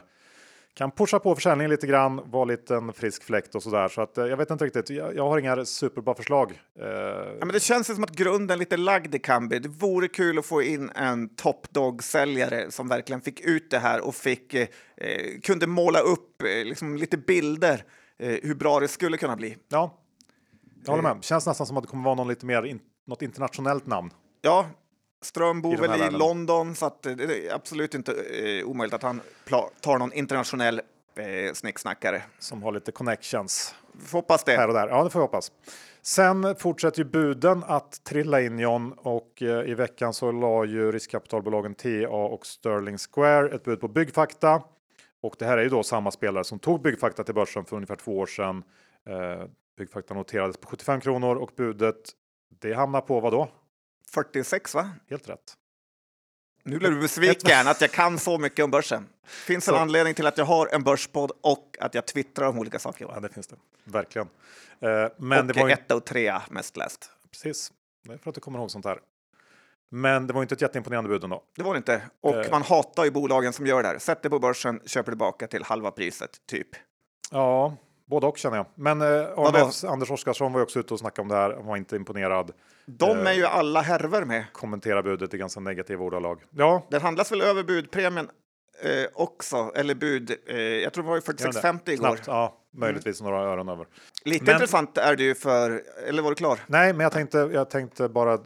kan 0.75 0.91
pusha 0.91 1.19
på 1.19 1.35
försäljningen 1.35 1.71
lite 1.71 1.87
grann, 1.87 2.21
vara 2.31 2.45
lite 2.45 2.75
en 2.75 2.93
frisk 2.93 3.23
fläkt 3.23 3.55
och 3.55 3.63
så 3.63 3.69
där. 3.69 3.87
Så 3.87 4.01
att 4.01 4.17
eh, 4.17 4.25
jag 4.25 4.37
vet 4.37 4.49
inte 4.49 4.65
riktigt. 4.65 4.89
Jag, 4.89 5.15
jag 5.15 5.27
har 5.29 5.37
inga 5.37 5.65
superbra 5.65 6.15
förslag. 6.15 6.61
Eh, 6.79 6.85
Ja, 7.39 7.45
men 7.45 7.47
det 7.47 7.59
känns 7.59 7.87
som 7.87 8.03
att 8.03 8.11
grunden 8.11 8.59
lite 8.59 8.77
lagd 8.77 9.15
i 9.15 9.19
Kambi. 9.19 9.59
Det 9.59 9.69
vore 9.69 10.07
kul 10.07 10.39
att 10.39 10.45
få 10.45 10.61
in 10.61 10.89
en 10.95 11.35
top 11.35 11.69
dog-säljare 11.69 12.71
som 12.71 12.87
verkligen 12.87 13.21
fick 13.21 13.39
ut 13.41 13.71
det 13.71 13.79
här 13.79 14.01
och 14.07 14.15
fick, 14.15 14.53
eh, 14.53 14.67
eh, 14.97 15.39
kunde 15.43 15.67
måla 15.67 15.99
upp 15.99 16.41
eh, 16.41 16.65
liksom 16.65 16.97
lite 16.97 17.17
bilder 17.17 17.83
eh, 18.19 18.35
hur 18.43 18.55
bra 18.55 18.79
det 18.79 18.87
skulle 18.87 19.17
kunna 19.17 19.35
bli. 19.35 19.57
ja, 19.67 19.97
jag 20.85 20.91
håller 20.91 21.03
med. 21.03 21.23
Känns 21.23 21.47
nästan 21.47 21.67
som 21.67 21.77
att 21.77 21.83
det 21.83 21.89
kommer 21.89 22.03
vara 22.03 22.15
någon 22.15 22.27
lite 22.27 22.45
mer 22.45 22.63
in, 22.63 22.79
något 23.07 23.21
internationellt 23.21 23.85
namn. 23.87 24.09
Ja, 24.41 24.65
Ström 25.21 25.61
bor 25.61 25.77
väl 25.77 26.01
i. 26.01 26.17
London 26.17 26.75
så 26.75 26.91
det 27.01 27.47
är 27.47 27.53
absolut 27.53 27.93
inte 27.93 28.11
eh, 28.11 28.65
omöjligt 28.65 28.93
att 28.93 29.03
han 29.03 29.21
tar 29.81 29.97
någon 29.97 30.13
internationell 30.13 30.81
eh, 31.15 31.53
snicksnackare. 31.53 32.21
som 32.39 32.63
har 32.63 32.71
lite 32.71 32.91
connections 32.91 33.75
Vi 33.91 34.05
får 34.07 34.17
hoppas 34.17 34.43
det. 34.43 34.57
här 34.57 34.67
och 34.67 34.73
där. 34.73 34.87
Ja, 34.87 35.03
det 35.03 35.09
får 35.09 35.19
vi 35.19 35.23
hoppas. 35.23 35.51
Sen 36.01 36.55
fortsätter 36.55 36.99
ju 36.99 37.05
buden 37.05 37.63
att 37.67 38.03
trilla 38.03 38.41
in 38.41 38.59
John 38.59 38.93
och 38.97 39.41
eh, 39.41 39.69
i 39.69 39.73
veckan 39.73 40.13
så 40.13 40.31
la 40.31 40.65
ju 40.65 40.91
riskkapitalbolagen 40.91 41.75
TA 41.75 42.07
och 42.09 42.45
Sterling 42.45 42.97
Square 42.97 43.55
ett 43.55 43.63
bud 43.63 43.81
på 43.81 43.87
Byggfakta. 43.87 44.61
Och 45.21 45.35
det 45.39 45.45
här 45.45 45.57
är 45.57 45.63
ju 45.63 45.69
då 45.69 45.83
samma 45.83 46.11
spelare 46.11 46.43
som 46.43 46.59
tog 46.59 46.81
Byggfakta 46.81 47.23
till 47.23 47.35
börsen 47.35 47.65
för 47.65 47.75
ungefär 47.75 47.95
två 47.95 48.17
år 48.17 48.25
sedan. 48.25 48.63
Eh, 49.09 49.47
Byggfakta 49.77 50.13
noterades 50.13 50.57
på 50.57 50.67
75 50.67 51.01
kronor 51.01 51.35
och 51.35 51.51
budet 51.55 51.95
det 52.61 52.73
hamnar 52.73 53.01
på 53.01 53.19
vad 53.19 53.33
då? 53.33 53.47
46 54.15 54.73
va? 54.75 54.89
Helt 55.09 55.29
rätt. 55.29 55.53
Nu 56.63 56.77
blir 56.79 56.89
du 56.91 56.99
besviken 57.01 57.67
att 57.67 57.81
jag 57.81 57.91
kan 57.91 58.19
så 58.19 58.37
mycket 58.37 58.65
om 58.65 58.71
börsen. 58.71 59.07
Finns 59.25 59.67
en 59.67 59.73
Så- 59.73 59.79
anledning 59.79 60.13
till 60.13 60.27
att 60.27 60.37
jag 60.37 60.45
har 60.45 60.67
en 60.67 60.83
börspodd 60.83 61.31
och 61.41 61.77
att 61.79 61.93
jag 61.93 62.05
twittrar 62.05 62.47
om 62.47 62.59
olika 62.59 62.79
saker. 62.79 63.07
Ja, 63.13 63.19
det 63.19 63.29
finns 63.29 63.47
det 63.47 63.55
verkligen. 63.83 64.27
Eh, 64.79 65.07
men 65.17 65.39
och 65.39 65.45
det 65.45 65.59
var 65.61 65.67
ju 65.67 65.73
etta 65.73 65.95
och 65.95 66.05
trea 66.05 66.41
mest 66.49 66.77
läst. 66.77 67.09
precis. 67.31 67.71
Det 68.03 68.13
är 68.13 68.17
för 68.17 68.29
att 68.29 68.35
du 68.35 68.41
kommer 68.41 68.59
ihåg 68.59 68.71
sånt 68.71 68.85
här. 68.85 68.99
Men 69.91 70.27
det 70.27 70.33
var 70.33 70.41
ju 70.41 70.43
inte 70.43 70.55
ett 70.55 70.61
jätteimponerande 70.61 71.09
bud 71.09 71.23
ändå. 71.23 71.43
Det 71.55 71.63
var 71.63 71.73
det 71.73 71.77
inte. 71.77 72.01
Och 72.21 72.35
Eh. 72.35 72.51
man 72.51 72.61
hatar 72.61 73.05
ju 73.05 73.11
bolagen 73.11 73.53
som 73.53 73.67
gör 73.67 73.81
det 73.83 73.87
här. 73.89 73.97
Sätter 73.99 74.29
på 74.29 74.39
börsen, 74.39 74.81
köper 74.85 75.11
tillbaka 75.11 75.47
till 75.47 75.63
halva 75.63 75.91
priset, 75.91 76.41
typ. 76.45 76.67
Ja, 77.31 77.77
både 78.09 78.27
och 78.27 78.37
känner 78.37 78.57
jag. 78.57 78.65
Men 78.75 79.01
eh? 79.01 79.27
AMFs 79.37 79.83
Anders 79.83 80.11
Oskarsson 80.11 80.53
var 80.53 80.59
ju 80.59 80.63
också 80.63 80.79
ute 80.79 80.93
och 80.93 80.99
snackade 80.99 81.21
om 81.21 81.27
det 81.27 81.35
här. 81.35 81.53
Han 81.53 81.65
var 81.65 81.77
inte 81.77 81.95
imponerad. 81.95 82.51
De 82.85 83.09
Eh. 83.19 83.27
är 83.27 83.33
ju 83.33 83.45
alla 83.45 83.81
härver 83.81 84.25
med. 84.25 84.45
Kommenterar 84.53 85.03
budet 85.03 85.33
i 85.33 85.37
ganska 85.37 85.59
negativa 85.59 86.03
ordalag. 86.03 86.41
Ja, 86.51 86.87
Den 86.89 87.01
handlas 87.01 87.31
väl 87.31 87.41
över 87.41 87.63
budpremien 87.63 88.29
eh, 88.83 89.05
också, 89.13 89.71
eller 89.75 89.95
bud. 89.95 90.31
Eh, 90.47 90.57
jag 90.57 90.93
tror 90.93 91.03
det 91.03 91.09
var 91.09 91.15
ju 91.15 91.21
gör 91.27 91.33
den 91.37 91.51
det? 91.51 91.89
46,50 91.89 91.89
igår. 91.93 92.07
Knappt, 92.07 92.27
ja, 92.27 92.57
möjligtvis 92.73 93.21
några 93.21 93.37
öron 93.39 93.69
över. 93.69 93.87
Lite 94.25 94.45
Men- 94.45 94.53
intressant 94.53 94.97
är 94.97 95.15
det 95.15 95.23
ju 95.23 95.35
för, 95.35 95.81
eller 96.07 96.21
var 96.21 96.29
du 96.29 96.35
klar? 96.35 96.59
Nej, 96.67 96.93
men 96.93 96.99
jag 97.03 97.11
tänkte, 97.11 97.37
jag 97.53 97.69
tänkte 97.69 98.09
bara, 98.09 98.33
eh, 98.33 98.39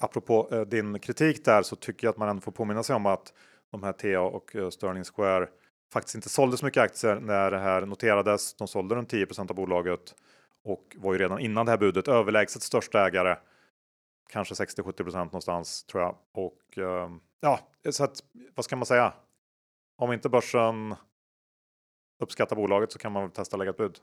apropå 0.00 0.48
eh, 0.52 0.60
din 0.60 0.98
kritik 0.98 1.44
där, 1.44 1.62
så 1.62 1.76
tycker 1.76 2.06
jag 2.06 2.12
att 2.12 2.18
man 2.18 2.28
ändå 2.28 2.42
får 2.42 2.52
påminna 2.52 2.82
sig 2.82 2.96
om 2.96 3.06
att 3.06 3.32
de 3.72 3.82
här 3.82 3.92
TA 3.92 4.20
och 4.20 4.72
Sterling 4.72 5.04
Square 5.04 5.46
faktiskt 5.92 6.14
inte 6.14 6.28
sålde 6.28 6.56
så 6.56 6.64
mycket 6.64 6.82
aktier 6.82 7.20
när 7.20 7.50
det 7.50 7.58
här 7.58 7.86
noterades. 7.86 8.54
De 8.54 8.68
sålde 8.68 8.94
runt 8.94 9.12
10% 9.12 9.50
av 9.50 9.56
bolaget 9.56 10.14
och 10.64 10.96
var 10.98 11.12
ju 11.12 11.18
redan 11.18 11.38
innan 11.38 11.66
det 11.66 11.72
här 11.72 11.78
budet 11.78 12.08
överlägset 12.08 12.62
största 12.62 13.06
ägare. 13.06 13.36
Kanske 14.28 14.54
60-70% 14.54 15.24
någonstans 15.24 15.84
tror 15.84 16.02
jag. 16.02 16.16
Och 16.32 16.78
ehm, 16.78 17.20
ja, 17.40 17.60
så 17.90 18.04
att 18.04 18.24
vad 18.54 18.64
ska 18.64 18.76
man 18.76 18.86
säga? 18.86 19.12
Om 19.96 20.12
inte 20.12 20.28
börsen 20.28 20.94
uppskattar 22.20 22.56
bolaget 22.56 22.92
så 22.92 22.98
kan 22.98 23.12
man 23.12 23.22
väl 23.22 23.30
testa 23.30 23.56
lägga 23.56 23.70
ett 23.70 23.76
bud. 23.76 23.98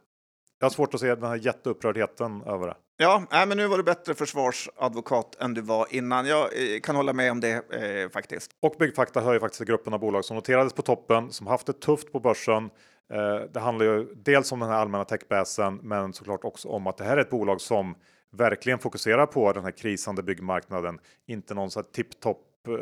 Jag 0.60 0.66
har 0.66 0.70
svårt 0.70 0.94
att 0.94 1.00
se 1.00 1.16
den 1.16 1.30
här 1.30 1.36
jätteupprördheten 1.36 2.44
över 2.46 2.68
det. 2.68 2.76
Ja, 2.98 3.24
nej, 3.32 3.48
men 3.48 3.58
nu 3.58 3.68
var 3.68 3.78
du 3.78 3.84
bättre 3.84 4.14
försvarsadvokat 4.14 5.36
än 5.40 5.54
du 5.54 5.62
var 5.62 5.88
innan. 5.90 6.26
Jag 6.26 6.44
eh, 6.44 6.80
kan 6.84 6.96
hålla 6.96 7.14
med 7.14 7.32
om 7.32 7.40
det 7.40 7.54
eh, 7.54 8.10
faktiskt. 8.10 8.52
Och 8.60 8.76
Byggfakta 8.80 9.22
hör 9.22 9.34
ju 9.34 9.40
faktiskt 9.40 9.60
till 9.60 9.68
gruppen 9.68 9.94
av 9.94 10.00
bolag 10.00 10.26
som 10.26 10.36
noterades 10.36 10.74
på 10.74 10.82
toppen, 10.82 11.32
som 11.32 11.48
haft 11.48 11.68
det 11.68 11.74
tufft 11.74 12.12
på 12.12 12.20
börsen. 12.20 12.70
Eh, 13.14 13.52
det 13.54 13.60
handlar 13.60 13.86
ju 13.86 14.08
dels 14.16 14.52
om 14.52 14.60
den 14.60 14.70
här 14.70 14.76
allmänna 14.76 15.06
techbasen, 15.06 15.80
men 15.84 16.14
såklart 16.14 16.44
också 16.44 16.70
om 16.70 16.88
att 16.88 16.98
det 16.98 17.04
här 17.04 17.18
är 17.18 17.22
ett 17.22 17.30
bolag 17.30 17.62
som 17.62 17.96
verkligen 18.32 18.80
fokuserar 18.80 19.26
på 19.26 19.54
den 19.54 19.64
här 19.64 19.72
krisande 19.72 20.24
byggmarknaden. 20.24 21.00
Inte 21.28 21.54
någon 21.54 21.72
så 21.72 21.80
här 21.80 21.88
tipptopp, 21.92 22.68
eh, 22.68 22.74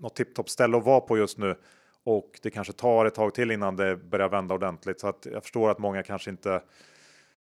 något 0.00 0.16
tipptopp 0.16 0.50
ställe 0.50 0.76
att 0.76 0.84
vara 0.84 1.00
på 1.00 1.18
just 1.18 1.38
nu. 1.38 1.56
Och 2.04 2.40
det 2.42 2.50
kanske 2.50 2.72
tar 2.72 3.04
ett 3.04 3.14
tag 3.14 3.34
till 3.34 3.50
innan 3.50 3.76
det 3.76 3.96
börjar 3.96 4.28
vända 4.28 4.54
ordentligt. 4.54 5.00
Så 5.00 5.08
att 5.08 5.26
jag 5.32 5.42
förstår 5.42 5.70
att 5.70 5.78
många 5.78 6.02
kanske 6.02 6.30
inte 6.30 6.62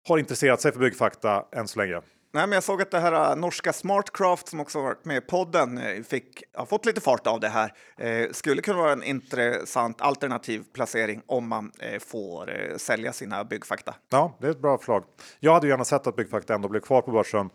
har 0.09 0.19
intresserat 0.19 0.61
sig 0.61 0.73
för 0.73 0.81
byggfakta 0.81 1.45
än 1.53 1.69
så 1.69 1.79
länge. 1.79 2.01
Nej, 2.35 2.47
men 2.47 2.53
jag 2.53 2.63
såg 2.63 2.83
att 2.83 2.91
det 2.91 3.01
här 3.01 3.31
eh, 3.31 3.37
norska 3.37 3.73
Smartcraft 3.73 4.49
som 4.49 4.61
också 4.61 4.83
varit 4.83 5.05
med 5.05 5.17
i 5.17 5.21
podden 5.21 5.79
eh, 5.79 6.03
fick, 6.03 6.43
har 6.55 6.67
fått 6.67 6.87
lite 6.87 7.01
fart 7.01 7.27
av 7.27 7.41
det 7.41 7.49
här. 7.49 7.73
Eh, 7.99 8.31
skulle 8.31 8.63
kunna 8.63 8.79
vara 8.79 8.93
en 8.93 9.03
intressant 9.03 10.01
alternativ 10.01 10.65
placering 10.73 11.23
om 11.27 11.49
man 11.49 11.73
eh, 11.79 11.99
får 11.99 12.51
eh, 12.51 12.77
sälja 12.77 13.13
sina 13.13 13.45
byggfakta. 13.45 13.95
Ja, 14.11 14.37
det 14.41 14.47
är 14.47 14.51
ett 14.51 14.63
bra 14.63 14.79
förslag. 14.79 15.05
Jag 15.41 15.55
hade 15.55 15.69
gärna 15.69 15.85
sett 15.85 16.07
att 16.07 16.17
Byggfakta 16.17 16.55
ändå 16.55 16.69
blev 16.69 16.81
kvar 16.81 17.03
på 17.03 17.11
börsen 17.11 17.51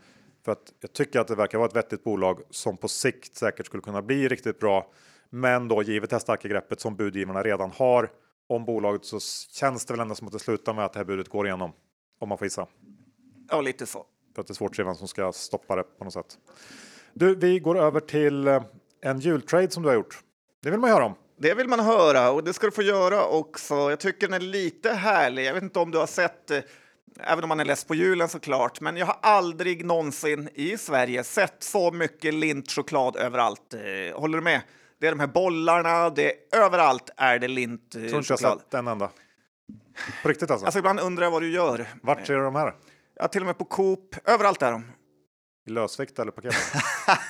för 0.45 0.51
att 0.51 0.73
jag 0.81 0.93
tycker 0.93 1.19
att 1.19 1.27
det 1.27 1.35
verkar 1.35 1.57
vara 1.57 1.67
ett 1.67 1.75
vettigt 1.75 2.03
bolag 2.03 2.41
som 2.49 2.77
på 2.77 2.87
sikt 2.87 3.35
säkert 3.35 3.65
skulle 3.65 3.83
kunna 3.83 4.01
bli 4.01 4.27
riktigt 4.27 4.59
bra. 4.59 4.91
Men 5.29 5.67
då 5.67 5.83
givet 5.83 6.09
det 6.09 6.15
här 6.15 6.21
starka 6.21 6.47
greppet 6.47 6.79
som 6.79 6.95
budgivarna 6.95 7.43
redan 7.43 7.71
har 7.71 8.11
om 8.49 8.65
bolaget 8.65 9.05
så 9.05 9.19
känns 9.53 9.85
det 9.85 9.93
väl 9.93 10.01
ändå 10.01 10.15
som 10.15 10.27
att 10.27 10.33
det 10.33 10.39
slutar 10.39 10.73
med 10.73 10.85
att 10.85 10.93
det 10.93 10.99
här 10.99 11.05
budet 11.05 11.29
går 11.29 11.47
igenom. 11.47 11.71
Om 12.19 12.29
man 12.29 12.37
får 12.37 12.45
gissa. 12.45 12.67
Ja, 13.49 13.61
lite 13.61 13.85
så. 13.85 14.05
För 14.35 14.41
att 14.41 14.47
det 14.47 14.51
är 14.51 14.55
svårt 14.55 14.69
att 14.71 14.75
se 14.75 14.83
vem 14.83 14.95
som 14.95 15.07
ska 15.07 15.31
stoppa 15.31 15.75
det 15.75 15.83
på 15.83 16.03
något 16.03 16.13
sätt. 16.13 16.37
Du, 17.13 17.35
vi 17.35 17.59
går 17.59 17.77
över 17.77 17.99
till 17.99 18.47
eh, 18.47 18.63
en 19.01 19.19
jultrade 19.19 19.71
som 19.71 19.83
du 19.83 19.89
har 19.89 19.95
gjort. 19.95 20.19
Det 20.63 20.71
vill 20.71 20.79
man 20.79 20.89
höra 20.89 21.05
om. 21.05 21.15
Det 21.39 21.53
vill 21.53 21.67
man 21.67 21.79
höra 21.79 22.31
och 22.31 22.43
det 22.43 22.53
ska 22.53 22.65
du 22.67 22.71
få 22.71 22.81
göra 22.81 23.25
också. 23.27 23.73
Jag 23.75 23.99
tycker 23.99 24.27
den 24.27 24.33
är 24.41 24.45
lite 24.45 24.91
härlig. 24.91 25.45
Jag 25.45 25.53
vet 25.53 25.63
inte 25.63 25.79
om 25.79 25.91
du 25.91 25.97
har 25.97 26.07
sett, 26.07 26.51
eh, 26.51 26.59
även 27.19 27.43
om 27.43 27.47
man 27.49 27.59
är 27.59 27.65
less 27.65 27.83
på 27.83 27.95
julen 27.95 28.29
såklart, 28.29 28.81
men 28.81 28.97
jag 28.97 29.05
har 29.05 29.17
aldrig 29.21 29.85
någonsin 29.85 30.49
i 30.53 30.77
Sverige 30.77 31.23
sett 31.23 31.63
så 31.63 31.91
mycket 31.91 32.33
lintchoklad 32.33 33.15
överallt. 33.15 33.73
Eh, 33.73 34.19
Håller 34.19 34.37
du 34.37 34.43
med? 34.43 34.61
Det 34.99 35.07
är 35.07 35.11
de 35.11 35.19
här 35.19 35.27
bollarna, 35.27 36.09
det 36.09 36.31
är, 36.55 36.59
överallt 36.65 37.09
är 37.17 37.39
det 37.39 37.47
Jag 37.47 37.53
tror 37.55 37.59
inte 37.71 37.97
jag 37.99 38.11
lintchoklad. 38.11 38.59
sett 38.59 38.73
en 38.73 38.87
enda. 38.87 39.09
På 40.23 40.29
riktigt 40.29 40.51
alltså. 40.51 40.65
Alltså 40.65 40.79
ibland 40.79 40.99
undrar 40.99 41.23
jag 41.23 41.31
vad 41.31 41.41
du 41.41 41.51
gör. 41.51 41.87
Vart 42.01 42.27
ser 42.27 42.33
du 42.33 42.43
de 42.43 42.55
här? 42.55 42.73
Ja, 43.15 43.27
till 43.27 43.41
och 43.41 43.45
med 43.45 43.57
på 43.57 43.65
Coop. 43.65 44.15
Överallt 44.25 44.61
är 44.61 44.71
de. 44.71 44.85
I 45.67 45.71
lösvikt 45.71 46.19
eller 46.19 46.31
paket? 46.31 46.55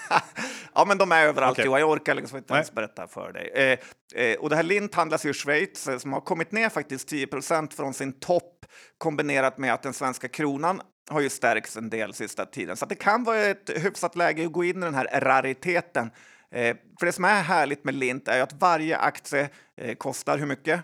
ja, 0.73 0.86
men 0.88 0.97
de 0.97 1.12
är 1.12 1.25
överallt. 1.25 1.51
Okej. 1.51 1.65
Johan. 1.65 1.80
Jag 1.80 1.89
orkar 1.89 2.15
liksom 2.15 2.38
inte 2.38 2.53
Nej. 2.53 2.60
ens 2.60 2.71
berätta 2.71 3.08
för 3.08 3.34
dig. 3.34 3.51
Eh, 3.56 4.21
eh, 4.23 4.38
och 4.38 4.49
det 4.49 4.56
här 4.56 4.63
lint 4.63 4.95
handlas 4.95 5.25
i 5.25 5.34
Schweiz 5.34 5.88
eh, 5.88 5.97
som 5.97 6.13
har 6.13 6.21
kommit 6.21 6.51
ner 6.51 6.69
faktiskt 6.69 7.12
10% 7.12 7.75
från 7.75 7.93
sin 7.93 8.19
topp 8.19 8.65
kombinerat 8.97 9.58
med 9.58 9.73
att 9.73 9.84
den 9.84 9.93
svenska 9.93 10.27
kronan 10.27 10.82
har 11.10 11.21
ju 11.21 11.30
stärkts 11.30 11.77
en 11.77 11.89
del 11.89 12.13
sista 12.13 12.45
tiden. 12.45 12.77
Så 12.77 12.86
det 12.86 12.95
kan 12.95 13.23
vara 13.23 13.39
ett 13.39 13.69
hyfsat 13.75 14.15
läge 14.15 14.45
att 14.45 14.51
gå 14.51 14.63
in 14.63 14.77
i 14.77 14.86
den 14.86 14.95
här 14.95 15.21
rariteten. 15.21 16.12
Eh, 16.51 16.75
för 16.99 17.06
det 17.06 17.12
som 17.12 17.25
är 17.25 17.41
härligt 17.41 17.84
med 17.84 17.95
lint 17.95 18.27
är 18.27 18.36
ju 18.36 18.41
att 18.41 18.53
varje 18.53 18.97
aktie 18.97 19.49
eh, 19.77 19.95
kostar 19.95 20.38
hur 20.38 20.45
mycket? 20.45 20.84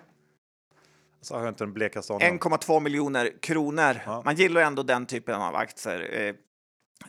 Så 1.23 1.33
har 1.35 1.41
jag 1.41 1.51
inte 1.51 1.63
den 1.63 1.73
blekaste 1.73 2.13
aning. 2.13 2.31
om. 2.31 2.39
1,2 2.39 2.79
miljoner 2.79 3.41
kronor. 3.41 3.99
Ja. 4.05 4.21
Man 4.25 4.35
gillar 4.35 4.61
ändå 4.61 4.83
den 4.83 5.05
typen 5.05 5.35
av 5.35 5.55
aktier. 5.55 6.27
Eh, 6.27 6.33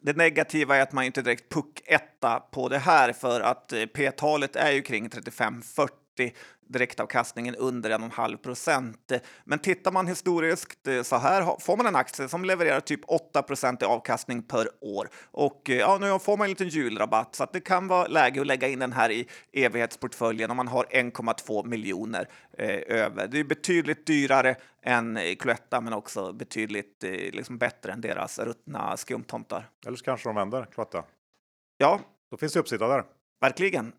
Det 0.02 0.16
negativa 0.16 0.76
är 0.76 0.80
att 0.82 0.92
man 0.92 1.04
inte 1.04 1.22
direkt 1.22 1.52
puck 1.52 1.82
etta 1.84 2.40
på 2.40 2.68
det 2.68 2.78
här 2.78 3.12
för 3.12 3.40
att 3.40 3.72
eh, 3.72 3.86
P-talet 3.86 4.56
är 4.56 4.70
ju 4.72 4.82
kring 4.82 5.08
35-40 5.08 5.88
direktavkastningen 6.68 7.54
under 7.54 7.90
1,5 7.90 8.36
procent. 8.36 9.12
Men 9.44 9.58
tittar 9.58 9.92
man 9.92 10.06
historiskt 10.06 10.86
eh, 10.86 11.02
så 11.02 11.16
här 11.16 11.60
får 11.60 11.76
man 11.76 11.86
en 11.86 11.96
aktie 11.96 12.28
som 12.28 12.44
levererar 12.44 12.80
typ 12.80 13.00
8 13.06 13.44
i 13.80 13.84
avkastning 13.84 14.42
per 14.42 14.68
år. 14.80 15.08
Och 15.30 15.70
eh, 15.70 15.76
ja, 15.76 15.98
nu 16.00 16.18
får 16.18 16.36
man 16.36 16.44
en 16.44 16.50
liten 16.50 16.68
julrabatt 16.68 17.34
så 17.34 17.44
att 17.44 17.52
det 17.52 17.60
kan 17.60 17.88
vara 17.88 18.06
läge 18.06 18.40
att 18.40 18.46
lägga 18.46 18.68
in 18.68 18.78
den 18.78 18.92
här 18.92 19.10
i 19.10 19.28
evighetsportföljen 19.52 20.50
om 20.50 20.56
man 20.56 20.68
har 20.68 20.84
1,2 20.84 21.66
miljoner 21.66 22.28
eh, 22.58 22.80
över. 22.86 23.26
Det 23.26 23.40
är 23.40 23.44
betydligt 23.44 24.06
dyrare 24.06 24.56
än 24.82 25.18
Cloetta 25.38 25.80
men 25.80 25.92
också 25.92 26.32
betydligt 26.32 27.04
eh, 27.04 27.10
liksom 27.10 27.58
bättre 27.58 27.92
än 27.92 28.00
deras 28.00 28.38
ruttna 28.38 28.96
skumtomtar. 28.96 29.68
Eller 29.86 29.96
så 29.96 30.04
kanske 30.04 30.28
de 30.28 30.36
vänder 30.36 30.66
Cloetta. 30.74 31.04
Ja, 31.78 32.00
Då 32.30 32.36
finns 32.36 32.52
det 32.52 32.60
uppsida 32.60 32.88
där. 32.88 33.04
verkligen. 33.40 33.92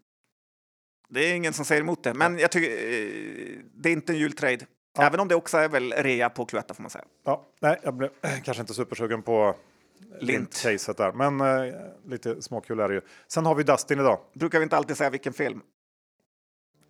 Det 1.10 1.20
är 1.20 1.36
ingen 1.36 1.54
som 1.54 1.66
säger 1.66 1.82
emot 1.82 2.04
det, 2.04 2.14
men 2.14 2.40
jag 2.40 2.52
tycker 2.52 2.70
eh, 2.72 3.60
det 3.74 3.90
är 3.90 3.94
inte 3.94 4.14
en 4.14 4.18
jultrade. 4.20 4.66
Ja. 4.98 5.04
Även 5.04 5.20
om 5.20 5.28
det 5.28 5.36
också 5.36 5.58
är 5.58 5.70
väl 5.70 5.94
rea 5.94 6.30
på 6.30 6.46
Cloetta 6.46 6.74
får 6.74 6.84
man 6.84 6.90
säga. 6.90 7.06
Ja, 7.26 7.48
nej, 7.62 7.80
jag 7.84 7.94
blev 7.94 8.10
kanske 8.44 8.62
inte 8.62 8.74
supersugen 8.74 9.22
på 9.24 9.56
Lint. 10.20 10.64
Lint-caset 10.64 10.98
där, 10.98 11.12
men 11.12 11.42
eh, 11.42 11.74
lite 12.06 12.42
småkul 12.42 12.80
är 12.80 12.88
det 12.88 12.94
ju. 12.94 13.02
Sen 13.28 13.46
har 13.46 13.56
vi 13.56 13.64
Dustin 13.64 14.00
idag. 14.00 14.20
Brukar 14.34 14.60
vi 14.60 14.64
inte 14.64 14.78
alltid 14.78 14.98
säga 14.98 15.10
vilken 15.10 15.34
film? 15.34 15.62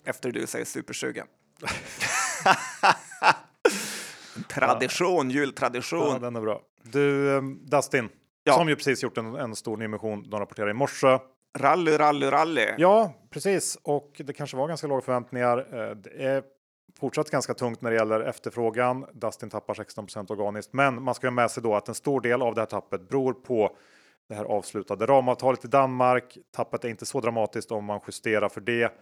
Efter 0.05 0.31
du 0.31 0.47
säger 0.47 0.65
supersugen. 0.65 1.27
En 4.37 4.43
Tradition, 4.43 5.29
Ja, 5.31 5.35
jultradition. 5.39 6.21
den 6.21 6.35
är 6.35 6.41
bra. 6.41 6.61
Du, 6.83 7.35
eh, 7.35 7.41
Dustin, 7.43 8.09
Ja. 8.43 8.53
som 8.53 8.69
ju 8.69 8.75
precis 8.75 9.03
gjort 9.03 9.17
en, 9.17 9.35
en 9.35 9.55
stor 9.55 9.77
nyemission. 9.77 10.29
De 10.29 10.39
rapporterade 10.39 10.71
i 10.71 10.73
morse. 10.73 11.19
Rally, 11.57 11.97
rally, 11.97 12.29
rally. 12.29 12.67
Ja, 12.77 13.13
precis. 13.29 13.77
Och 13.83 14.21
det 14.25 14.33
kanske 14.33 14.57
var 14.57 14.67
ganska 14.67 14.87
låga 14.87 15.01
förväntningar. 15.01 15.57
Eh, 15.57 15.95
det 15.95 16.23
är 16.23 16.43
fortsatt 16.99 17.29
ganska 17.29 17.53
tungt 17.53 17.81
när 17.81 17.91
det 17.91 17.97
gäller 17.97 18.19
efterfrågan. 18.19 19.05
Dustin 19.13 19.49
tappar 19.49 19.73
16% 19.73 20.31
organiskt, 20.31 20.73
men 20.73 21.03
man 21.03 21.15
ska 21.15 21.27
ha 21.27 21.31
med 21.31 21.51
sig 21.51 21.63
då 21.63 21.75
att 21.75 21.87
en 21.87 21.95
stor 21.95 22.21
del 22.21 22.41
av 22.41 22.55
det 22.55 22.61
här 22.61 22.65
tappet 22.65 23.09
beror 23.09 23.33
på 23.33 23.77
det 24.29 24.35
här 24.35 24.45
avslutade 24.45 25.05
ramavtalet 25.05 25.65
i 25.65 25.67
Danmark. 25.67 26.37
Tappet 26.51 26.85
är 26.85 26.89
inte 26.89 27.05
så 27.05 27.19
dramatiskt 27.19 27.71
om 27.71 27.85
man 27.85 27.99
justerar 28.07 28.49
för 28.49 28.61
det 28.61 28.93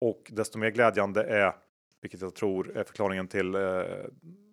och 0.00 0.30
desto 0.32 0.58
mer 0.58 0.70
glädjande 0.70 1.22
är, 1.24 1.52
vilket 2.02 2.20
jag 2.20 2.34
tror 2.34 2.76
är 2.76 2.84
förklaringen 2.84 3.28
till 3.28 3.54
eh, 3.54 3.60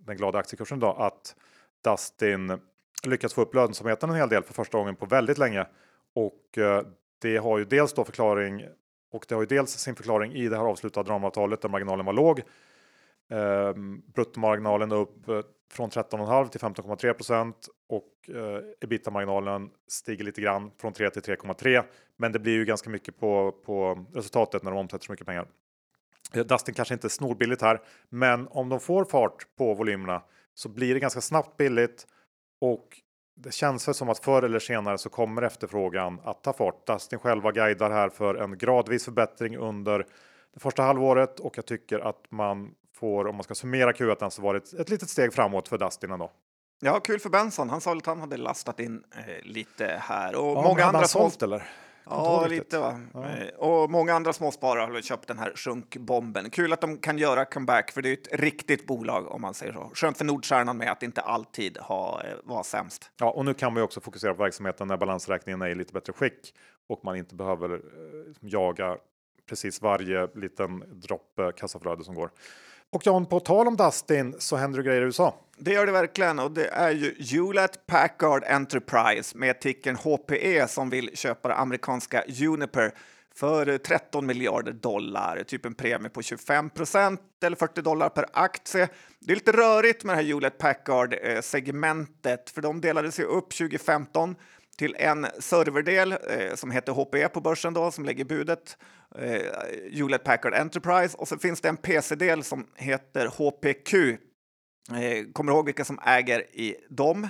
den 0.05 0.17
glada 0.17 0.39
aktiekursen 0.39 0.77
idag, 0.77 0.95
att 0.99 1.35
Dustin 1.83 2.59
lyckats 3.03 3.33
få 3.33 3.41
upp 3.41 3.55
lönsamheten 3.55 4.09
en 4.09 4.15
hel 4.15 4.29
del 4.29 4.43
för 4.43 4.53
första 4.53 4.77
gången 4.77 4.95
på 4.95 5.05
väldigt 5.05 5.37
länge. 5.37 5.67
Och 6.15 6.57
eh, 6.57 6.83
det 7.21 7.37
har 7.37 7.57
ju 7.57 7.65
dels 7.65 7.93
då 7.93 8.03
förklaring 8.03 8.65
och 9.11 9.25
det 9.27 9.35
har 9.35 9.41
ju 9.41 9.47
dels 9.47 9.71
sin 9.71 9.95
förklaring 9.95 10.33
i 10.33 10.49
det 10.49 10.57
här 10.57 10.63
avslutade 10.63 11.09
ramavtalet 11.09 11.61
där 11.61 11.69
marginalen 11.69 12.05
var 12.05 12.13
låg. 12.13 12.39
Eh, 13.29 13.73
bruttomarginalen 14.13 14.91
upp 14.91 15.29
eh, 15.29 15.41
från 15.71 15.89
13,5 15.89 16.49
till 16.49 16.61
15,3 16.61 17.13
procent 17.13 17.67
och 17.89 18.35
eh, 18.35 18.61
ebitda-marginalen 18.81 19.69
stiger 19.87 20.25
lite 20.25 20.41
grann 20.41 20.71
från 20.77 20.93
3 20.93 21.09
till 21.09 21.21
3,3. 21.21 21.83
Men 22.17 22.31
det 22.31 22.39
blir 22.39 22.53
ju 22.53 22.65
ganska 22.65 22.89
mycket 22.89 23.19
på, 23.19 23.51
på 23.65 24.05
resultatet 24.13 24.63
när 24.63 24.71
de 24.71 24.79
omsätter 24.79 25.05
så 25.05 25.11
mycket 25.11 25.27
pengar. 25.27 25.47
Eh, 26.33 26.45
Dustin 26.45 26.75
kanske 26.75 26.93
inte 26.93 27.07
är 27.07 27.09
snorbilligt 27.09 27.61
här, 27.61 27.81
men 28.09 28.47
om 28.47 28.69
de 28.69 28.79
får 28.79 29.05
fart 29.05 29.47
på 29.57 29.73
volymerna 29.73 30.23
så 30.53 30.69
blir 30.69 30.93
det 30.93 30.99
ganska 30.99 31.21
snabbt 31.21 31.57
billigt 31.57 32.07
och 32.61 33.01
det 33.39 33.51
känns 33.51 33.87
väl 33.87 33.95
som 33.95 34.09
att 34.09 34.19
förr 34.19 34.43
eller 34.43 34.59
senare 34.59 34.97
så 34.97 35.09
kommer 35.09 35.41
efterfrågan 35.41 36.19
att 36.23 36.43
ta 36.43 36.53
fart. 36.53 36.87
Dustin 36.87 37.19
själva 37.19 37.51
guidar 37.51 37.91
här 37.91 38.09
för 38.09 38.35
en 38.35 38.57
gradvis 38.57 39.05
förbättring 39.05 39.57
under 39.57 40.05
det 40.53 40.59
första 40.59 40.83
halvåret 40.83 41.39
och 41.39 41.57
jag 41.57 41.65
tycker 41.65 41.99
att 41.99 42.25
man 42.29 42.71
får, 42.95 43.27
om 43.27 43.35
man 43.35 43.43
ska 43.43 43.55
summera 43.55 43.91
Q1, 43.91 44.29
så 44.29 44.41
var 44.41 44.53
det 44.53 44.57
ett, 44.57 44.73
ett 44.73 44.89
litet 44.89 45.09
steg 45.09 45.33
framåt 45.33 45.67
för 45.67 45.77
Dustin 45.77 46.11
ändå. 46.11 46.31
Ja, 46.79 46.99
kul 46.99 47.19
för 47.19 47.29
Benson. 47.29 47.69
Han 47.69 47.81
sa 47.81 47.95
att 47.95 48.05
han 48.05 48.19
hade 48.19 48.37
lastat 48.37 48.79
in 48.79 49.03
eh, 49.15 49.43
lite 49.43 50.01
här. 50.01 50.35
Och 50.35 50.57
Ja, 50.57 50.61
många 50.61 50.85
andra 50.85 51.03
sålt 51.03 51.43
eller? 51.43 51.63
Ja, 52.09 52.47
lite 52.49 52.79
va. 52.79 52.99
Ja. 53.13 53.25
Eh, 53.29 53.47
Och 53.55 53.89
många 53.91 54.13
andra 54.13 54.33
småsparare 54.33 54.93
har 54.93 55.01
köpt 55.01 55.27
den 55.27 55.39
här 55.39 55.51
sjunkbomben. 55.55 56.49
Kul 56.49 56.73
att 56.73 56.81
de 56.81 56.97
kan 56.97 57.17
göra 57.17 57.45
comeback, 57.45 57.91
för 57.91 58.01
det 58.01 58.09
är 58.09 58.13
ett 58.13 58.39
riktigt 58.39 58.87
bolag 58.87 59.31
om 59.31 59.41
man 59.41 59.53
säger 59.53 59.73
så. 59.73 59.91
Skönt 59.93 60.17
för 60.17 60.25
Nordstjärnan 60.25 60.77
med 60.77 60.91
att 60.91 61.03
inte 61.03 61.21
alltid 61.21 61.77
ha, 61.77 62.21
eh, 62.23 62.35
vara 62.43 62.63
sämst. 62.63 63.11
Ja, 63.19 63.29
och 63.31 63.45
nu 63.45 63.53
kan 63.53 63.73
man 63.73 63.81
ju 63.81 63.83
också 63.83 64.01
fokusera 64.01 64.33
på 64.33 64.43
verksamheten 64.43 64.87
när 64.87 64.97
balansräkningen 64.97 65.61
är 65.61 65.67
i 65.67 65.75
lite 65.75 65.93
bättre 65.93 66.13
skick 66.13 66.53
och 66.89 66.99
man 67.03 67.15
inte 67.15 67.35
behöver 67.35 67.73
eh, 67.73 67.79
jaga 68.39 68.97
precis 69.49 69.81
varje 69.81 70.27
liten 70.35 70.83
droppe 70.91 71.51
kassaflöde 71.57 72.03
som 72.03 72.15
går. 72.15 72.29
Och 72.89 73.05
John, 73.05 73.25
på 73.25 73.39
tal 73.39 73.67
om 73.67 73.75
Dustin 73.75 74.35
så 74.39 74.55
händer 74.55 74.77
det 74.77 74.85
grejer 74.85 75.01
i 75.01 75.05
USA. 75.05 75.35
Det 75.57 75.73
gör 75.73 75.85
det 75.85 75.91
verkligen 75.91 76.39
och 76.39 76.51
det 76.51 76.67
är 76.67 76.91
ju 76.91 77.15
Hewlett 77.19 77.87
Packard 77.87 78.43
Enterprise 78.43 79.37
med 79.37 79.61
tickern 79.61 79.95
HPE 79.95 80.67
som 80.67 80.89
vill 80.89 81.17
köpa 81.17 81.47
det 81.47 81.55
amerikanska 81.55 82.23
Juniper 82.27 82.91
för 83.35 83.77
13 83.77 84.25
miljarder 84.25 84.73
dollar, 84.73 85.43
typ 85.43 85.65
en 85.65 85.73
premie 85.73 86.09
på 86.09 86.21
25 86.21 86.69
procent 86.69 87.21
eller 87.43 87.57
40 87.57 87.81
dollar 87.81 88.09
per 88.09 88.25
aktie. 88.33 88.87
Det 89.19 89.31
är 89.31 89.35
lite 89.35 89.51
rörigt 89.51 90.03
med 90.03 90.17
det 90.17 90.21
här 90.21 90.27
Hewlett 90.27 90.57
Packard-segmentet 90.57 92.49
eh, 92.49 92.53
för 92.53 92.61
de 92.61 92.81
delades 92.81 93.19
ju 93.19 93.23
upp 93.23 93.49
2015 93.49 94.35
till 94.77 94.95
en 94.99 95.27
serverdel 95.39 96.11
eh, 96.11 96.55
som 96.55 96.71
heter 96.71 96.91
HPE 96.93 97.29
på 97.29 97.41
börsen 97.41 97.73
då, 97.73 97.91
som 97.91 98.05
lägger 98.05 98.25
budet, 98.25 98.77
eh, 99.15 99.41
Hewlett 99.91 100.23
Packard 100.23 100.53
Enterprise, 100.53 101.17
och 101.17 101.27
så 101.27 101.37
finns 101.37 101.61
det 101.61 101.69
en 101.69 101.77
PC-del 101.77 102.43
som 102.43 102.67
heter 102.75 103.27
HPQ. 103.27 103.93
Eh, 104.91 105.25
kommer 105.33 105.51
du 105.51 105.55
ihåg 105.57 105.65
vilka 105.65 105.85
som 105.85 105.99
äger 106.05 106.39
i 106.55 106.75
dem? 106.89 107.23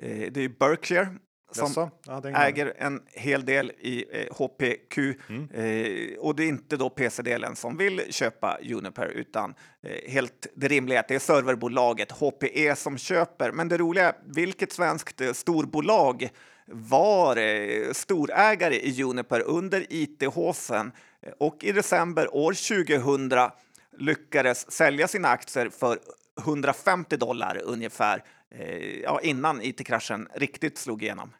Eh, 0.00 0.32
det 0.32 0.40
är 0.44 0.58
Berkshire 0.58 1.08
som? 1.52 1.90
Ja, 2.06 2.22
äger 2.46 2.74
en 2.76 3.02
hel 3.06 3.44
del 3.44 3.70
i 3.70 4.04
eh, 4.12 4.34
HPQ 4.36 4.98
Mm. 5.28 5.48
eh, 5.50 6.18
och 6.18 6.36
det 6.36 6.44
är 6.44 6.48
inte 6.48 6.76
då 6.76 6.90
PC-delen 6.90 7.56
som 7.56 7.76
vill 7.76 8.02
köpa 8.12 8.58
Juniper 8.62 9.06
utan 9.06 9.54
eh, 9.82 10.10
helt 10.10 10.46
det 10.54 10.68
rimliga 10.68 11.00
att 11.00 11.08
det 11.08 11.14
är 11.14 11.18
serverbolaget 11.18 12.12
HPE 12.12 12.76
som 12.76 12.98
köper. 12.98 13.52
Men 13.52 13.68
det 13.68 13.78
roliga 13.78 14.14
vilket 14.26 14.72
svenskt 14.72 15.20
eh, 15.20 15.32
storbolag 15.32 16.28
var 16.70 17.36
eh, 17.36 17.92
storägare 17.92 18.80
i 18.80 18.90
Juniper 18.90 19.40
under 19.40 19.86
IT-håsen 19.90 20.92
eh, 21.22 21.32
och 21.38 21.64
i 21.64 21.72
december 21.72 22.34
år 22.34 22.52
2000 22.86 23.50
lyckades 23.98 24.70
sälja 24.70 25.08
sina 25.08 25.28
aktier 25.28 25.68
för 25.68 25.98
150 26.38 27.16
dollar 27.16 27.60
ungefär 27.64 28.24
eh, 28.50 29.00
ja, 29.00 29.20
innan 29.20 29.62
IT-kraschen 29.62 30.28
riktigt 30.34 30.78
slog 30.78 31.02
igenom. 31.02 31.30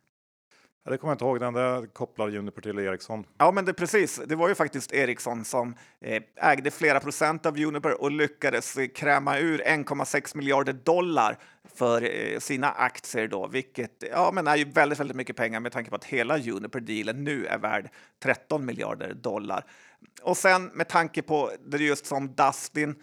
Ja, 0.85 0.91
det 0.91 0.99
kommer 0.99 1.11
jag 1.11 1.15
inte 1.15 1.25
ihåg. 1.25 1.41
Den 1.41 1.55
där 1.55 1.87
kopplar 1.87 2.29
Juniper 2.29 2.63
till 2.63 2.79
Ericsson. 2.79 3.25
Ja, 3.39 3.51
men 3.51 3.65
det 3.65 3.75
precis. 3.75 4.21
Det 4.27 4.37
var 4.37 4.49
ju 4.49 4.55
faktiskt 4.55 4.93
Ericsson 4.93 5.45
som 5.45 5.75
eh, 6.01 6.23
ägde 6.37 6.71
flera 6.71 7.01
procent 7.01 7.47
av 7.47 7.59
Juniper 7.59 8.03
och 8.03 8.11
lyckades 8.11 8.77
eh, 8.77 8.89
kräma 8.89 9.39
ur 9.39 9.59
1,6 9.59 10.37
miljarder 10.37 10.73
dollar 10.73 11.39
för 11.75 12.03
eh, 12.03 12.39
sina 12.39 12.71
aktier 12.71 13.29
då, 13.29 13.47
vilket 13.47 14.05
ja, 14.11 14.31
men 14.35 14.47
är 14.47 14.57
ju 14.57 14.65
väldigt, 14.65 15.01
väldigt 15.01 15.17
mycket 15.17 15.37
pengar 15.37 15.61
med 15.61 15.73
tanke 15.73 15.91
på 15.91 15.97
att 15.97 16.05
hela 16.05 16.39
Juniper-dealen 16.39 17.25
nu 17.25 17.47
är 17.47 17.59
värd 17.59 17.91
13 18.23 18.65
miljarder 18.65 19.15
dollar. 19.15 19.65
Och 20.23 20.37
sen 20.37 20.65
med 20.65 20.89
tanke 20.89 21.23
på 21.23 21.51
det 21.67 21.79
just 21.79 22.07
som 22.07 22.35
Dustin 22.35 22.95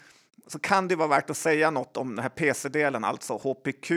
så 0.47 0.59
kan 0.59 0.87
det 0.87 0.95
vara 0.95 1.07
värt 1.07 1.29
att 1.29 1.37
säga 1.37 1.71
något 1.71 1.97
om 1.97 2.15
den 2.15 2.23
här 2.23 2.29
PC-delen, 2.29 3.03
alltså 3.03 3.33
HPQ 3.33 3.91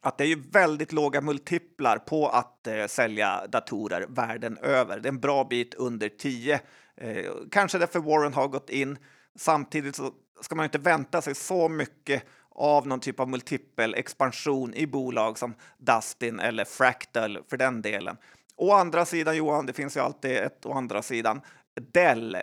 att 0.00 0.18
det 0.18 0.24
är 0.24 0.28
ju 0.28 0.42
väldigt 0.50 0.92
låga 0.92 1.20
multiplar 1.20 1.98
på 1.98 2.28
att 2.28 2.66
eh, 2.66 2.86
sälja 2.86 3.46
datorer 3.46 4.06
världen 4.08 4.58
över. 4.58 5.00
Det 5.00 5.08
är 5.08 5.12
en 5.12 5.20
bra 5.20 5.44
bit 5.44 5.74
under 5.74 6.08
10. 6.08 6.60
Eh, 6.96 7.24
kanske 7.50 7.78
därför 7.78 8.00
Warren 8.00 8.34
har 8.34 8.48
gått 8.48 8.70
in. 8.70 8.98
Samtidigt 9.36 9.96
så 9.96 10.12
ska 10.40 10.54
man 10.54 10.64
inte 10.64 10.78
vänta 10.78 11.22
sig 11.22 11.34
så 11.34 11.68
mycket 11.68 12.22
av 12.50 12.86
någon 12.86 13.00
typ 13.00 13.20
av 13.20 13.28
multipel 13.28 13.94
expansion 13.94 14.74
i 14.74 14.86
bolag 14.86 15.38
som 15.38 15.54
Dustin 15.78 16.40
eller 16.40 16.64
Fractal 16.64 17.38
för 17.48 17.56
den 17.56 17.82
delen. 17.82 18.16
Å 18.56 18.72
andra 18.72 19.04
sidan, 19.04 19.36
Johan, 19.36 19.66
det 19.66 19.72
finns 19.72 19.96
ju 19.96 20.00
alltid 20.00 20.36
ett 20.36 20.66
å 20.66 20.72
andra 20.72 21.02
sidan. 21.02 21.40
Dell, 21.80 22.34
eh, 22.34 22.40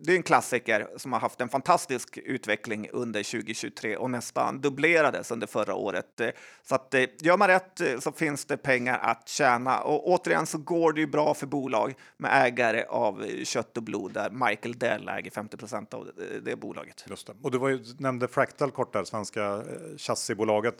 det 0.00 0.12
är 0.12 0.16
en 0.16 0.22
klassiker 0.22 0.88
som 0.96 1.12
har 1.12 1.20
haft 1.20 1.40
en 1.40 1.48
fantastisk 1.48 2.18
utveckling 2.18 2.88
under 2.92 3.22
2023 3.22 3.96
och 3.96 4.10
nästan 4.10 4.60
dubblerades 4.60 5.30
under 5.30 5.46
förra 5.46 5.74
året. 5.74 6.20
Eh, 6.20 6.28
Så 6.62 6.74
att 6.74 6.94
eh, 6.94 7.04
gör 7.20 7.36
man 7.36 7.48
rätt 7.48 7.80
så 8.00 8.12
finns 8.12 8.44
det 8.44 8.56
pengar 8.56 8.98
att 8.98 9.28
tjäna. 9.28 9.80
Och 9.80 10.08
återigen 10.08 10.46
så 10.46 10.58
går 10.58 10.92
det 10.92 11.00
ju 11.00 11.06
bra 11.06 11.34
för 11.34 11.46
bolag 11.46 11.94
med 12.16 12.46
ägare 12.46 12.84
av 12.84 13.26
kött 13.44 13.76
och 13.76 13.82
blod 13.82 14.12
där 14.12 14.30
Michael 14.30 14.78
Dell 14.78 15.08
äger 15.08 15.30
50 15.30 15.56
procent 15.56 15.94
av 15.94 16.10
det, 16.16 16.40
det 16.40 16.56
bolaget. 16.56 17.04
Just 17.08 17.26
det. 17.26 17.32
Och 17.42 17.50
du 17.50 17.58
var 17.58 17.68
ju, 17.68 17.84
nämnde 17.98 18.28
Fractal 18.28 18.70
kort 18.70 18.92
där, 18.92 19.04
svenska 19.04 19.62
chassibolaget. 19.98 20.74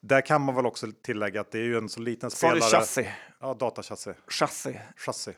Där 0.00 0.20
kan 0.20 0.40
man 0.42 0.54
väl 0.54 0.66
också 0.66 0.86
tillägga 1.02 1.40
att 1.40 1.50
det 1.50 1.58
är 1.58 1.62
ju 1.64 1.76
en 1.78 1.88
så 1.88 2.00
liten 2.00 2.30
Sa 2.30 2.54
du 2.54 2.60
spelare. 2.60 2.80
chassi? 2.80 3.08
Ja, 3.40 3.54
datachassi. 3.54 4.12
Chassi. 4.28 4.80
Chassi. 4.96 5.32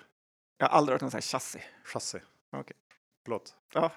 Jag 0.61 0.69
har 0.69 0.79
aldrig 0.79 0.95
hört 0.95 1.01
någon 1.01 1.11
säga 1.11 1.21
chassi. 1.21 1.59
Chassi. 1.85 2.19
Okej. 2.53 2.77
Förlåt. 3.25 3.55
Ja. 3.75 3.93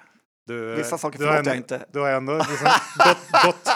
Du, 0.45 0.75
Vissa 0.75 0.97
saker 0.97 1.19
du 1.19 1.25
förlåter 1.25 1.49
jag 1.49 1.57
inte. 1.57 1.85
Du 1.91 1.99
har 1.99 2.09
ändå 2.09 2.37
liksom 2.37 2.67
gott, 2.97 3.43
gott 3.45 3.69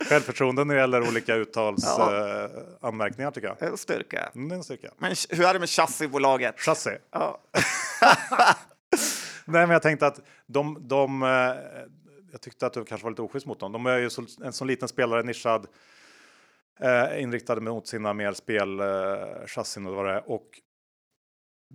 självförtroende 0.08 0.64
när 0.64 0.74
det 0.74 0.80
gäller 0.80 1.08
olika 1.08 1.34
uttalsanmärkningar 1.34 2.48
Ja. 2.50 2.60
eh, 2.60 2.88
anmärkningar, 2.88 3.30
tycker 3.30 3.48
jag. 3.48 3.62
En 3.62 3.76
styrka. 3.76 4.30
Mm, 4.34 4.52
en 4.52 4.64
styrka. 4.64 4.90
Men 4.98 5.14
hur 5.30 5.44
är 5.44 5.52
det 5.52 5.58
med 5.60 5.68
chassibolaget? 5.70 6.60
Chassi. 6.60 6.90
Ja. 7.10 7.40
Nej, 9.44 9.66
men 9.66 9.70
jag 9.70 9.82
tänkte 9.82 10.06
att 10.06 10.20
de, 10.46 10.88
de 10.88 11.22
eh, 11.22 11.28
jag 12.32 12.40
tyckte 12.40 12.66
att 12.66 12.72
du 12.72 12.84
kanske 12.84 13.04
var 13.04 13.10
lite 13.10 13.22
oschysst 13.22 13.46
mot 13.46 13.60
dem. 13.60 13.72
De 13.72 13.86
är 13.86 13.98
ju 13.98 14.10
så, 14.10 14.26
en 14.44 14.52
sån 14.52 14.66
liten 14.66 14.88
spelare, 14.88 15.22
nischad, 15.22 15.66
eh, 16.80 17.22
inriktade 17.22 17.60
mot 17.60 17.86
sina 17.86 18.12
mer 18.12 18.32
spelchassin 18.32 19.86
och 19.86 19.94
vad 19.94 20.06
det 20.06 20.12
är. 20.12 20.30
Och 20.30 20.60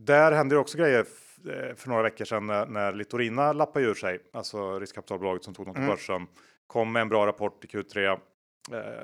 där 0.05 0.31
hände 0.31 0.55
ju 0.55 0.59
också 0.61 0.77
grejer 0.77 0.99
eh, 0.99 1.75
för 1.75 1.89
några 1.89 2.03
veckor 2.03 2.25
sedan 2.25 2.47
när, 2.47 2.65
när 2.65 2.93
Litorina 2.93 3.53
lappade 3.53 3.85
ur 3.85 3.93
sig, 3.95 4.19
alltså 4.33 4.79
riskkapitalbolaget 4.79 5.43
som 5.43 5.53
tog 5.53 5.65
dem 5.65 5.75
till 5.75 5.83
Mm. 5.83 5.95
börsen, 5.95 6.27
kom 6.67 6.91
med 6.91 7.01
en 7.01 7.09
bra 7.09 7.27
rapport 7.27 7.65
i 7.65 7.67
Q3. 7.67 8.07
Eh, 8.11 8.17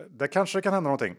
där 0.09 0.27
kanske 0.27 0.57
det 0.57 0.61
kan 0.61 0.73
hända 0.73 0.87
någonting. 0.89 1.15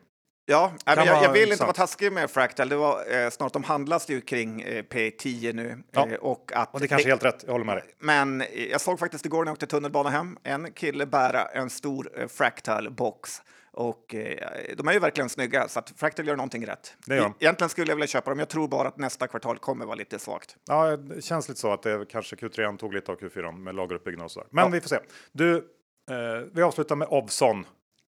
Ja, 0.49 0.73
jag, 0.87 1.07
jag 1.07 1.33
vill 1.33 1.53
inte 1.53 1.65
vara 1.65 1.73
taskig 1.73 2.13
med 2.13 2.31
Fractal. 2.31 2.69
Det 2.69 2.77
var, 2.77 3.15
eh, 3.17 3.31
snart 3.31 3.53
de 3.53 3.65
handlas 3.65 4.09
ju 4.11 4.21
kring 4.21 4.61
eh, 4.63 4.83
P10 4.83 5.53
nu. 5.53 5.79
Ja. 5.91 6.09
Eh, 6.09 6.15
och 6.15 6.53
att 6.55 6.75
Och 6.75 6.81
det 6.81 6.89
kanske 6.89 7.09
är 7.09 7.11
helt 7.11 7.25
rätt, 7.25 7.43
jag 7.47 7.53
håller 7.53 7.65
med 7.65 7.77
dig. 7.77 7.85
Men 7.99 8.41
eh, 8.41 8.47
jag 8.71 8.81
såg 8.81 8.99
faktiskt 8.99 9.27
igår 9.27 9.45
när 9.45 9.51
jag 9.51 9.53
åkte 9.53 9.67
tunnelbana 9.67 10.11
hem 10.11 10.39
en 10.43 10.73
kille 10.73 11.07
bära 11.07 11.45
en 11.45 11.71
stor 11.71 12.11
eh, 12.21 12.27
Fractal-box. 12.27 13.43
Och 13.77 14.15
eh, 14.15 14.75
de 14.77 14.89
är 14.89 14.93
ju 14.93 14.99
verkligen 14.99 15.29
snygga, 15.29 15.69
så 15.69 15.79
att 15.79 15.91
Fractal 15.97 16.27
gör 16.27 16.37
någonting 16.37 16.67
rätt. 16.67 16.97
Det 17.07 17.17
gör. 17.17 17.27
E- 17.29 17.33
Egentligen 17.41 17.69
skulle 17.69 17.91
jag 17.91 17.97
vilja 17.97 18.07
köpa 18.07 18.31
dem. 18.31 18.39
Jag 18.39 18.49
tror 18.49 18.69
bara 18.69 18.89
att 18.89 18.99
nästa 18.99 19.27
kvartal 19.29 19.59
kommer 19.59 19.87
vara 19.87 19.95
lite 19.97 20.19
svagt. 20.19 20.57
Ja, 20.69 20.97
det 20.97 21.23
känns 21.23 21.49
lite 21.49 21.61
så 21.61 21.73
att 21.73 21.83
det 21.83 22.07
kanske 22.11 22.37
Q3 22.37 22.77
tog 22.77 22.95
lite 22.95 23.13
av 23.13 23.19
Q4 23.19 23.53
med 23.53 23.75
lageruppbyggnad 23.75 24.25
och 24.25 24.31
sådär. 24.31 24.49
Men 24.53 24.65
Ja. 24.65 24.71
vi 24.71 24.81
får 24.81 24.89
se. 24.89 24.99
Du, 25.33 25.57
eh, 25.57 26.47
vi 26.53 26.63
avslutar 26.63 26.97
med 26.97 27.09
Ovzon. 27.11 27.67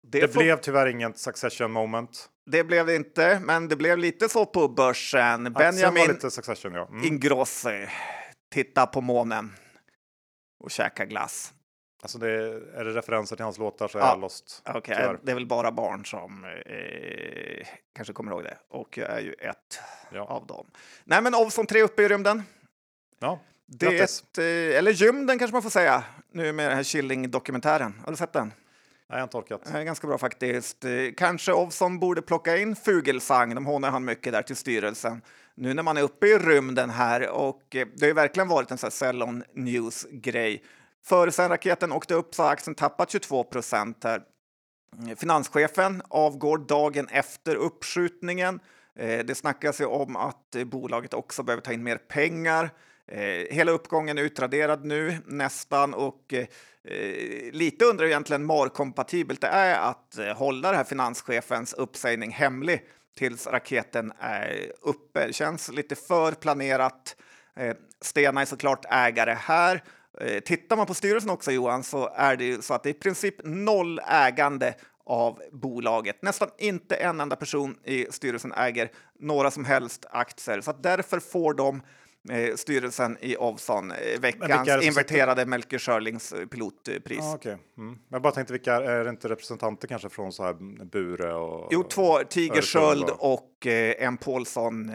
Det, 0.06 0.32
får- 0.34 0.40
blev 0.40 0.56
tyvärr 0.60 0.86
inget 0.86 1.18
succession 1.18 1.70
moment. 1.72 2.28
det 2.50 2.64
blev 2.64 2.86
det 2.86 2.96
inte, 2.96 3.40
men 3.44 3.68
det 3.68 3.76
blev 3.76 3.98
lite 3.98 4.28
så 4.28 4.46
på 4.46 4.68
börsen. 4.68 5.44
Var 5.44 5.50
Benjamin 5.50 6.06
lite 6.08 6.30
succession, 6.30 6.74
ja. 6.74 6.88
Mm. 6.88 7.04
Ingrosso 7.04 7.68
titta 8.52 8.86
på 8.86 9.00
månen 9.00 9.52
och 10.64 10.70
käka 10.70 11.04
glass. 11.04 11.52
Alltså 12.02 12.18
det, 12.18 12.30
är 12.74 12.84
det 12.84 12.90
referenser 12.90 13.36
till 13.36 13.44
hans 13.44 13.58
låtar 13.58 13.88
så 13.88 13.98
är 13.98 14.02
Ja. 14.02 14.08
jag 14.08 14.20
lost. 14.20 14.62
Tyvärr. 14.84 15.18
det 15.22 15.30
är 15.30 15.34
väl 15.34 15.46
bara 15.46 15.72
barn 15.72 16.04
som 16.04 16.44
eh, 16.44 17.66
kanske 17.94 18.12
kommer 18.14 18.32
ihåg 18.32 18.42
det. 18.44 18.56
Och 18.68 18.98
jag 18.98 19.10
är 19.10 19.20
ju 19.20 19.32
ett 19.32 19.80
Ja. 20.12 20.20
av 20.24 20.46
dem. 20.46 20.66
Nej, 21.04 21.22
men 21.22 21.34
Ovzon 21.34 21.66
3 21.66 21.82
uppe 21.82 22.02
i 22.02 22.08
rymden. 22.08 22.42
ja. 23.18 23.40
Det 23.70 23.86
är 23.86 23.90
Grattis. 23.90 24.22
ett, 24.32 24.38
eh, 24.38 24.44
eller 24.78 24.90
gymden 24.92 25.38
kanske 25.38 25.52
man 25.52 25.62
får 25.62 25.70
säga, 25.70 26.04
nu 26.32 26.52
med 26.52 26.68
den 26.70 26.76
här 26.76 26.84
Killing-dokumentären. 26.84 28.00
Har 28.04 28.12
du 28.12 28.16
sett 28.16 28.32
den? 28.32 28.46
Nej, 28.46 28.54
jag 29.08 29.16
har 29.16 29.22
inte 29.22 29.36
orkat. 29.36 29.64
Den 29.64 29.76
är 29.76 29.84
ganska 29.84 30.06
bra 30.06 30.18
faktiskt. 30.18 30.84
Eh, 30.84 30.90
Kanske 31.16 31.52
Ovzon 31.52 31.98
borde 31.98 32.22
plocka 32.22 32.56
in 32.56 32.76
Fugelsang, 32.76 33.54
de 33.54 33.66
hånar 33.66 33.90
han 33.90 34.04
mycket 34.04 34.32
där 34.32 34.42
till 34.42 34.56
styrelsen. 34.56 35.22
Nu 35.54 35.74
när 35.74 35.82
man 35.82 35.96
är 35.96 36.02
uppe 36.02 36.26
i 36.26 36.38
rymden 36.38 36.90
här 36.90 37.28
och 37.28 37.76
eh, 37.76 37.86
det 37.94 38.02
har 38.04 38.08
ju 38.08 38.12
verkligen 38.14 38.48
varit 38.48 38.70
en 38.70 38.78
sån 38.78 38.86
här 38.86 38.90
Cellon 38.90 39.44
News-grej. 39.54 40.62
Före 41.04 41.32
sen 41.32 41.48
raketen 41.48 41.92
åkte 41.92 42.14
upp 42.14 42.34
så 42.34 42.42
har 42.42 42.50
aktien 42.50 42.74
tappat 42.74 43.10
22 43.10 43.44
procent 43.44 44.04
här. 44.04 44.22
Finanschefen 45.16 46.02
avgår 46.08 46.58
dagen 46.58 47.08
efter 47.08 47.56
uppskjutningen. 47.56 48.60
Eh, 48.98 49.24
det 49.24 49.34
snackas 49.34 49.80
ju 49.80 49.84
om 49.84 50.16
att 50.16 50.56
bolaget 50.66 51.14
också 51.14 51.42
behöver 51.42 51.62
ta 51.62 51.72
in 51.72 51.82
mer 51.82 51.96
pengar. 51.96 52.70
Eh, 53.06 53.20
hela 53.50 53.72
uppgången 53.72 54.18
är 54.18 54.22
utraderad 54.22 54.84
nu 54.84 55.16
nästan 55.26 55.94
och 55.94 56.34
eh, 56.34 56.46
lite 57.52 57.84
undrar 57.84 58.04
jag 58.04 58.10
egentligen 58.10 58.44
markompatibelt 58.44 59.40
det 59.40 59.46
är 59.46 59.90
att 59.90 60.36
hålla 60.36 60.70
det 60.70 60.76
här 60.76 60.84
finanschefens 60.84 61.74
uppsägning 61.74 62.30
hemlig 62.30 62.82
tills 63.16 63.46
raketen 63.46 64.12
är 64.18 64.72
uppe. 64.80 65.26
Det 65.26 65.32
känns 65.32 65.72
lite 65.72 65.94
för 65.94 66.32
planerat. 66.32 67.16
Stena 68.00 68.40
är 68.40 68.44
såklart 68.44 68.84
ägare 68.90 69.36
här. 69.40 69.82
Eh, 70.20 70.40
tittar 70.40 70.76
man 70.76 70.86
på 70.86 70.94
styrelsen 70.94 71.30
också 71.30 71.52
Johan 71.52 71.82
så 71.82 72.08
är 72.14 72.36
det 72.36 72.44
ju 72.44 72.62
så 72.62 72.74
att 72.74 72.82
det 72.82 72.88
är 72.88 72.94
i 72.94 72.98
princip 72.98 73.34
noll 73.44 74.00
ägande 74.08 74.74
av 75.06 75.42
bolaget. 75.52 76.22
Nästan 76.22 76.48
inte 76.58 76.96
en 76.96 77.20
enda 77.20 77.36
person 77.36 77.76
i 77.84 78.06
styrelsen 78.10 78.52
äger 78.52 78.90
några 79.18 79.50
som 79.50 79.64
helst 79.64 80.06
aktier, 80.10 80.60
så 80.60 80.70
att 80.70 80.82
därför 80.82 81.20
får 81.20 81.54
de 81.54 81.82
eh, 82.30 82.54
styrelsen 82.54 83.16
i 83.20 83.36
Ovzon 83.36 83.90
eh, 83.90 84.20
veckans 84.20 84.68
som 84.68 84.82
inverterade 84.82 85.46
Melker 85.46 85.78
Schörlings 85.78 86.32
eh, 86.32 86.46
pilotpris. 86.46 87.18
Ja, 87.18 87.34
okej. 87.34 87.56
mm. 87.78 87.98
Jag 88.08 88.22
bara 88.22 88.32
tänkte, 88.32 88.52
vilka 88.52 88.74
är 88.74 89.04
det 89.04 89.10
inte 89.10 89.28
representanter 89.28 89.88
kanske 89.88 90.08
från 90.08 90.32
så 90.32 90.44
här 90.44 90.84
Bure 90.84 91.32
och... 91.32 91.68
Jo, 91.70 91.82
två 91.82 92.18
Tiger 92.18 92.62
Sköld 92.62 93.10
och- 93.18 93.66
eh, 93.66 93.94
en 93.98 94.16
Paulsson 94.16 94.92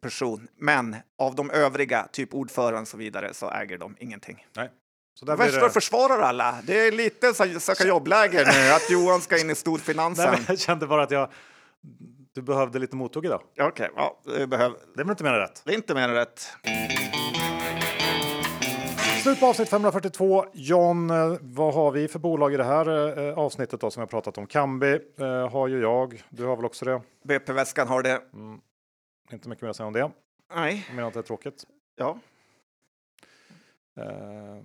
person. 0.00 0.48
Men 0.58 0.96
av 1.18 1.34
de 1.34 1.50
övriga, 1.50 2.08
typ 2.12 2.34
ordförande 2.34 2.80
och 2.80 2.88
så 2.88 2.96
vidare, 2.96 3.34
så 3.34 3.50
äger 3.50 3.78
de 3.78 3.96
ingenting. 3.98 4.46
Nej. 4.56 4.70
Så 5.14 5.24
där 5.24 5.36
blir 5.36 5.46
Värsta 5.46 5.64
det... 5.64 5.70
försvarar 5.70 6.20
alla. 6.20 6.58
Det 6.66 6.86
är 6.86 6.92
lite 6.92 7.34
söka 7.60 7.86
jobbläger 7.86 8.44
nu, 8.44 8.72
att 8.72 8.90
Johan 8.90 9.20
ska 9.20 9.40
in 9.40 9.50
i 9.50 9.54
storfinansen. 9.54 10.24
Nej, 10.30 10.36
men 10.36 10.44
jag 10.48 10.58
kände 10.58 10.86
bara 10.86 11.02
att 11.02 11.10
jag... 11.10 11.28
Du 12.36 12.42
behövde 12.42 12.78
lite 12.78 12.96
mothugg 12.96 13.24
idag. 13.24 13.42
Okej, 13.60 13.90
ja, 13.96 14.20
det, 14.24 14.46
behöver... 14.46 14.78
Det 14.94 15.00
är 15.00 15.04
väl 15.04 15.10
inte 15.10 15.24
mer 15.24 15.32
än 15.32 15.38
rätt? 15.40 15.62
det 15.64 15.72
är 15.72 15.74
inte 15.74 15.94
mer 15.94 16.08
än 16.08 16.14
rätt. 16.14 16.48
Slut 19.22 19.40
på 19.40 19.46
avsnitt 19.46 19.68
542. 19.68 20.46
John, 20.52 21.10
eh, 21.10 21.36
vad 21.40 21.74
har 21.74 21.90
vi 21.90 22.08
för 22.08 22.18
bolag 22.18 22.54
i 22.54 22.56
det 22.56 22.64
här 22.64 23.18
eh, 23.18 23.38
avsnittet 23.38 23.80
då 23.80 23.90
som 23.90 24.00
jag 24.00 24.10
pratat 24.10 24.38
om? 24.38 24.46
Kambi 24.46 24.98
eh, 25.18 25.50
har 25.50 25.68
ju 25.68 25.80
jag. 25.80 26.22
Du 26.28 26.44
har 26.44 26.56
väl 26.56 26.64
också 26.64 26.84
det? 26.84 27.00
BP-väskan 27.24 27.88
har 27.88 28.02
det. 28.02 28.22
Inte 29.32 29.48
mycket 29.48 29.62
mer 29.62 29.70
att 29.70 29.76
säga 29.76 29.86
om 29.86 29.92
det. 29.92 30.10
Nej, 30.54 30.84
Jag 30.88 30.96
menar 30.96 31.08
att 31.08 31.14
det 31.14 31.20
är 31.20 31.22
tråkigt. 31.22 31.64
ja. 31.96 32.18
Eh, 34.00 34.62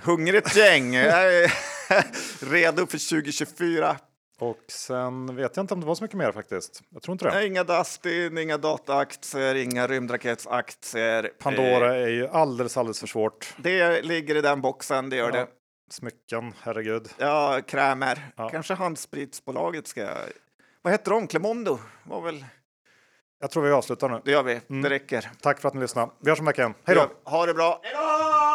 Hungrigt 0.00 0.56
gäng. 0.56 0.96
Redo 2.40 2.86
för 2.86 3.10
2024. 3.10 3.96
Och 4.38 4.58
sen 4.68 5.36
vet 5.36 5.56
jag 5.56 5.62
inte 5.62 5.74
om 5.74 5.80
det 5.80 5.86
var 5.86 5.94
så 5.94 6.04
mycket 6.04 6.16
mer 6.18 6.32
faktiskt. 6.32 6.82
Jag 6.90 7.02
tror 7.02 7.12
inte 7.12 7.24
det. 7.24 7.30
Nej, 7.34 7.46
Inga 7.46 7.64
Dustin, 7.64 8.38
inga 8.38 8.58
dataaktier, 8.58 9.54
inga 9.54 9.86
rymdraketsaktier. 9.86 11.30
Pandora 11.38 11.96
Eh, 11.96 12.02
är 12.04 12.08
ju 12.08 12.28
alldeles, 12.28 12.76
alldeles 12.76 13.00
för 13.00 13.06
svårt. 13.06 13.54
Det 13.56 14.02
ligger 14.02 14.34
i 14.36 14.40
den 14.40 14.60
boxen, 14.60 15.10
det 15.10 15.16
gör 15.16 15.26
Ja. 15.30 15.32
det. 15.40 15.46
Smycken, 15.90 16.52
herregud. 16.62 17.08
Ja, 17.18 17.60
krämer. 17.66 18.26
Ja. 18.36 18.48
Kanske 18.48 18.74
handspritsbolaget 18.74 19.86
ska... 19.86 20.08
Vad 20.82 20.92
heter 20.92 21.10
de? 21.10 21.26
Clemondo? 21.26 21.78
Var 22.04 22.20
väl... 22.20 22.44
Jag 23.40 23.50
tror 23.50 23.62
vi 23.62 23.70
avslutar 23.70 24.08
nu. 24.08 24.20
Det 24.24 24.30
gör 24.30 24.42
vi. 24.42 24.60
Mm. 24.70 24.82
Det 24.82 24.90
räcker. 24.90 25.30
Tack 25.40 25.60
för 25.60 25.68
att 25.68 25.74
ni 25.74 25.80
lyssnade. 25.80 26.12
Vi 26.20 26.30
hörs 26.30 26.40
om 26.40 26.46
veckan. 26.46 26.74
Hej 26.84 26.96
då! 26.96 27.30
Ha 27.30 27.46
det 27.46 27.54
bra. 27.54 27.80
Hej 27.82 27.92
då! 27.94 28.53